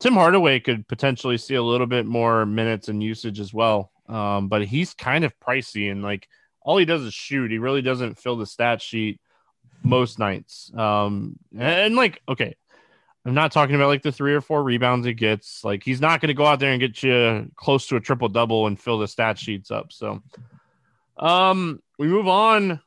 Tim 0.00 0.14
Hardaway 0.14 0.60
could 0.60 0.86
potentially 0.88 1.38
see 1.38 1.54
a 1.54 1.62
little 1.62 1.86
bit 1.86 2.06
more 2.06 2.44
minutes 2.44 2.88
and 2.88 3.02
usage 3.02 3.40
as 3.40 3.54
well. 3.54 3.92
Um, 4.08 4.48
but 4.48 4.64
he's 4.64 4.94
kind 4.94 5.24
of 5.24 5.38
pricey 5.38 5.90
and 5.90 6.02
like 6.02 6.28
all 6.60 6.76
he 6.76 6.84
does 6.84 7.02
is 7.02 7.14
shoot. 7.14 7.50
He 7.50 7.58
really 7.58 7.82
doesn't 7.82 8.18
fill 8.18 8.36
the 8.36 8.46
stat 8.46 8.82
sheet 8.82 9.20
most 9.82 10.18
nights. 10.18 10.70
Um, 10.76 11.36
and, 11.52 11.62
and 11.62 11.96
like, 11.96 12.20
okay, 12.28 12.56
I'm 13.24 13.34
not 13.34 13.52
talking 13.52 13.76
about 13.76 13.88
like 13.88 14.02
the 14.02 14.12
three 14.12 14.34
or 14.34 14.40
four 14.40 14.62
rebounds 14.62 15.06
he 15.06 15.14
gets. 15.14 15.64
Like 15.64 15.84
he's 15.84 16.00
not 16.00 16.20
going 16.20 16.28
to 16.28 16.34
go 16.34 16.46
out 16.46 16.58
there 16.58 16.72
and 16.72 16.80
get 16.80 17.02
you 17.02 17.50
close 17.56 17.86
to 17.88 17.96
a 17.96 18.00
triple 18.00 18.28
double 18.28 18.66
and 18.66 18.78
fill 18.78 18.98
the 18.98 19.08
stat 19.08 19.38
sheets 19.38 19.70
up. 19.70 19.92
So, 19.92 20.22
um, 21.16 21.82
we 21.98 22.06
move 22.08 22.28
on 22.28 22.80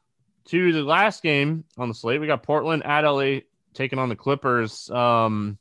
to 0.45 0.71
the 0.71 0.84
last 0.84 1.23
game 1.23 1.63
on 1.78 1.88
the 1.88 1.95
slate. 1.95 2.21
We 2.21 2.28
got 2.28 2.43
Portland 2.43 2.86
at 2.86 3.01
LA 3.01 3.39
taking 3.73 3.99
on 3.99 4.09
the 4.09 4.15
Clippers. 4.15 4.89
Um, 4.89 5.57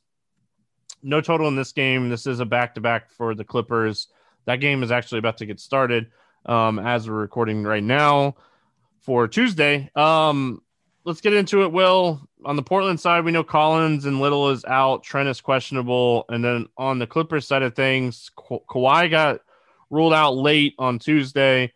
no 1.01 1.21
total 1.21 1.47
in 1.47 1.55
this 1.55 1.71
game. 1.71 2.09
This 2.09 2.27
is 2.27 2.39
a 2.39 2.45
back 2.45 2.75
to 2.75 2.81
back 2.81 3.11
for 3.11 3.35
the 3.35 3.43
Clippers. 3.43 4.07
That 4.45 4.57
game 4.57 4.83
is 4.83 4.91
actually 4.91 5.19
about 5.19 5.37
to 5.37 5.45
get 5.45 5.59
started 5.59 6.07
um, 6.45 6.79
as 6.79 7.09
we're 7.09 7.15
recording 7.15 7.63
right 7.63 7.83
now 7.83 8.35
for 9.01 9.27
Tuesday. 9.27 9.89
Um, 9.95 10.61
let's 11.03 11.21
get 11.21 11.33
into 11.33 11.63
it, 11.63 11.71
Will. 11.71 12.27
On 12.43 12.55
the 12.55 12.63
Portland 12.63 12.99
side, 12.99 13.23
we 13.23 13.31
know 13.31 13.43
Collins 13.43 14.05
and 14.05 14.19
Little 14.19 14.49
is 14.49 14.65
out. 14.65 15.03
Trent 15.03 15.29
is 15.29 15.41
questionable. 15.41 16.25
And 16.29 16.43
then 16.43 16.67
on 16.77 16.99
the 16.99 17.07
Clippers 17.07 17.47
side 17.47 17.63
of 17.63 17.75
things, 17.75 18.29
Ka- 18.35 18.59
Kawhi 18.69 19.09
got 19.09 19.41
ruled 19.89 20.13
out 20.13 20.35
late 20.35 20.73
on 20.77 20.99
Tuesday. 20.99 21.71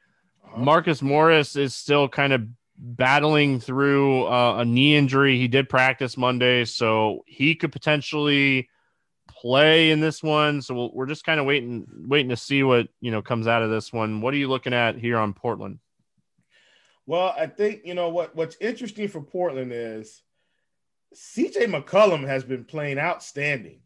Marcus 0.58 1.02
Morris 1.02 1.56
is 1.56 1.76
still 1.76 2.08
kind 2.10 2.34
of 2.34 2.48
battling 2.78 3.60
through 3.60 4.26
uh, 4.28 4.58
a 4.60 4.66
knee 4.66 4.96
injury. 4.96 5.38
He 5.38 5.48
did 5.48 5.70
practice 5.70 6.18
Monday, 6.18 6.66
so 6.66 7.24
he 7.28 7.56
could 7.56 7.72
potentially 7.72 8.70
play 9.28 9.92
in 9.92 10.00
this 10.00 10.24
one. 10.24 10.62
So 10.62 10.74
we 10.74 10.92
we 10.94 11.04
are 11.04 11.08
just 11.08 11.26
kind 11.26 11.40
of 11.40 11.46
waiting, 11.46 11.88
waiting 12.08 12.30
to 12.30 12.38
see 12.38 12.64
what 12.64 12.88
you 13.02 13.12
know 13.12 13.22
comes 13.22 13.48
out 13.48 13.62
of 13.62 13.70
this 13.70 13.92
one. 13.94 14.22
What 14.22 14.34
are 14.34 14.38
you 14.38 14.48
looking 14.48 14.74
at 14.74 14.98
here 14.98 15.18
on 15.18 15.34
Portland? 15.34 15.80
Well, 17.06 17.34
I 17.38 17.48
think 17.48 17.82
you 17.86 17.94
know 17.94 18.10
what 18.10 18.36
what's 18.36 18.58
interesting 18.60 19.08
for 19.08 19.22
Portland 19.22 19.72
is 19.74 20.22
CJ 21.16 21.66
McCollum 21.66 22.26
has 22.28 22.44
been 22.44 22.66
playing 22.66 23.00
outstanding. 23.00 23.82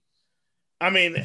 I 0.79 0.89
mean, 0.89 1.15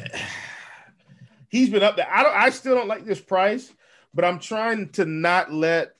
he's 1.49 1.69
been 1.69 1.83
up 1.83 1.97
there. 1.97 2.09
I 2.09 2.23
don't 2.23 2.35
I 2.35 2.49
still 2.49 2.75
don't 2.75 2.87
like 2.87 3.05
this 3.05 3.21
price 3.21 3.71
but 4.13 4.25
I'm 4.25 4.39
trying 4.39 4.89
to 4.93 5.05
not 5.05 5.51
let 5.51 5.95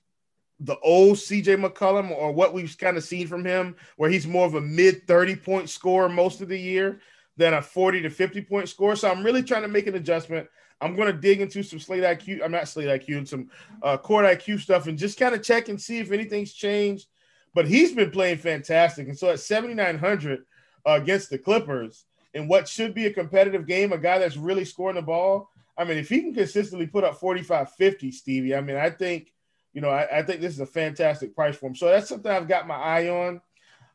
the 0.60 0.78
old 0.80 1.18
CJ 1.18 1.64
McCollum 1.64 2.12
or 2.12 2.32
what 2.32 2.54
we've 2.54 2.78
kind 2.78 2.98
of 2.98 3.04
seen 3.04 3.28
from 3.28 3.46
him, 3.46 3.76
where 3.96 4.10
he's 4.10 4.28
more 4.28 4.46
of 4.46 4.56
a 4.56 4.62
mid 4.62 5.08
30 5.08 5.36
point 5.38 5.70
scorer 5.70 6.10
most 6.10 6.42
of 6.42 6.50
the 6.50 6.60
year 6.60 7.00
than 7.38 7.54
a 7.54 7.62
40 7.62 8.02
to 8.02 8.10
50 8.10 8.42
point 8.42 8.68
score. 8.68 8.96
So 8.96 9.10
I'm 9.10 9.24
really 9.24 9.44
trying 9.44 9.62
to 9.62 9.68
make 9.68 9.88
an 9.88 9.96
adjustment. 9.96 10.48
I'm 10.82 10.96
going 10.96 11.08
to 11.14 11.20
dig 11.20 11.42
into 11.42 11.64
some 11.64 11.80
Slate 11.80 12.04
IQ. 12.04 12.44
I'm 12.44 12.52
not 12.52 12.68
Slate 12.68 12.88
IQ 12.88 13.18
and 13.18 13.28
some 13.28 13.50
uh, 13.82 13.98
Court 13.98 14.26
IQ 14.26 14.60
stuff 14.60 14.88
and 14.88 14.98
just 14.98 15.20
kind 15.20 15.36
of 15.36 15.44
check 15.44 15.70
and 15.70 15.80
see 15.80 16.00
if 16.00 16.12
anything's 16.12 16.54
changed. 16.54 17.08
But 17.54 17.68
he's 17.68 17.94
been 17.94 18.12
playing 18.12 18.38
fantastic. 18.38 19.08
And 19.08 19.18
so 19.18 19.30
at 19.30 19.40
7,900 19.40 20.46
uh, 20.86 20.92
against 20.92 21.30
the 21.30 21.38
Clippers 21.38 22.06
in 22.34 22.48
what 22.48 22.68
should 22.68 22.94
be 22.94 23.08
a 23.08 23.14
competitive 23.14 23.66
game, 23.66 23.92
a 23.92 23.98
guy 23.98 24.20
that's 24.20 24.38
really 24.38 24.66
scoring 24.66 24.96
the 24.96 25.02
ball, 25.02 25.50
I 25.80 25.86
mean, 25.86 25.98
if 25.98 26.10
he 26.10 26.22
can 26.22 26.34
consistently 26.34 26.88
put 26.88 27.06
up 27.06 27.16
45 27.20 27.72
50, 27.72 28.12
Stevie, 28.12 28.54
I 28.54 28.60
mean, 28.60 28.76
I 28.76 28.90
think, 28.90 29.34
you 29.74 29.80
know, 29.80 29.90
I, 29.90 30.20
I, 30.20 30.24
think 30.24 30.42
this 30.42 30.54
is 30.54 30.60
a 30.60 30.66
fantastic 30.66 31.34
price 31.34 31.56
for 31.56 31.68
him. 31.68 31.76
So 31.76 31.88
that's 31.88 32.10
something 32.10 32.30
I've 32.30 32.50
got 32.50 32.68
my 32.68 32.76
eye 32.76 33.08
on. 33.08 33.42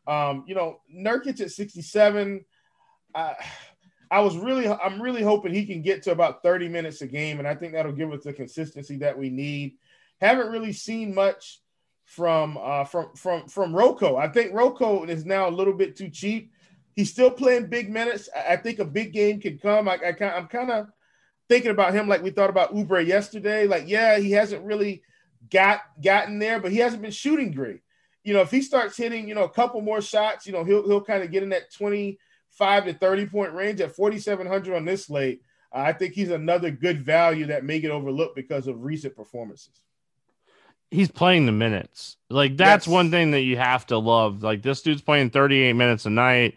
Um, 0.06 0.44
you 0.46 0.54
know, 0.54 0.80
Nurkic 0.90 1.42
at 1.42 1.50
67. 1.50 2.42
I, 3.14 3.34
I 4.10 4.20
was 4.20 4.38
really, 4.38 4.66
I'm 4.66 5.00
really 5.00 5.22
hoping 5.22 5.52
he 5.52 5.66
can 5.66 5.82
get 5.82 6.02
to 6.04 6.12
about 6.12 6.42
30 6.42 6.70
minutes 6.70 7.02
a 7.02 7.06
game, 7.06 7.38
and 7.38 7.46
I 7.46 7.54
think 7.54 7.74
that'll 7.74 7.92
give 7.92 8.12
us 8.12 8.24
the 8.24 8.32
consistency 8.32 8.96
that 8.98 9.18
we 9.18 9.28
need. 9.28 9.74
Haven't 10.22 10.52
really 10.52 10.72
seen 10.72 11.14
much 11.14 11.60
from 12.04 12.58
uh, 12.60 12.84
from 12.84 13.10
from 13.16 13.48
from 13.48 13.74
Rocco. 13.74 14.16
I 14.16 14.28
think 14.28 14.54
Rocco 14.54 15.04
is 15.04 15.26
now 15.26 15.48
a 15.48 15.50
little 15.50 15.74
bit 15.74 15.96
too 15.96 16.08
cheap. 16.08 16.52
He's 16.94 17.10
still 17.10 17.30
playing 17.30 17.66
big 17.66 17.90
minutes. 17.90 18.28
I, 18.34 18.54
I 18.54 18.56
think 18.56 18.78
a 18.78 18.84
big 18.84 19.12
game 19.12 19.40
can 19.40 19.58
come. 19.58 19.88
I, 19.88 19.96
I 19.96 20.24
I'm 20.30 20.46
kind 20.46 20.70
of 20.70 20.86
thinking 21.48 21.70
about 21.70 21.94
him 21.94 22.08
like 22.08 22.22
we 22.22 22.30
thought 22.30 22.50
about 22.50 22.74
Oubre 22.74 23.04
yesterday. 23.06 23.66
Like, 23.66 23.84
yeah, 23.86 24.18
he 24.18 24.32
hasn't 24.32 24.64
really 24.64 25.02
got 25.50 25.80
gotten 26.02 26.38
there, 26.38 26.60
but 26.60 26.72
he 26.72 26.78
hasn't 26.78 27.02
been 27.02 27.10
shooting 27.10 27.52
great. 27.52 27.80
You 28.22 28.32
know, 28.32 28.40
if 28.40 28.50
he 28.50 28.62
starts 28.62 28.96
hitting, 28.96 29.28
you 29.28 29.34
know, 29.34 29.44
a 29.44 29.50
couple 29.50 29.80
more 29.82 30.00
shots, 30.00 30.46
you 30.46 30.52
know, 30.52 30.64
he'll 30.64 30.86
he'll 30.86 31.04
kind 31.04 31.22
of 31.22 31.30
get 31.30 31.42
in 31.42 31.50
that 31.50 31.72
25 31.72 32.84
to 32.86 32.94
30 32.94 33.26
point 33.26 33.52
range 33.52 33.80
at 33.80 33.94
4,700 33.94 34.74
on 34.74 34.84
this 34.84 35.06
slate. 35.06 35.42
Uh, 35.74 35.80
I 35.80 35.92
think 35.92 36.14
he's 36.14 36.30
another 36.30 36.70
good 36.70 37.02
value 37.02 37.46
that 37.46 37.64
may 37.64 37.80
get 37.80 37.90
overlooked 37.90 38.36
because 38.36 38.66
of 38.66 38.82
recent 38.82 39.14
performances. 39.14 39.82
He's 40.90 41.10
playing 41.10 41.46
the 41.46 41.52
minutes. 41.52 42.16
Like 42.30 42.56
that's 42.56 42.86
yes. 42.86 42.92
one 42.92 43.10
thing 43.10 43.32
that 43.32 43.42
you 43.42 43.58
have 43.58 43.86
to 43.86 43.98
love. 43.98 44.42
Like 44.42 44.62
this 44.62 44.80
dude's 44.80 45.02
playing 45.02 45.30
38 45.30 45.74
minutes 45.74 46.06
a 46.06 46.10
night 46.10 46.54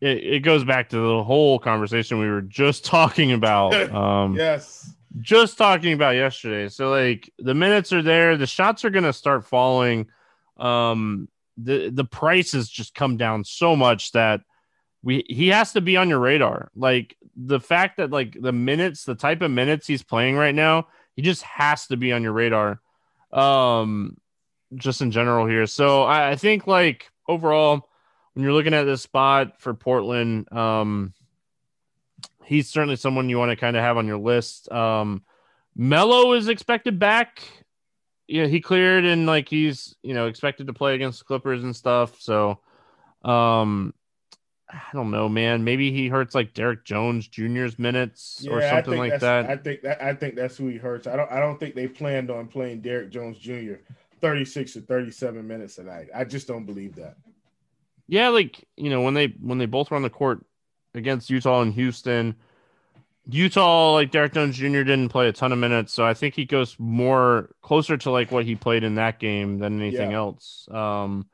it, 0.00 0.18
it 0.18 0.40
goes 0.40 0.64
back 0.64 0.90
to 0.90 0.96
the 0.96 1.24
whole 1.24 1.58
conversation 1.58 2.18
we 2.18 2.28
were 2.28 2.42
just 2.42 2.84
talking 2.84 3.32
about. 3.32 3.74
Um, 3.92 4.34
yes. 4.34 4.92
Just 5.20 5.58
talking 5.58 5.94
about 5.94 6.14
yesterday. 6.14 6.68
So 6.68 6.90
like 6.90 7.32
the 7.38 7.54
minutes 7.54 7.92
are 7.92 8.02
there, 8.02 8.36
the 8.36 8.46
shots 8.46 8.84
are 8.84 8.90
gonna 8.90 9.12
start 9.12 9.44
falling. 9.44 10.06
Um, 10.58 11.28
the 11.56 11.90
the 11.90 12.04
prices 12.04 12.68
just 12.68 12.94
come 12.94 13.16
down 13.16 13.44
so 13.44 13.74
much 13.74 14.12
that 14.12 14.42
we 15.02 15.24
he 15.28 15.48
has 15.48 15.72
to 15.72 15.80
be 15.80 15.96
on 15.96 16.08
your 16.08 16.20
radar. 16.20 16.70
Like 16.76 17.16
the 17.34 17.58
fact 17.58 17.96
that 17.96 18.10
like 18.10 18.36
the 18.40 18.52
minutes, 18.52 19.04
the 19.04 19.14
type 19.14 19.42
of 19.42 19.50
minutes 19.50 19.86
he's 19.86 20.02
playing 20.02 20.36
right 20.36 20.54
now, 20.54 20.88
he 21.16 21.22
just 21.22 21.42
has 21.42 21.86
to 21.88 21.96
be 21.96 22.12
on 22.12 22.22
your 22.22 22.32
radar. 22.32 22.80
Um, 23.32 24.18
just 24.74 25.00
in 25.00 25.10
general 25.10 25.46
here. 25.46 25.66
So 25.66 26.02
I, 26.02 26.30
I 26.30 26.36
think 26.36 26.66
like 26.66 27.10
overall, 27.26 27.88
when 28.38 28.44
you're 28.44 28.52
looking 28.52 28.72
at 28.72 28.84
this 28.84 29.02
spot 29.02 29.60
for 29.60 29.74
Portland, 29.74 30.46
um, 30.52 31.12
he's 32.44 32.68
certainly 32.68 32.94
someone 32.94 33.28
you 33.28 33.36
want 33.36 33.50
to 33.50 33.56
kind 33.56 33.76
of 33.76 33.82
have 33.82 33.96
on 33.96 34.06
your 34.06 34.16
list. 34.16 34.70
Um, 34.70 35.24
Melo 35.74 36.34
is 36.34 36.46
expected 36.46 37.00
back. 37.00 37.42
Yeah, 38.28 38.46
he 38.46 38.60
cleared 38.60 39.04
and 39.04 39.26
like 39.26 39.48
he's 39.48 39.96
you 40.04 40.14
know 40.14 40.28
expected 40.28 40.68
to 40.68 40.72
play 40.72 40.94
against 40.94 41.18
the 41.18 41.24
Clippers 41.24 41.64
and 41.64 41.74
stuff. 41.74 42.20
So, 42.20 42.60
um, 43.24 43.92
I 44.70 44.82
don't 44.92 45.10
know, 45.10 45.28
man. 45.28 45.64
Maybe 45.64 45.90
he 45.90 46.06
hurts 46.06 46.36
like 46.36 46.54
Derrick 46.54 46.84
Jones 46.84 47.26
Jr.'s 47.26 47.76
minutes 47.76 48.42
yeah, 48.42 48.52
or 48.52 48.62
something 48.62 48.96
like 48.96 49.18
that. 49.18 49.50
I 49.50 49.56
think 49.56 49.82
that 49.82 50.00
I 50.00 50.14
think 50.14 50.36
that's 50.36 50.56
who 50.56 50.68
he 50.68 50.76
hurts. 50.76 51.08
I 51.08 51.16
don't 51.16 51.32
I 51.32 51.40
don't 51.40 51.58
think 51.58 51.74
they 51.74 51.88
planned 51.88 52.30
on 52.30 52.46
playing 52.46 52.82
Derrick 52.82 53.10
Jones 53.10 53.36
Jr. 53.36 53.78
36 54.20 54.76
or 54.76 54.80
37 54.82 55.44
minutes 55.44 55.74
tonight. 55.74 56.06
I 56.14 56.22
just 56.22 56.46
don't 56.46 56.66
believe 56.66 56.94
that. 56.94 57.16
Yeah, 58.08 58.30
like 58.30 58.66
you 58.76 58.90
know 58.90 59.02
when 59.02 59.14
they 59.14 59.34
when 59.40 59.58
they 59.58 59.66
both 59.66 59.90
were 59.90 59.96
on 59.96 60.02
the 60.02 60.10
court 60.10 60.44
against 60.94 61.30
Utah 61.30 61.60
and 61.60 61.74
Houston, 61.74 62.34
Utah 63.30 63.92
like 63.92 64.10
Derrick 64.10 64.32
Jones 64.32 64.56
Jr. 64.56 64.82
didn't 64.82 65.10
play 65.10 65.28
a 65.28 65.32
ton 65.32 65.52
of 65.52 65.58
minutes, 65.58 65.92
so 65.92 66.04
I 66.04 66.14
think 66.14 66.34
he 66.34 66.46
goes 66.46 66.74
more 66.78 67.50
closer 67.60 67.98
to 67.98 68.10
like 68.10 68.32
what 68.32 68.46
he 68.46 68.56
played 68.56 68.84
in 68.84 68.94
that 68.94 69.18
game 69.18 69.58
than 69.58 69.78
anything 69.78 70.12
yeah. 70.12 70.16
else. 70.16 70.66
Um, 70.70 71.28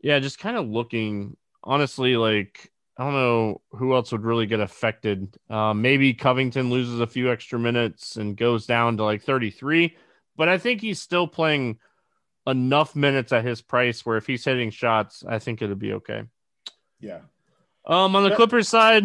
yeah, 0.00 0.18
just 0.18 0.38
kind 0.38 0.56
of 0.56 0.66
looking 0.66 1.36
honestly, 1.62 2.16
like 2.16 2.72
I 2.96 3.04
don't 3.04 3.12
know 3.12 3.60
who 3.72 3.94
else 3.94 4.10
would 4.12 4.24
really 4.24 4.46
get 4.46 4.60
affected. 4.60 5.36
Um, 5.50 5.82
maybe 5.82 6.14
Covington 6.14 6.70
loses 6.70 7.00
a 7.00 7.06
few 7.06 7.30
extra 7.30 7.58
minutes 7.58 8.16
and 8.16 8.36
goes 8.36 8.64
down 8.64 8.96
to 8.96 9.04
like 9.04 9.22
33, 9.22 9.94
but 10.36 10.48
I 10.48 10.56
think 10.56 10.80
he's 10.80 11.00
still 11.00 11.28
playing 11.28 11.78
enough 12.48 12.96
minutes 12.96 13.32
at 13.32 13.44
his 13.44 13.60
price 13.62 14.04
where 14.04 14.16
if 14.16 14.26
he's 14.26 14.44
hitting 14.44 14.70
shots, 14.70 15.22
I 15.28 15.38
think 15.38 15.62
it'll 15.62 15.76
be 15.76 15.92
okay. 15.94 16.24
Yeah. 17.00 17.20
Um, 17.86 18.16
on 18.16 18.24
the 18.24 18.34
Clippers 18.34 18.68
side, 18.68 19.04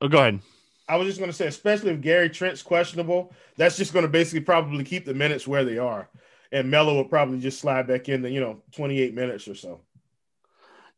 oh, 0.00 0.08
go 0.08 0.18
ahead. 0.18 0.40
I 0.88 0.96
was 0.96 1.06
just 1.06 1.18
going 1.18 1.30
to 1.30 1.36
say, 1.36 1.46
especially 1.46 1.90
if 1.92 2.00
Gary 2.00 2.28
Trent's 2.28 2.62
questionable, 2.62 3.32
that's 3.56 3.76
just 3.76 3.92
going 3.92 4.04
to 4.04 4.10
basically 4.10 4.40
probably 4.40 4.84
keep 4.84 5.04
the 5.04 5.14
minutes 5.14 5.46
where 5.46 5.64
they 5.64 5.78
are, 5.78 6.08
and 6.52 6.70
Melo 6.70 6.94
will 6.94 7.04
probably 7.04 7.40
just 7.40 7.60
slide 7.60 7.86
back 7.86 8.08
in 8.08 8.22
the 8.22 8.30
you 8.30 8.40
know 8.40 8.60
28 8.72 9.14
minutes 9.14 9.48
or 9.48 9.54
so. 9.54 9.80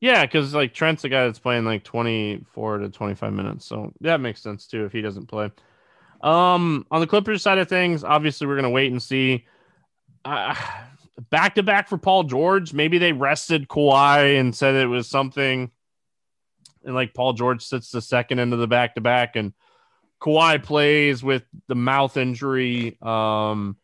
Yeah, 0.01 0.27
because 0.27 0.55
like 0.55 0.75
Trent's 0.75 1.03
the 1.03 1.09
guy 1.09 1.25
that's 1.25 1.39
playing 1.39 1.65
like 1.65 1.85
24 1.85 2.79
to 2.79 2.89
25 2.91 3.33
minutes, 3.33 3.65
so 3.65 3.93
that 4.01 4.21
makes 4.21 4.43
sense 4.43 4.67
too 4.67 4.85
if 4.85 4.93
he 4.93 5.03
doesn't 5.03 5.27
play. 5.27 5.51
Um, 6.21 6.87
on 6.91 7.01
the 7.01 7.07
Clippers 7.07 7.43
side 7.43 7.59
of 7.59 7.69
things, 7.69 8.03
obviously 8.03 8.47
we're 8.47 8.57
gonna 8.57 8.71
wait 8.71 8.91
and 8.91 9.03
see. 9.03 9.47
Back 11.31 11.55
to 11.55 11.63
back 11.63 11.89
for 11.89 11.99
Paul 11.99 12.25
George. 12.25 12.73
Maybe 12.73 12.99
they 12.99 13.13
rested 13.13 13.69
Kawhi 13.69 14.39
and 14.39 14.55
said 14.55 14.75
it 14.75 14.87
was 14.87 15.09
something, 15.09 15.71
and 16.85 16.95
like 16.95 17.15
Paul 17.15 17.33
George 17.33 17.63
sits 17.63 17.91
the 17.91 18.03
second 18.03 18.39
into 18.39 18.57
the 18.57 18.67
back 18.67 18.95
to 18.97 19.01
back, 19.01 19.37
and 19.37 19.55
Kawhi 20.21 20.63
plays 20.63 21.23
with 21.23 21.43
the 21.69 21.75
mouth 21.75 22.17
injury. 22.17 22.99
Um, 23.01 23.77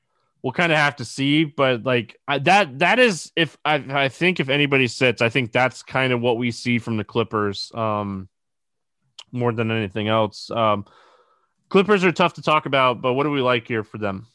we'll 0.42 0.52
kind 0.52 0.72
of 0.72 0.78
have 0.78 0.96
to 0.96 1.06
see, 1.06 1.44
but 1.44 1.84
like 1.84 2.20
that 2.28 2.80
that 2.80 2.98
is 2.98 3.32
if 3.34 3.56
I, 3.64 3.76
I 3.76 4.08
think 4.08 4.38
if 4.38 4.50
anybody 4.50 4.86
sits, 4.86 5.22
I 5.22 5.30
think 5.30 5.52
that's 5.52 5.82
kind 5.82 6.12
of 6.12 6.20
what 6.20 6.36
we 6.36 6.50
see 6.50 6.78
from 6.78 6.98
the 6.98 7.04
Clippers. 7.04 7.72
Um, 7.74 8.28
more 9.32 9.52
than 9.52 9.70
anything 9.70 10.08
else. 10.08 10.50
Um, 10.50 10.84
Clippers 11.70 12.04
are 12.04 12.12
tough 12.12 12.34
to 12.34 12.42
talk 12.42 12.66
about, 12.66 13.00
but 13.00 13.14
what 13.14 13.24
do 13.24 13.30
we 13.30 13.40
like 13.40 13.66
here 13.66 13.82
for 13.82 13.96
them? 13.96 14.26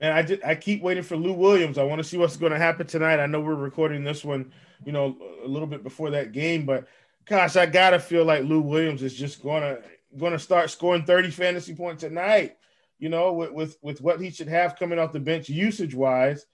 And 0.00 0.14
I 0.14 0.22
just, 0.22 0.44
I 0.44 0.54
keep 0.54 0.82
waiting 0.82 1.02
for 1.02 1.16
Lou 1.16 1.32
Williams. 1.32 1.76
I 1.76 1.82
want 1.82 1.98
to 1.98 2.08
see 2.08 2.16
what's 2.16 2.36
going 2.36 2.52
to 2.52 2.58
happen 2.58 2.86
tonight. 2.86 3.20
I 3.20 3.26
know 3.26 3.40
we're 3.40 3.54
recording 3.54 4.02
this 4.02 4.24
one, 4.24 4.52
you 4.84 4.92
know, 4.92 5.16
a 5.44 5.48
little 5.48 5.68
bit 5.68 5.82
before 5.82 6.10
that 6.10 6.32
game, 6.32 6.64
but 6.64 6.86
gosh, 7.30 7.56
I 7.56 7.64
gotta 7.66 7.98
feel 7.98 8.24
like 8.24 8.44
Lou 8.44 8.60
Williams 8.60 9.02
is 9.02 9.14
just 9.14 9.42
gonna 9.42 9.78
gonna 10.18 10.38
start 10.38 10.70
scoring 10.70 11.04
30 11.04 11.30
fantasy 11.30 11.74
points 11.74 12.02
tonight. 12.02 12.56
You 12.98 13.08
know, 13.08 13.32
with 13.32 13.52
with, 13.52 13.78
with 13.80 14.00
what 14.02 14.20
he 14.20 14.30
should 14.30 14.48
have 14.48 14.76
coming 14.76 14.98
off 14.98 15.12
the 15.12 15.20
bench 15.20 15.48
usage 15.48 15.94
wise. 15.94 16.44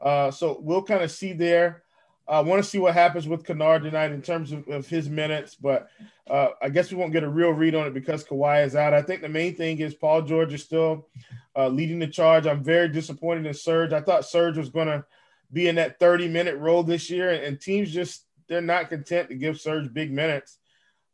Uh, 0.00 0.30
so 0.30 0.58
we'll 0.60 0.82
kind 0.82 1.02
of 1.02 1.10
see 1.10 1.32
there. 1.32 1.82
I 2.28 2.40
want 2.40 2.62
to 2.62 2.68
see 2.68 2.78
what 2.78 2.94
happens 2.94 3.28
with 3.28 3.44
Kennard 3.44 3.84
tonight 3.84 4.10
in 4.10 4.20
terms 4.20 4.50
of, 4.50 4.66
of 4.68 4.88
his 4.88 5.08
minutes, 5.08 5.54
but 5.54 5.88
uh, 6.28 6.48
I 6.60 6.68
guess 6.70 6.90
we 6.90 6.96
won't 6.96 7.12
get 7.12 7.22
a 7.22 7.28
real 7.28 7.50
read 7.50 7.76
on 7.76 7.86
it 7.86 7.94
because 7.94 8.24
Kawhi 8.24 8.64
is 8.64 8.74
out. 8.74 8.94
I 8.94 9.02
think 9.02 9.22
the 9.22 9.28
main 9.28 9.54
thing 9.54 9.78
is 9.78 9.94
Paul 9.94 10.22
George 10.22 10.52
is 10.52 10.64
still 10.64 11.06
uh, 11.54 11.68
leading 11.68 12.00
the 12.00 12.08
charge. 12.08 12.46
I'm 12.46 12.64
very 12.64 12.88
disappointed 12.88 13.46
in 13.46 13.54
Serge. 13.54 13.92
I 13.92 14.00
thought 14.00 14.24
Serge 14.24 14.58
was 14.58 14.70
going 14.70 14.88
to 14.88 15.04
be 15.52 15.68
in 15.68 15.76
that 15.76 16.00
30 16.00 16.28
minute 16.28 16.56
role 16.56 16.82
this 16.82 17.08
year, 17.10 17.30
and, 17.30 17.44
and, 17.44 17.60
teams 17.60 17.92
just 17.92 18.24
they're 18.48 18.60
not 18.60 18.88
content 18.88 19.28
to 19.28 19.36
give 19.36 19.60
Serge 19.60 19.92
big 19.92 20.10
minutes. 20.10 20.58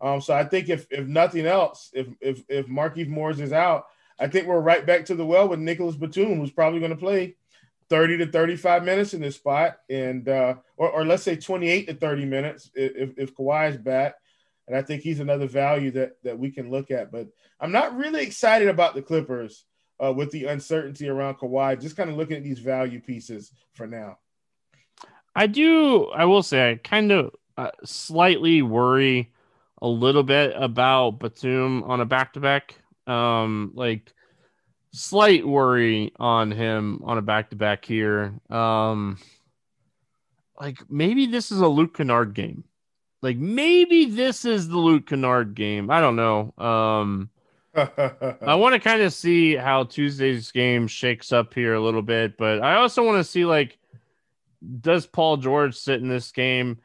Um, 0.01 0.21
so 0.23 0.35
I 0.35 0.45
think 0.45 0.71
if 0.71 0.87
if 0.91 1.07
nothing 1.07 1.47
else, 1.47 1.91
if 1.93 2.07
if 2.21 2.43
if 2.49 2.67
Markieff 2.67 3.09
Morris 3.09 3.39
is 3.39 3.53
out, 3.53 3.87
I 4.19 4.29
think 4.29 4.47
we're 4.47 4.61
right 4.61 4.85
back 4.85 5.05
to 5.07 5.15
the 5.15 5.27
well 5.27 5.49
with 5.49 5.61
Nicolas 5.61 5.97
Batum, 5.97 6.39
who's 6.39 6.51
probably 6.51 6.81
going 6.81 6.91
to 6.91 6.97
play 6.97 7.37
30 7.93 8.17
to 8.17 8.27
35 8.27 8.85
minutes 8.85 9.13
in 9.13 9.21
this 9.21 9.37
spot, 9.37 9.77
and 9.91 10.27
uh, 10.27 10.55
or, 10.79 10.89
or 10.89 11.05
let's 11.05 11.23
say 11.23 11.37
28 11.37 11.89
to 11.89 11.95
30 11.95 12.25
minutes 12.25 12.71
if, 12.75 13.11
if 13.19 13.35
Kawhi 13.35 13.69
is 13.69 13.77
back. 13.77 14.15
And 14.67 14.75
I 14.75 14.81
think 14.81 15.03
he's 15.03 15.21
another 15.21 15.47
value 15.47 15.91
that 15.91 16.13
that 16.23 16.39
we 16.39 16.51
can 16.51 16.71
look 16.71 16.91
at. 16.91 17.13
But 17.13 17.29
I'm 17.61 17.71
not 17.71 17.95
really 17.95 18.23
excited 18.23 18.69
about 18.69 18.95
the 18.95 19.03
Clippers 19.03 19.67
uh, 20.03 20.11
with 20.11 20.31
the 20.31 20.47
uncertainty 20.47 21.11
around 21.11 21.35
Kawhi. 21.35 21.79
Just 21.79 21.99
kind 21.99 22.09
of 22.09 22.17
looking 22.17 22.39
at 22.39 22.43
these 22.43 22.61
value 22.61 22.99
pieces 22.99 23.53
for 23.75 23.87
now. 23.87 24.17
I 25.37 25.47
do. 25.47 26.07
I 26.07 26.25
will 26.25 26.43
say 26.43 26.71
I 26.71 26.75
kind 26.77 27.13
of 27.13 27.35
uh, 27.59 27.73
slightly 27.85 28.63
worry 28.63 29.31
a 29.83 29.89
little 29.89 30.23
bit 30.23 30.55
about 30.57 31.19
Batum 31.19 31.83
on 31.83 32.01
a 32.01 32.07
back 32.07 32.33
to 32.33 32.41
back. 32.41 32.75
Um, 33.07 33.73
like 33.75 34.15
slight 34.93 35.47
worry 35.47 36.13
on 36.19 36.51
him 36.51 37.01
on 37.05 37.19
a 37.19 37.23
back 37.23 37.51
to 37.51 37.57
back 37.57 37.85
here. 37.85 38.35
Um, 38.51 39.19
like 40.61 40.79
maybe 40.91 41.27
this 41.27 41.51
is 41.51 41.61
a 41.61 41.69
Luke 41.69 41.97
Kennard 41.97 42.35
game. 42.35 42.65
Like 43.23 43.37
maybe 43.37 44.07
this 44.07 44.45
is 44.45 44.69
the 44.69 44.79
Luke 44.79 45.07
Kennard 45.07 45.55
game. 45.55 45.91
I 45.91 46.01
don't 46.01 46.17
know. 46.17 46.53
Um, 46.59 47.31
I 47.75 48.55
want 48.55 48.75
to 48.75 48.81
kind 48.81 49.03
of 49.03 49.15
see 49.15 49.57
how 49.57 49.85
Tuesday's 49.85 50.51
game 50.53 50.87
shakes 50.87 51.33
up 51.33 51.55
here 51.55 51.75
a 51.75 51.81
little 51.81 52.03
bit, 52.03 52.37
but 52.37 52.63
I 52.63 52.75
also 52.75 53.05
want 53.05 53.19
to 53.19 53.25
see 53.25 53.45
like, 53.47 53.79
does 54.81 55.07
Paul 55.07 55.39
George 55.39 55.75
sit 55.77 56.01
in 56.01 56.09
this 56.09 56.31
game? 56.33 56.79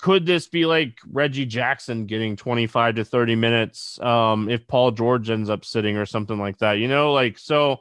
Could 0.00 0.26
this 0.26 0.46
be 0.46 0.66
like 0.66 0.98
Reggie 1.10 1.46
Jackson 1.46 2.06
getting 2.06 2.36
25 2.36 2.96
to 2.96 3.04
30 3.04 3.36
minutes 3.36 4.00
um, 4.00 4.48
if 4.48 4.66
Paul 4.66 4.90
George 4.90 5.30
ends 5.30 5.48
up 5.48 5.64
sitting 5.64 5.96
or 5.96 6.06
something 6.06 6.38
like 6.38 6.58
that? 6.58 6.74
You 6.74 6.88
know, 6.88 7.12
like, 7.12 7.38
so 7.38 7.78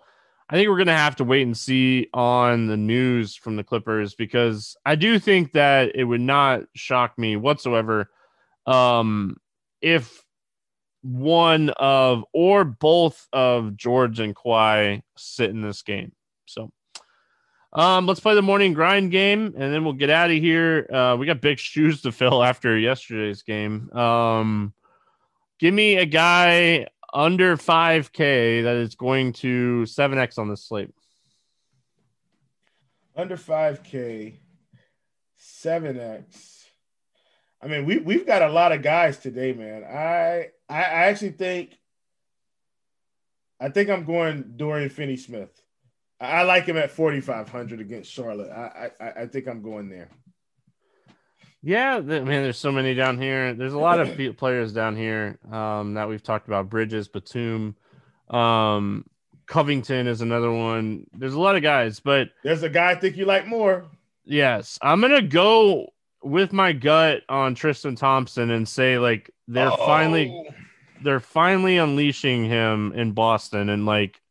I 0.49 0.55
think 0.55 0.70
we're 0.70 0.78
going 0.78 0.88
to 0.88 0.93
have 0.93 1.18
to 1.18 1.24
wait 1.24 1.41
and 1.41 1.57
see 1.57 2.07
on 2.13 2.68
the 2.68 2.78
news 2.78 3.36
from 3.36 3.55
the 3.55 3.63
Clippers 3.63 4.16
because 4.16 4.78
I 4.86 4.95
do 4.95 5.20
think 5.20 5.53
that 5.53 5.95
it 5.95 6.03
would 6.03 6.22
not 6.22 6.63
shock 6.74 7.18
me 7.18 7.36
whatsoever 7.36 8.09
um, 8.66 9.38
if 9.82 10.24
one 11.01 11.70
of 11.72 12.24
or 12.34 12.63
both 12.63 13.28
of 13.34 13.76
George 13.76 14.20
and 14.20 14.36
Kawhi 14.36 15.01
sit 15.18 15.49
in 15.49 15.61
this 15.61 15.82
game. 15.82 16.13
So 16.45 16.72
um, 17.76 18.07
let's 18.07 18.21
play 18.21 18.36
the 18.36 18.41
morning 18.41 18.73
grind 18.73 19.11
game, 19.11 19.53
and 19.57 19.73
then 19.73 19.84
we'll 19.84 19.93
get 19.93 20.09
out 20.09 20.32
of 20.32 20.38
here. 20.38 20.88
Uh, 20.91 21.17
we 21.19 21.26
got 21.26 21.41
big 21.41 21.59
shoes 21.59 22.01
to 22.03 22.11
fill 22.11 22.43
after 22.43 22.78
yesterday's 22.78 23.43
game. 23.43 23.91
Um, 23.91 24.73
give 25.59 25.73
me 25.73 25.97
a 25.97 26.05
guy 26.05 26.88
under 27.13 27.57
5K 27.57 28.63
that 28.63 28.76
is 28.78 28.95
going 28.95 29.34
to 29.34 29.84
7X 29.88 30.38
on 30.38 30.49
this 30.49 30.65
slate. 30.65 30.93
Under 33.15 33.38
5K, 33.38 34.36
7X. 35.39 36.63
I 37.61 37.67
mean, 37.67 37.86
we 37.86 37.97
we've 37.97 38.28
got 38.28 38.41
a 38.41 38.49
lot 38.49 38.71
of 38.71 38.82
guys 38.82 39.17
today, 39.17 39.53
man. 39.53 39.84
I 39.84 40.51
I, 40.69 40.78
I 40.78 41.05
actually 41.07 41.32
think 41.32 41.78
I 43.59 43.69
think 43.69 43.89
I'm 43.89 44.05
going 44.05 44.53
Dorian 44.57 44.89
Finney 44.89 45.17
Smith. 45.17 45.49
I 46.20 46.43
like 46.43 46.66
him 46.66 46.78
at 46.78 46.91
4,500 46.91 47.82
against 47.82 48.11
Charlotte. 48.11 48.51
I, 48.51 48.89
I, 48.99 49.09
I 49.22 49.26
think 49.28 49.47
I'm 49.47 49.61
going 49.61 49.89
there. 49.89 50.09
Yeah, 51.61 51.99
man, 51.99 52.26
there's 52.26 52.59
so 52.59 52.72
many 52.72 52.93
down 52.93 53.20
here. 53.20 53.53
There's 53.55 53.74
a 53.74 53.80
lot 53.80 53.99
of 53.99 54.38
players 54.38 54.72
down 54.72 54.95
here 54.95 55.39
um, 55.51 55.95
that 55.95 56.07
we've 56.07 56.22
talked 56.22 56.47
about. 56.47 56.70
Bridges, 56.70 57.07
Batum, 57.07 57.76
um, 58.30 59.03
Covington 59.47 60.07
is 60.07 60.22
another 60.22 60.51
one. 60.51 61.07
There's 61.13 61.34
a 61.34 61.39
lot 61.39 61.55
of 61.55 61.63
guys, 61.63 61.99
but 61.99 62.30
there's 62.43 62.61
a 62.61 62.70
guy 62.70 62.91
I 62.91 62.95
think 62.95 63.18
you 63.18 63.26
like 63.26 63.47
more. 63.47 63.86
Yes, 64.26 64.78
I'm 64.82 65.01
gonna 65.01 65.22
go 65.22 65.88
with 66.24 66.53
my 66.53 66.72
gut 66.72 67.22
on 67.30 67.55
Tristan 67.55 67.95
Thompson 67.95 68.51
and 68.51 68.68
say 68.68 68.97
like 68.97 69.32
they're 69.47 69.72
oh. 69.72 69.78
finally 69.78 70.49
they're 71.03 71.20
finally 71.20 71.78
unleashing 71.78 72.45
him 72.45 72.91
in 72.93 73.11
Boston 73.11 73.70
and 73.70 73.86
like 73.86 74.22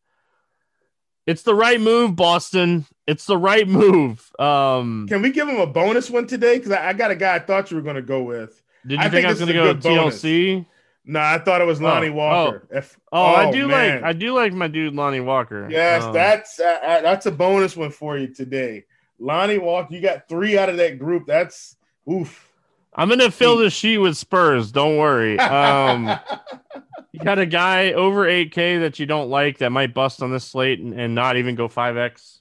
it's 1.26 1.42
the 1.42 1.54
right 1.54 1.80
move, 1.80 2.16
Boston. 2.16 2.86
It's 3.06 3.26
the 3.26 3.36
right 3.36 3.68
move. 3.68 4.30
Um, 4.38 5.06
Can 5.08 5.22
we 5.22 5.30
give 5.30 5.48
him 5.48 5.58
a 5.58 5.66
bonus 5.66 6.10
one 6.10 6.26
today? 6.26 6.58
Because 6.58 6.72
I, 6.72 6.88
I, 6.88 6.92
got 6.92 7.10
a 7.10 7.16
guy 7.16 7.34
I 7.34 7.38
thought 7.38 7.70
you 7.70 7.76
were 7.76 7.82
going 7.82 7.96
to 7.96 8.02
go 8.02 8.22
with. 8.22 8.62
Did 8.86 8.94
you 8.94 8.98
I 8.98 9.02
think, 9.02 9.12
think 9.12 9.26
I 9.26 9.30
was 9.30 9.38
going 9.38 9.48
to 9.48 9.54
go 9.54 9.74
TLC? 9.74 10.66
No, 11.06 11.20
nah, 11.20 11.32
I 11.32 11.38
thought 11.38 11.60
it 11.60 11.66
was 11.66 11.82
Lonnie 11.82 12.08
oh, 12.08 12.12
Walker. 12.12 12.66
Oh. 12.72 12.76
If, 12.78 12.98
oh, 13.12 13.22
oh, 13.22 13.34
I 13.34 13.50
do 13.50 13.68
man. 13.68 13.96
like 13.96 14.04
I 14.04 14.12
do 14.14 14.34
like 14.34 14.52
my 14.54 14.68
dude 14.68 14.94
Lonnie 14.94 15.20
Walker. 15.20 15.68
Yes, 15.70 16.02
um, 16.02 16.14
that's 16.14 16.58
uh, 16.58 16.78
uh, 16.82 17.00
that's 17.02 17.26
a 17.26 17.30
bonus 17.30 17.76
one 17.76 17.90
for 17.90 18.16
you 18.16 18.28
today. 18.28 18.84
Lonnie 19.18 19.58
Walker, 19.58 19.94
you 19.94 20.00
got 20.00 20.28
three 20.28 20.56
out 20.56 20.70
of 20.70 20.78
that 20.78 20.98
group. 20.98 21.26
That's 21.26 21.76
oof. 22.10 22.50
I'm 22.94 23.08
gonna 23.08 23.30
fill 23.30 23.56
the 23.56 23.70
sheet 23.70 23.98
with 23.98 24.16
Spurs. 24.16 24.70
Don't 24.70 24.98
worry. 24.98 25.38
Um, 25.38 26.18
you 27.12 27.20
got 27.20 27.38
a 27.38 27.46
guy 27.46 27.92
over 27.92 28.24
8K 28.24 28.80
that 28.80 28.98
you 28.98 29.06
don't 29.06 29.30
like 29.30 29.58
that 29.58 29.70
might 29.70 29.94
bust 29.94 30.22
on 30.22 30.30
this 30.30 30.44
slate 30.44 30.80
and, 30.80 30.98
and 30.98 31.14
not 31.14 31.36
even 31.36 31.54
go 31.54 31.68
5X. 31.68 32.40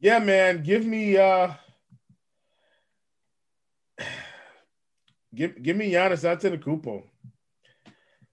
Yeah, 0.00 0.18
man. 0.18 0.62
Give 0.62 0.84
me 0.84 1.16
uh 1.16 1.52
give 5.34 5.62
give 5.62 5.76
me 5.76 5.90
Giannis 5.90 6.24
Antetokounmpo. 6.24 7.02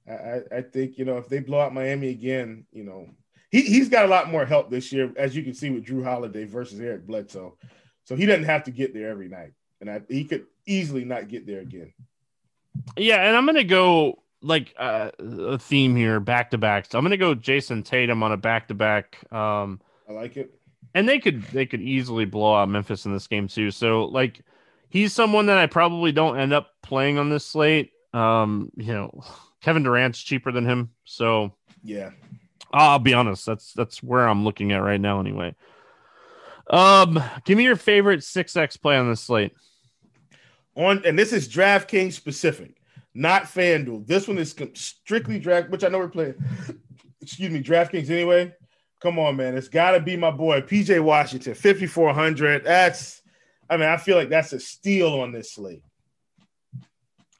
I, 0.07 0.57
I 0.57 0.61
think 0.61 0.97
you 0.97 1.05
know 1.05 1.17
if 1.17 1.29
they 1.29 1.39
blow 1.39 1.61
out 1.61 1.73
Miami 1.73 2.09
again, 2.09 2.65
you 2.71 2.83
know 2.83 3.09
he 3.51 3.61
he's 3.61 3.89
got 3.89 4.05
a 4.05 4.09
lot 4.09 4.31
more 4.31 4.45
help 4.45 4.69
this 4.69 4.91
year, 4.91 5.11
as 5.15 5.35
you 5.35 5.43
can 5.43 5.53
see 5.53 5.69
with 5.69 5.85
Jrue 5.85 6.03
Holiday 6.03 6.45
versus 6.45 6.79
Eric 6.79 7.07
Bledsoe. 7.07 7.57
So 8.03 8.15
he 8.15 8.25
doesn't 8.25 8.43
have 8.43 8.63
to 8.65 8.71
get 8.71 8.93
there 8.93 9.09
every 9.09 9.29
night, 9.29 9.53
and 9.79 9.89
I, 9.89 10.01
he 10.09 10.25
could 10.25 10.45
easily 10.65 11.05
not 11.05 11.27
get 11.27 11.45
there 11.45 11.59
again. 11.59 11.93
Yeah, 12.97 13.27
and 13.27 13.35
I'm 13.35 13.45
gonna 13.45 13.63
go 13.63 14.23
like 14.41 14.73
uh, 14.77 15.11
a 15.19 15.57
theme 15.57 15.95
here, 15.95 16.19
back 16.19 16.51
to 16.51 16.57
back. 16.57 16.85
So 16.85 16.97
I'm 16.97 17.03
gonna 17.03 17.17
go 17.17 17.35
Jayson 17.35 17.83
Tatum 17.83 18.23
on 18.23 18.31
a 18.31 18.37
back 18.37 18.67
to 18.67 18.73
back. 18.73 19.19
Um, 19.31 19.81
I 20.09 20.13
like 20.13 20.37
it, 20.37 20.53
and 20.93 21.07
they 21.07 21.19
could 21.19 21.43
they 21.43 21.65
could 21.65 21.81
easily 21.81 22.25
blow 22.25 22.55
out 22.55 22.69
Memphis 22.69 23.05
in 23.05 23.13
this 23.13 23.27
game 23.27 23.47
too. 23.47 23.71
So 23.71 24.05
like 24.05 24.41
he's 24.89 25.13
someone 25.13 25.47
that 25.47 25.57
I 25.57 25.67
probably 25.67 26.11
don't 26.11 26.37
end 26.37 26.53
up 26.53 26.69
playing 26.81 27.17
on 27.17 27.29
this 27.29 27.45
slate. 27.45 27.91
Um, 28.13 28.71
you 28.75 28.93
know, 28.93 29.23
Kevin 29.61 29.83
Durant's 29.83 30.21
cheaper 30.21 30.51
than 30.51 30.65
him, 30.65 30.91
so 31.05 31.53
yeah. 31.83 32.11
I'll 32.75 32.99
be 32.99 33.13
honest. 33.13 33.45
That's 33.45 33.71
that's 33.73 34.01
where 34.01 34.27
I'm 34.27 34.43
looking 34.43 34.71
at 34.71 34.81
right 34.81 34.99
now. 34.99 35.19
Anyway, 35.19 35.53
um, 36.71 37.21
give 37.45 37.55
me 37.55 37.63
your 37.63 37.75
favorite 37.75 38.23
six 38.23 38.55
X 38.57 38.77
play 38.77 38.97
on 38.97 39.09
this 39.09 39.21
slate 39.21 39.53
on 40.75 41.05
and 41.05 41.17
this 41.17 41.33
is 41.33 41.47
DraftKings 41.47 42.13
specific. 42.13 42.77
not 43.13 43.43
FanDuel. 43.43 44.07
This 44.07 44.27
one 44.27 44.37
is 44.37 44.55
strictly 44.73 45.39
draft, 45.39 45.69
which 45.69 45.83
I 45.83 45.87
know 45.89 45.99
we're 45.99 46.09
playing. 46.09 46.35
Excuse 47.21 47.51
me, 47.51 47.61
DraftKings 47.61 48.09
anyway. 48.09 48.53
Come 49.01 49.19
on, 49.19 49.35
man. 49.35 49.55
It's 49.55 49.67
got 49.67 49.91
to 49.91 49.99
be 49.99 50.15
my 50.17 50.31
boy 50.31 50.61
PJ 50.61 51.01
Washington, 51.03 51.53
5400. 51.53 52.63
That's, 52.63 53.21
I 53.69 53.77
mean, 53.77 53.89
I 53.89 53.97
feel 53.97 54.17
like 54.17 54.29
that's 54.29 54.53
a 54.53 54.59
steal 54.59 55.19
on 55.19 55.31
this 55.31 55.53
slate. 55.53 55.83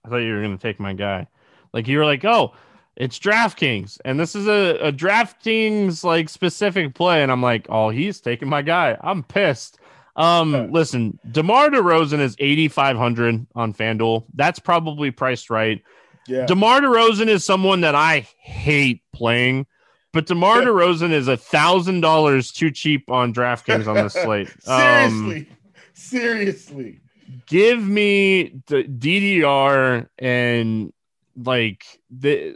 I 0.05 0.09
thought 0.09 0.17
you 0.17 0.33
were 0.33 0.41
going 0.41 0.57
to 0.57 0.61
take 0.61 0.79
my 0.79 0.93
guy. 0.93 1.27
Like 1.73 1.87
you 1.87 1.97
were 1.97 2.05
like, 2.05 2.25
oh, 2.25 2.53
it's 2.95 3.17
DraftKings, 3.17 3.99
and 4.05 4.19
this 4.19 4.35
is 4.35 4.47
a, 4.47 4.77
a 4.87 4.91
DraftKings 4.91 6.03
like 6.03 6.29
specific 6.29 6.93
play, 6.93 7.23
and 7.23 7.31
I'm 7.31 7.41
like, 7.41 7.65
oh, 7.69 7.89
he's 7.89 8.21
taking 8.21 8.47
my 8.47 8.61
guy. 8.61 8.97
I'm 9.01 9.23
pissed. 9.23 9.79
Um, 10.15 10.71
listen, 10.71 11.19
DeMar 11.31 11.69
DeRozan 11.69 12.19
is 12.19 12.35
8,500 12.39 13.47
on 13.55 13.73
FanDuel. 13.73 14.25
That's 14.33 14.59
probably 14.59 15.11
priced 15.11 15.49
right. 15.49 15.81
Yeah. 16.27 16.45
DeMar 16.45 16.81
DeRozan 16.81 17.27
is 17.27 17.43
someone 17.43 17.81
that 17.81 17.95
I 17.95 18.27
hate 18.37 19.01
playing, 19.13 19.65
but 20.11 20.25
DeMar 20.27 20.61
yeah. 20.61 20.67
DeRozan 20.67 21.11
is 21.11 21.27
a 21.27 21.35
thousand 21.35 22.01
dollars 22.01 22.51
too 22.51 22.71
cheap 22.71 23.09
on 23.09 23.33
DraftKings 23.33 23.87
on 23.87 23.95
this 23.95 24.13
slate. 24.13 24.49
Seriously, 24.63 25.37
um, 25.37 25.47
seriously. 25.93 26.99
Give 27.47 27.83
me 27.83 28.61
the 28.67 28.83
DDR 28.83 30.07
and 30.19 30.93
like 31.35 31.83
the 32.11 32.55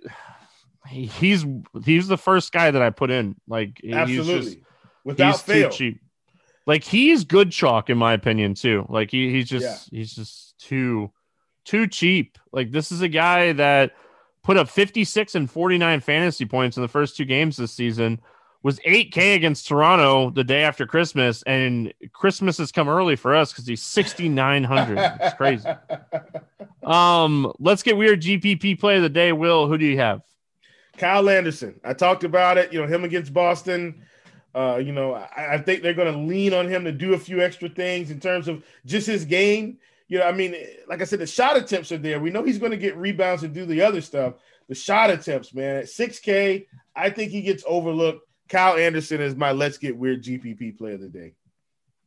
he's 0.88 1.46
he's 1.84 2.08
the 2.08 2.18
first 2.18 2.52
guy 2.52 2.72
that 2.72 2.82
I 2.82 2.90
put 2.90 3.10
in. 3.10 3.36
Like 3.48 3.82
absolutely, 3.90 4.42
just, 4.42 4.58
without 5.04 5.42
fail. 5.42 5.70
cheap. 5.70 6.00
Like 6.68 6.84
he's 6.84 7.24
good 7.24 7.52
chalk 7.52 7.90
in 7.90 7.98
my 7.98 8.14
opinion 8.14 8.54
too. 8.54 8.86
Like 8.90 9.10
he, 9.10 9.32
he's 9.32 9.50
just 9.50 9.92
yeah. 9.92 9.98
he's 9.98 10.14
just 10.14 10.60
too 10.60 11.12
too 11.64 11.88
cheap. 11.88 12.38
Like 12.52 12.72
this 12.72 12.92
is 12.92 13.02
a 13.02 13.08
guy 13.08 13.54
that 13.54 13.94
put 14.44 14.58
up 14.58 14.70
56 14.70 15.34
and 15.36 15.50
49 15.50 16.02
fantasy 16.02 16.46
points 16.46 16.78
in 16.78 16.84
the 16.84 16.90
first 16.90 17.16
two 17.18 17.26
games 17.26 17.58
this 17.58 17.72
season. 17.72 18.20
Was 18.64 18.80
8K 18.80 19.36
against 19.36 19.68
Toronto 19.68 20.30
the 20.30 20.44
day 20.44 20.64
after 20.64 20.86
Christmas, 20.86 21.42
and 21.44 21.94
Christmas 22.12 22.58
has 22.58 22.72
come 22.72 22.90
early 22.90 23.16
for 23.16 23.34
us 23.34 23.54
because 23.54 23.68
he's 23.68 23.84
6,900. 23.84 24.98
it's 25.22 25.36
crazy. 25.36 25.70
Um, 26.84 27.52
let's 27.60 27.84
get 27.84 27.98
weird 27.98 28.22
GPP 28.22 28.80
play 28.80 28.96
of 28.96 29.02
the 29.02 29.10
day. 29.10 29.34
Will, 29.34 29.68
who 29.68 29.78
do 29.78 29.86
you 29.86 29.98
have? 29.98 30.22
Kyle 30.98 31.30
Anderson. 31.30 31.82
I 31.84 31.92
talked 31.94 32.24
about 32.24 32.58
it. 32.58 32.72
You 32.72 32.82
know, 32.82 32.88
him 32.88 33.04
against 33.04 33.34
Boston. 33.34 34.04
Uh, 34.58 34.78
you 34.78 34.92
know, 34.92 35.14
I, 35.14 35.54
I 35.54 35.58
think 35.60 35.84
they're 35.84 35.94
going 35.94 36.12
to 36.12 36.20
lean 36.20 36.52
on 36.52 36.68
him 36.68 36.84
to 36.86 36.92
do 36.92 37.14
a 37.14 37.20
few 37.20 37.42
extra 37.42 37.70
things 37.70 38.10
in 38.10 38.20
terms 38.20 38.48
of 38.48 38.64
just 38.88 39.06
his 39.06 39.24
game. 39.24 39.78
You 40.08 40.18
know, 40.18 40.26
I 40.26 40.32
mean, 40.32 40.56
like 40.88 41.00
I 41.02 41.04
said, 41.04 41.20
the 41.20 41.28
shot 41.28 41.58
attempts 41.58 41.92
are 41.92 41.98
there. 42.00 42.20
We 42.20 42.32
know 42.32 42.44
he's 42.44 42.58
going 42.58 42.72
to 42.72 42.78
get 42.78 42.98
rebounds 42.98 43.44
and 43.44 43.54
do 43.54 43.68
the 43.68 43.82
other 43.82 44.02
stuff. 44.02 44.34
The 44.68 44.74
shot 44.74 45.12
attempts, 45.12 45.54
man, 45.54 45.76
at 45.76 45.86
6K, 45.86 46.66
I 46.96 47.10
think 47.12 47.32
he 47.32 47.44
gets 47.44 47.64
overlooked. 47.68 48.28
Kyle 48.50 48.78
Anderson 48.78 49.22
is 49.22 49.36
my 49.36 49.52
let's 49.52 49.78
get 49.78 49.96
weird 49.96 50.24
GPP 50.24 50.78
play 50.78 50.94
of 50.94 51.02
the 51.02 51.10
day. 51.10 51.34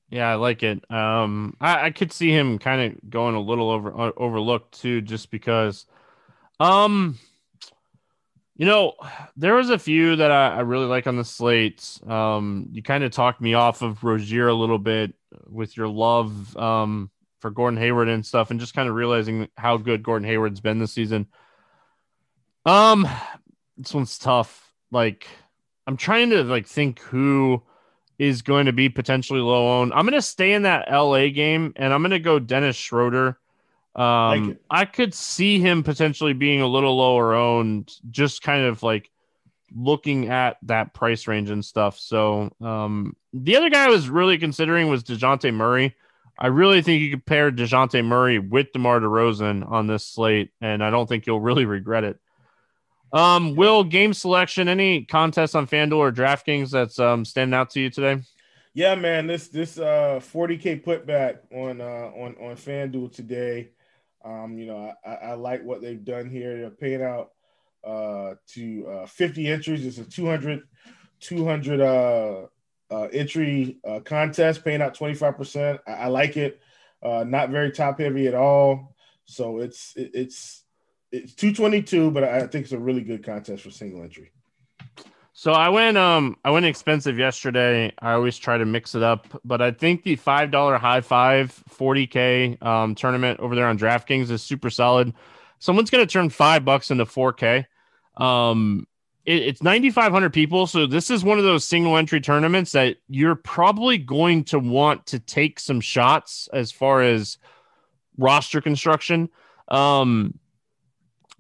Yeah, 0.09 0.29
I 0.29 0.35
like 0.35 0.65
it. 0.65 0.91
Um, 0.91 1.57
I, 1.61 1.87
I 1.87 1.91
could 1.91 2.13
see 2.13 2.31
him 2.31 2.59
kind 2.59 2.81
of 2.93 3.11
going 3.11 3.37
a 3.37 3.41
little 3.41 3.71
over 3.71 3.97
uh, 3.97 4.11
overlooked 4.17 4.81
too, 4.81 5.03
just 5.03 5.31
because. 5.31 5.87
Um, 6.59 7.17
you 8.61 8.67
know, 8.67 8.93
there 9.39 9.55
was 9.55 9.71
a 9.71 9.79
few 9.79 10.17
that 10.17 10.31
I, 10.31 10.57
I 10.57 10.61
really 10.61 10.85
like 10.85 11.07
on 11.07 11.17
the 11.17 11.25
slate. 11.25 11.99
Um, 12.07 12.69
you 12.71 12.83
kind 12.83 13.03
of 13.03 13.11
talked 13.11 13.41
me 13.41 13.55
off 13.55 13.81
of 13.81 14.05
Rozier 14.05 14.49
a 14.49 14.55
little 14.55 14.79
bit 14.79 15.15
with 15.49 15.79
your 15.79 15.89
love 15.89 16.55
um, 16.59 17.11
for 17.39 17.51
Gordon 17.51 17.79
Hayward 17.79 18.11
and 18.11 18.25
stuff, 18.25 18.51
and 18.51 18.61
just 18.61 18.75
kind 18.75 18.87
of 18.87 18.95
realizing 18.95 19.49
how 19.57 19.79
good 19.79 20.03
Gordon 20.03 20.29
Hayward's 20.29 20.61
been 20.61 20.79
this 20.79 20.93
season. 20.93 21.27
Um, 22.67 23.09
this 23.79 23.95
one's 23.95 24.19
tough. 24.19 24.71
Like, 24.91 25.27
I'm 25.87 25.97
trying 25.97 26.29
to 26.29 26.45
like 26.45 26.67
think 26.67 27.01
who 27.01 27.63
is 28.19 28.43
going 28.43 28.67
to 28.67 28.75
be 28.75 28.91
potentially 28.91 29.41
low 29.41 29.81
owned. 29.81 29.95
I'm 29.95 30.05
going 30.05 30.13
to 30.13 30.21
stay 30.21 30.53
in 30.53 30.65
that 30.65 30.91
LA 30.91 31.29
game 31.29 31.73
and 31.77 31.95
I'm 31.95 32.03
going 32.03 32.11
to 32.11 32.19
go 32.19 32.39
Dennis 32.39 32.77
Schroeder. 32.77 33.39
Um, 33.95 34.59
I 34.71 34.85
could 34.85 35.15
see 35.15 35.59
him 35.59 35.83
potentially 35.83 36.33
being 36.33 36.61
a 36.61 36.67
little 36.67 36.97
lower 36.97 37.35
owned, 37.35 37.93
just 38.11 38.43
kind 38.43 38.65
of 38.65 38.83
like 38.83 39.11
looking 39.75 40.29
at 40.29 40.59
that 40.63 40.95
price 40.95 41.27
range 41.27 41.51
and 41.51 41.65
stuff. 41.65 41.99
So, 41.99 42.55
um, 42.61 43.17
the 43.33 43.57
other 43.57 43.71
guy 43.71 43.85
I 43.85 43.89
was 43.89 44.09
really 44.09 44.39
considering 44.39 44.89
was 44.89 45.03
DeJounte 45.03 45.53
Murray. 45.55 45.97
I 46.39 46.47
really 46.47 46.83
think 46.83 47.03
you 47.03 47.11
could 47.11 47.27
pair 47.27 47.51
DeJounte 47.51 48.05
Murray 48.05 48.39
with 48.39 48.73
DeMar 48.73 49.01
DeRozan 49.01 49.69
on 49.71 49.87
this 49.87 50.07
slate, 50.07 50.53
and 50.61 50.83
I 50.83 50.91
don't 50.91 51.09
think 51.09 51.27
you'll 51.27 51.41
really 51.51 51.65
regret 51.65 52.05
it. 52.05 52.19
Um, 53.13 53.57
Will 53.57 53.85
game 53.85 54.15
selection? 54.15 54.69
Any 54.69 55.05
contest 55.05 55.57
on 55.57 55.67
FanDuel 55.67 55.97
or 55.97 56.13
DraftKings 56.13 56.71
that's 56.71 56.99
um 56.99 57.25
standing 57.25 57.55
out 57.55 57.71
to 57.71 57.81
you 57.81 57.91
today? 57.91 58.23
Yeah, 58.73 58.95
man. 58.95 59.27
This 59.27 59.49
this 59.49 59.79
uh 59.79 60.21
40k 60.23 60.85
putback 60.85 61.39
on 61.53 61.81
uh 61.81 61.85
on 61.85 62.37
on 62.41 62.57
FanDuel 62.57 63.13
today. 63.13 63.71
Um, 64.25 64.59
you 64.59 64.67
know, 64.67 64.93
I, 65.05 65.15
I 65.15 65.35
like 65.35 65.63
what 65.65 65.81
they've 65.81 66.05
done 66.05 66.29
here. 66.31 66.59
They're 66.59 66.71
paying 66.71 67.03
out 67.03 67.31
uh 67.83 68.35
to 68.49 68.87
uh 68.87 69.07
50 69.07 69.49
entries. 69.49 69.87
It's 69.87 69.99
a 69.99 70.05
200 70.05 70.63
200 71.21 71.81
uh, 71.81 72.47
uh 72.91 73.09
entry 73.13 73.79
uh, 73.87 74.01
contest, 74.01 74.65
paying 74.65 74.83
out 74.83 74.97
25%. 74.97 75.79
I, 75.87 75.93
I 75.93 76.07
like 76.09 76.37
it. 76.37 76.61
Uh, 77.03 77.25
not 77.27 77.51
very 77.51 77.71
top 77.71 77.99
heavy 77.99 78.27
at 78.27 78.35
all. 78.35 78.95
So 79.25 79.59
it's 79.61 79.95
it, 79.97 80.11
it's 80.15 80.65
it's 81.13 81.35
222, 81.35 82.11
but 82.11 82.25
I 82.25 82.41
think 82.47 82.65
it's 82.65 82.73
a 82.73 82.79
really 82.79 83.03
good 83.03 83.25
contest 83.25 83.63
for 83.65 83.71
single 83.71 84.03
entry. 84.03 84.33
So 85.41 85.53
I 85.53 85.71
went 85.71 85.97
um 85.97 86.37
I 86.45 86.51
went 86.51 86.67
expensive 86.67 87.19
yesterday. 87.19 87.91
I 87.99 88.13
always 88.13 88.37
try 88.37 88.59
to 88.59 88.67
mix 88.67 88.95
it 88.95 89.03
up, 89.03 89.27
but 89.43 89.63
I 89.63 89.71
think 89.71 90.03
the 90.03 90.17
five 90.17 90.51
dollar 90.51 90.77
high 90.77 91.01
five 91.01 91.65
40k 91.71 92.63
um 92.63 92.95
tournament 92.95 93.41
over 93.41 93.55
there 93.55 93.67
on 93.67 93.79
DraftKings 93.79 94.31
is 94.31 94.43
super 94.43 94.69
solid. 94.69 95.15
Someone's 95.59 95.89
gonna 95.89 96.05
turn 96.05 96.29
five 96.29 96.67
bucks 96.67 96.91
into 96.91 97.07
4k. 97.07 97.65
Um 98.19 98.87
it, 99.25 99.41
it's 99.45 99.63
9,500 99.63 100.31
people, 100.31 100.67
so 100.67 100.87
this 100.87 101.09
is 101.09 101.25
one 101.25 101.39
of 101.39 101.45
those 101.45 101.65
single 101.65 101.97
entry 101.97 102.21
tournaments 102.21 102.73
that 102.73 102.99
you're 103.09 103.35
probably 103.35 103.97
going 103.97 104.45
to 104.45 104.59
want 104.59 105.07
to 105.07 105.21
take 105.21 105.59
some 105.59 105.81
shots 105.81 106.51
as 106.53 106.71
far 106.71 107.01
as 107.01 107.39
roster 108.19 108.61
construction. 108.61 109.31
Um, 109.69 110.39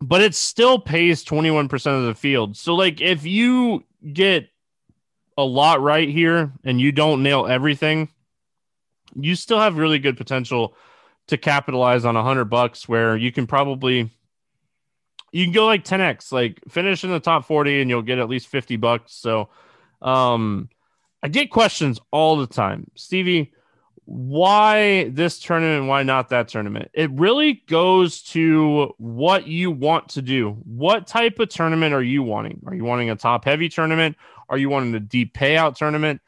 but 0.00 0.22
it 0.22 0.34
still 0.34 0.78
pays 0.78 1.22
21% 1.22 1.98
of 1.98 2.06
the 2.06 2.14
field. 2.14 2.56
So, 2.56 2.74
like, 2.74 3.02
if 3.02 3.26
you 3.26 3.84
get 4.12 4.48
a 5.36 5.44
lot 5.44 5.80
right 5.80 6.08
here 6.08 6.52
and 6.64 6.80
you 6.80 6.92
don't 6.92 7.22
nail 7.22 7.46
everything, 7.46 8.08
you 9.14 9.34
still 9.34 9.58
have 9.58 9.76
really 9.76 9.98
good 9.98 10.16
potential 10.16 10.74
to 11.28 11.38
capitalize 11.38 12.04
on 12.04 12.16
a 12.16 12.22
hundred 12.22 12.46
bucks 12.46 12.88
where 12.88 13.16
you 13.16 13.32
can 13.32 13.46
probably 13.46 14.10
you 15.32 15.44
can 15.44 15.52
go 15.52 15.66
like 15.66 15.84
10x 15.84 16.32
like 16.32 16.60
finish 16.68 17.04
in 17.04 17.10
the 17.10 17.20
top 17.20 17.44
40 17.44 17.80
and 17.80 17.88
you'll 17.88 18.02
get 18.02 18.18
at 18.18 18.28
least 18.28 18.48
50 18.48 18.76
bucks. 18.76 19.14
So 19.14 19.48
um 20.02 20.68
i 21.22 21.28
get 21.28 21.50
questions 21.50 22.00
all 22.10 22.36
the 22.36 22.46
time. 22.46 22.90
Stevie 22.94 23.52
why 24.04 25.08
this 25.10 25.38
tournament 25.38 25.86
why 25.86 26.02
not 26.02 26.28
that 26.30 26.48
tournament? 26.48 26.90
It 26.94 27.10
really 27.12 27.62
goes 27.68 28.22
to 28.22 28.94
what 28.98 29.46
you 29.46 29.70
want 29.70 30.08
to 30.10 30.22
do. 30.22 30.58
What 30.64 31.06
type 31.06 31.38
of 31.38 31.48
tournament 31.48 31.94
are 31.94 32.02
you 32.02 32.22
wanting? 32.22 32.62
Are 32.66 32.74
you 32.74 32.84
wanting 32.84 33.10
a 33.10 33.16
top 33.16 33.44
heavy 33.44 33.68
tournament? 33.68 34.16
Are 34.48 34.58
you 34.58 34.68
wanting 34.68 34.94
a 34.94 35.00
deep 35.00 35.34
payout 35.34 35.76
tournament? 35.76 36.20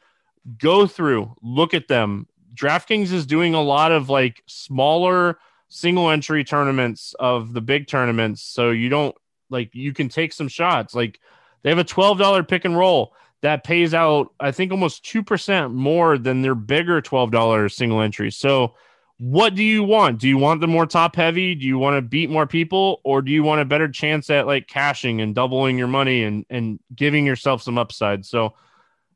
Go 0.57 0.87
through 0.87 1.35
look 1.41 1.73
at 1.73 1.87
them. 1.87 2.27
Draftkings 2.55 3.11
is 3.11 3.25
doing 3.25 3.53
a 3.53 3.61
lot 3.61 3.91
of 3.91 4.09
like 4.09 4.43
smaller 4.45 5.39
single 5.67 6.09
entry 6.09 6.43
tournaments 6.43 7.15
of 7.19 7.53
the 7.53 7.61
big 7.61 7.87
tournaments 7.87 8.41
so 8.41 8.69
you 8.69 8.89
don't 8.89 9.15
like 9.49 9.73
you 9.73 9.93
can 9.93 10.07
take 10.07 10.31
some 10.31 10.47
shots. 10.47 10.93
Like 10.93 11.19
they 11.63 11.69
have 11.69 11.79
a 11.79 11.83
$12 11.83 12.47
pick 12.47 12.65
and 12.65 12.77
roll 12.77 13.13
that 13.43 13.65
pays 13.65 13.93
out, 13.93 14.33
I 14.39 14.51
think, 14.51 14.71
almost 14.71 15.03
2% 15.03 15.73
more 15.73 16.17
than 16.17 16.41
their 16.41 16.55
bigger 16.55 17.01
$12 17.01 17.71
single 17.71 17.99
entry. 17.99 18.31
So, 18.31 18.75
what 19.17 19.53
do 19.53 19.63
you 19.63 19.83
want? 19.83 20.19
Do 20.19 20.27
you 20.29 20.37
want 20.37 20.61
the 20.61 20.67
more 20.67 20.85
top 20.85 21.15
heavy? 21.15 21.53
Do 21.53 21.67
you 21.67 21.77
want 21.77 21.97
to 21.97 22.01
beat 22.01 22.29
more 22.29 22.47
people? 22.47 23.01
Or 23.03 23.21
do 23.21 23.31
you 23.31 23.43
want 23.43 23.61
a 23.61 23.65
better 23.65 23.87
chance 23.89 24.29
at 24.29 24.47
like 24.47 24.67
cashing 24.67 25.21
and 25.21 25.35
doubling 25.35 25.77
your 25.77 25.87
money 25.87 26.23
and, 26.23 26.45
and 26.49 26.79
giving 26.95 27.25
yourself 27.25 27.61
some 27.61 27.77
upside? 27.77 28.25
So, 28.25 28.53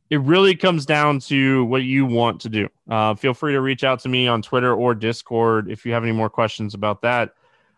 it 0.09 0.19
really 0.21 0.55
comes 0.55 0.85
down 0.85 1.19
to 1.19 1.63
what 1.65 1.83
you 1.83 2.05
want 2.05 2.41
to 2.41 2.49
do. 2.49 2.67
Uh, 2.89 3.15
feel 3.15 3.33
free 3.33 3.53
to 3.53 3.61
reach 3.61 3.85
out 3.85 4.01
to 4.01 4.09
me 4.09 4.27
on 4.27 4.41
Twitter 4.41 4.73
or 4.73 4.93
Discord 4.93 5.71
if 5.71 5.85
you 5.85 5.93
have 5.93 6.03
any 6.03 6.13
more 6.13 6.29
questions 6.29 6.73
about 6.73 7.01
that. 7.01 7.33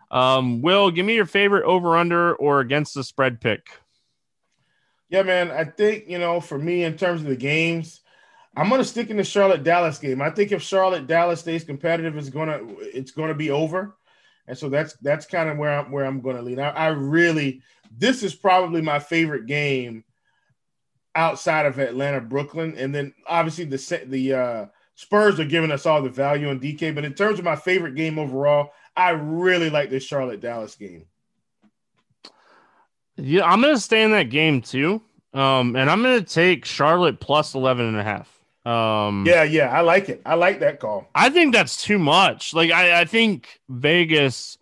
Um, 0.10 0.64
Will, 0.64 0.90
give 0.90 1.06
me 1.06 1.14
your 1.14 1.28
favorite 1.28 1.66
over 1.66 1.96
under 1.96 2.34
or 2.36 2.60
against 2.60 2.96
the 2.96 3.04
spread 3.04 3.40
pick. 3.40 3.70
Yeah, 5.10 5.24
man. 5.24 5.52
I 5.52 5.64
think, 5.66 6.06
you 6.08 6.20
know, 6.20 6.40
for 6.40 6.58
me, 6.58 6.84
in 6.84 6.98
terms 6.98 7.22
of 7.22 7.28
the 7.28 7.36
games, 7.36 8.02
I'm 8.56 8.70
gonna 8.70 8.84
stick 8.84 9.10
in 9.10 9.18
the 9.18 9.24
Charlotte 9.24 9.64
Dallas 9.64 10.00
game. 10.00 10.22
I 10.22 10.30
think 10.32 10.52
if 10.52 10.62
Charlotte 10.62 11.08
Dallas 11.08 11.40
stays 11.42 11.64
competitive, 11.64 12.18
it's 12.18 12.30
gonna 12.30 12.60
it's 12.82 13.12
gonna 13.12 13.34
be 13.36 13.52
over. 13.52 13.96
and 14.48 14.58
so 14.58 14.70
that's 14.70 14.94
that's 15.02 15.26
kind 15.26 15.50
of 15.50 15.58
where 15.58 15.80
I'm 15.80 15.92
where 15.92 16.06
I'm 16.06 16.22
going 16.22 16.36
to 16.36 16.42
lean. 16.42 16.60
I, 16.60 16.70
I 16.70 16.88
really 16.88 17.62
this 17.96 18.24
is 18.24 18.36
probably 18.36 18.82
my 18.82 19.00
favorite 19.00 19.46
game 19.48 20.04
outside 21.16 21.66
of 21.66 21.80
Atlanta, 21.80 22.22
Brooklyn, 22.22 22.76
and 22.78 22.94
then 22.94 23.14
obviously 23.28 23.66
the 23.66 24.04
the 24.08 24.34
uh, 24.34 24.66
Spurs 24.96 25.40
are 25.40 25.46
giving 25.46 25.72
us 25.72 25.86
all 25.86 26.02
the 26.02 26.10
value 26.10 26.50
on 26.50 26.60
DK. 26.60 26.94
But 26.94 27.06
in 27.06 27.14
terms 27.14 27.40
of 27.40 27.46
my 27.46 27.56
favorite 27.56 27.96
game 27.96 28.20
overall, 28.20 28.72
I 28.96 29.12
really 29.12 29.70
like 29.70 29.90
this 29.90 30.04
Charlotte 30.04 30.42
Dallas 30.42 30.76
game. 30.76 31.06
Yeah, 33.22 33.46
I'm 33.46 33.62
going 33.62 33.76
to 33.76 33.82
stay 33.82 34.04
in 34.04 34.12
that 34.12 34.30
game 34.30 34.62
too. 34.62 35.02
Um, 35.34 35.76
and 35.76 35.90
I'm 35.90 36.02
going 36.02 36.24
to 36.24 36.26
take 36.26 36.66
Charlotte 36.66 37.20
plus 37.20 37.54
11 37.54 37.86
and 37.86 37.98
a 37.98 38.04
half. 38.04 38.36
Um, 38.66 39.26
yeah, 39.28 39.44
yeah, 39.44 39.70
I 39.70 39.82
like 39.82 40.10
it. 40.10 40.22
I 40.26 40.36
like 40.36 40.60
that 40.60 40.80
call. 40.80 41.08
I 41.16 41.30
think 41.30 41.54
that's 41.54 41.82
too 41.82 42.00
much. 42.00 42.54
Like, 42.54 42.72
I, 42.72 43.02
I 43.02 43.06
think 43.06 43.60
Vegas 43.70 44.58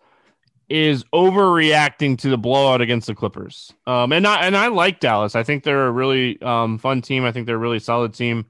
is 0.68 1.04
overreacting 1.14 2.18
to 2.18 2.28
the 2.28 2.38
blowout 2.38 2.80
against 2.80 3.06
the 3.06 3.14
Clippers. 3.14 3.72
Um, 3.86 4.12
and 4.12 4.26
I 4.26 4.46
and 4.46 4.56
I 4.56 4.68
like 4.68 5.00
Dallas. 5.00 5.34
I 5.34 5.42
think 5.42 5.64
they're 5.64 5.86
a 5.86 5.90
really 5.90 6.40
um, 6.42 6.78
fun 6.78 7.00
team. 7.00 7.24
I 7.24 7.32
think 7.32 7.46
they're 7.46 7.56
a 7.56 7.58
really 7.58 7.78
solid 7.78 8.14
team. 8.14 8.46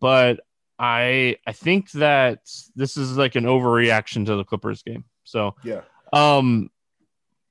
But 0.00 0.40
I 0.78 1.36
I 1.46 1.52
think 1.52 1.90
that 1.92 2.48
this 2.76 2.96
is 2.96 3.16
like 3.16 3.34
an 3.34 3.44
overreaction 3.44 4.26
to 4.26 4.36
the 4.36 4.44
Clippers 4.44 4.82
game. 4.82 5.04
So 5.24 5.56
yeah. 5.64 5.80
Um, 6.12 6.70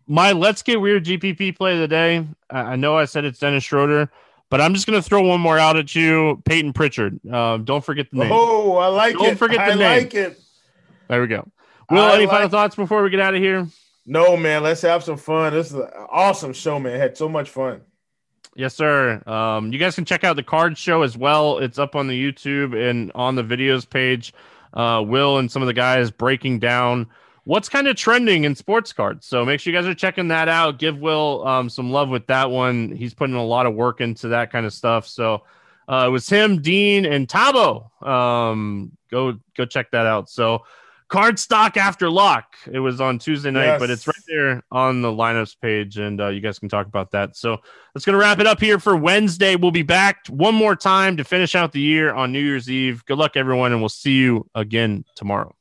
my 0.07 0.31
let's 0.31 0.63
get 0.63 0.79
weird 0.81 1.05
GPP 1.05 1.55
play 1.55 1.73
of 1.73 1.79
the 1.79 1.87
day. 1.87 2.25
I 2.49 2.75
know 2.75 2.97
I 2.97 3.05
said 3.05 3.25
it's 3.25 3.39
Dennis 3.39 3.63
Schroeder, 3.63 4.09
but 4.49 4.61
I'm 4.61 4.73
just 4.73 4.87
gonna 4.87 5.01
throw 5.01 5.21
one 5.21 5.41
more 5.41 5.57
out 5.59 5.77
at 5.77 5.93
you, 5.93 6.41
Payton 6.45 6.73
Pritchard. 6.73 7.19
Um, 7.31 7.65
don't 7.65 7.83
forget 7.83 8.09
the 8.11 8.17
name. 8.19 8.31
Oh, 8.31 8.77
I 8.77 8.87
like 8.87 9.13
don't 9.13 9.23
it. 9.23 9.27
Don't 9.27 9.37
forget 9.37 9.57
the 9.57 9.73
I 9.73 9.75
name. 9.75 10.03
like 10.03 10.13
it. 10.13 10.39
There 11.07 11.21
we 11.21 11.27
go. 11.27 11.47
Will, 11.89 12.01
I 12.01 12.15
any 12.15 12.25
like 12.25 12.33
final 12.33 12.49
thoughts 12.49 12.75
before 12.75 13.03
we 13.03 13.09
get 13.09 13.19
out 13.19 13.33
of 13.35 13.41
here? 13.41 13.67
No, 14.05 14.37
man. 14.37 14.63
Let's 14.63 14.81
have 14.81 15.03
some 15.03 15.17
fun. 15.17 15.53
This 15.53 15.67
is 15.67 15.73
an 15.73 15.89
awesome 16.09 16.53
show, 16.53 16.79
man. 16.79 16.99
Had 16.99 17.17
so 17.17 17.27
much 17.29 17.49
fun. 17.49 17.81
Yes, 18.55 18.73
sir. 18.73 19.21
Um, 19.27 19.71
you 19.71 19.77
guys 19.77 19.95
can 19.95 20.05
check 20.05 20.23
out 20.23 20.35
the 20.35 20.43
card 20.43 20.77
show 20.77 21.03
as 21.03 21.15
well. 21.15 21.59
It's 21.59 21.77
up 21.77 21.95
on 21.95 22.07
the 22.07 22.19
YouTube 22.19 22.75
and 22.75 23.11
on 23.13 23.35
the 23.35 23.43
videos 23.43 23.87
page. 23.87 24.33
Uh, 24.73 25.03
Will 25.05 25.37
and 25.37 25.51
some 25.51 25.61
of 25.61 25.67
the 25.67 25.73
guys 25.73 26.09
breaking 26.11 26.59
down 26.59 27.07
what's 27.47 27.69
kind 27.69 27.87
of 27.87 27.95
trending 27.95 28.43
in 28.43 28.53
sports 28.53 28.91
cards. 28.91 29.25
So 29.25 29.45
make 29.45 29.61
sure 29.61 29.71
you 29.71 29.79
guys 29.79 29.87
are 29.87 29.95
checking 29.95 30.27
that 30.27 30.49
out. 30.49 30.79
Give 30.79 30.97
Will 30.99 31.47
um, 31.47 31.69
some 31.69 31.91
love 31.91 32.09
with 32.09 32.27
that 32.27 32.51
one. 32.51 32.91
He's 32.91 33.13
putting 33.13 33.35
a 33.35 33.43
lot 33.43 33.65
of 33.65 33.73
work 33.73 34.01
into 34.01 34.27
that 34.29 34.51
kind 34.51 34.65
of 34.65 34.73
stuff. 34.73 35.07
So 35.07 35.43
uh, 35.87 36.05
it 36.07 36.09
was 36.09 36.27
him, 36.27 36.61
Dean, 36.61 37.05
and 37.05 37.25
Tabo. 37.25 38.05
Um, 38.05 38.91
go 39.09 39.39
go 39.55 39.65
check 39.65 39.91
that 39.91 40.05
out. 40.05 40.29
So 40.29 40.63
card 41.07 41.39
stock 41.39 41.77
after 41.77 42.09
lock. 42.09 42.55
It 42.69 42.79
was 42.79 42.99
on 42.99 43.17
Tuesday 43.17 43.49
night, 43.49 43.65
yes. 43.65 43.79
but 43.79 43.89
it's 43.89 44.07
right 44.07 44.23
there 44.27 44.61
on 44.69 45.01
the 45.01 45.09
lineups 45.09 45.55
page, 45.61 45.97
and 45.97 46.19
uh, 46.19 46.27
you 46.27 46.41
guys 46.41 46.59
can 46.59 46.67
talk 46.67 46.85
about 46.85 47.11
that. 47.11 47.37
So 47.37 47.61
that's 47.93 48.05
going 48.05 48.15
to 48.15 48.19
wrap 48.19 48.39
it 48.39 48.47
up 48.47 48.59
here 48.59 48.77
for 48.77 48.97
Wednesday. 48.97 49.55
We'll 49.55 49.71
be 49.71 49.83
back 49.83 50.27
one 50.27 50.53
more 50.53 50.75
time 50.75 51.15
to 51.15 51.23
finish 51.23 51.55
out 51.55 51.71
the 51.71 51.79
year 51.79 52.13
on 52.13 52.33
New 52.33 52.41
Year's 52.41 52.69
Eve. 52.69 53.05
Good 53.05 53.17
luck, 53.17 53.37
everyone, 53.37 53.71
and 53.71 53.81
we'll 53.81 53.87
see 53.87 54.17
you 54.17 54.49
again 54.53 55.05
tomorrow. 55.15 55.56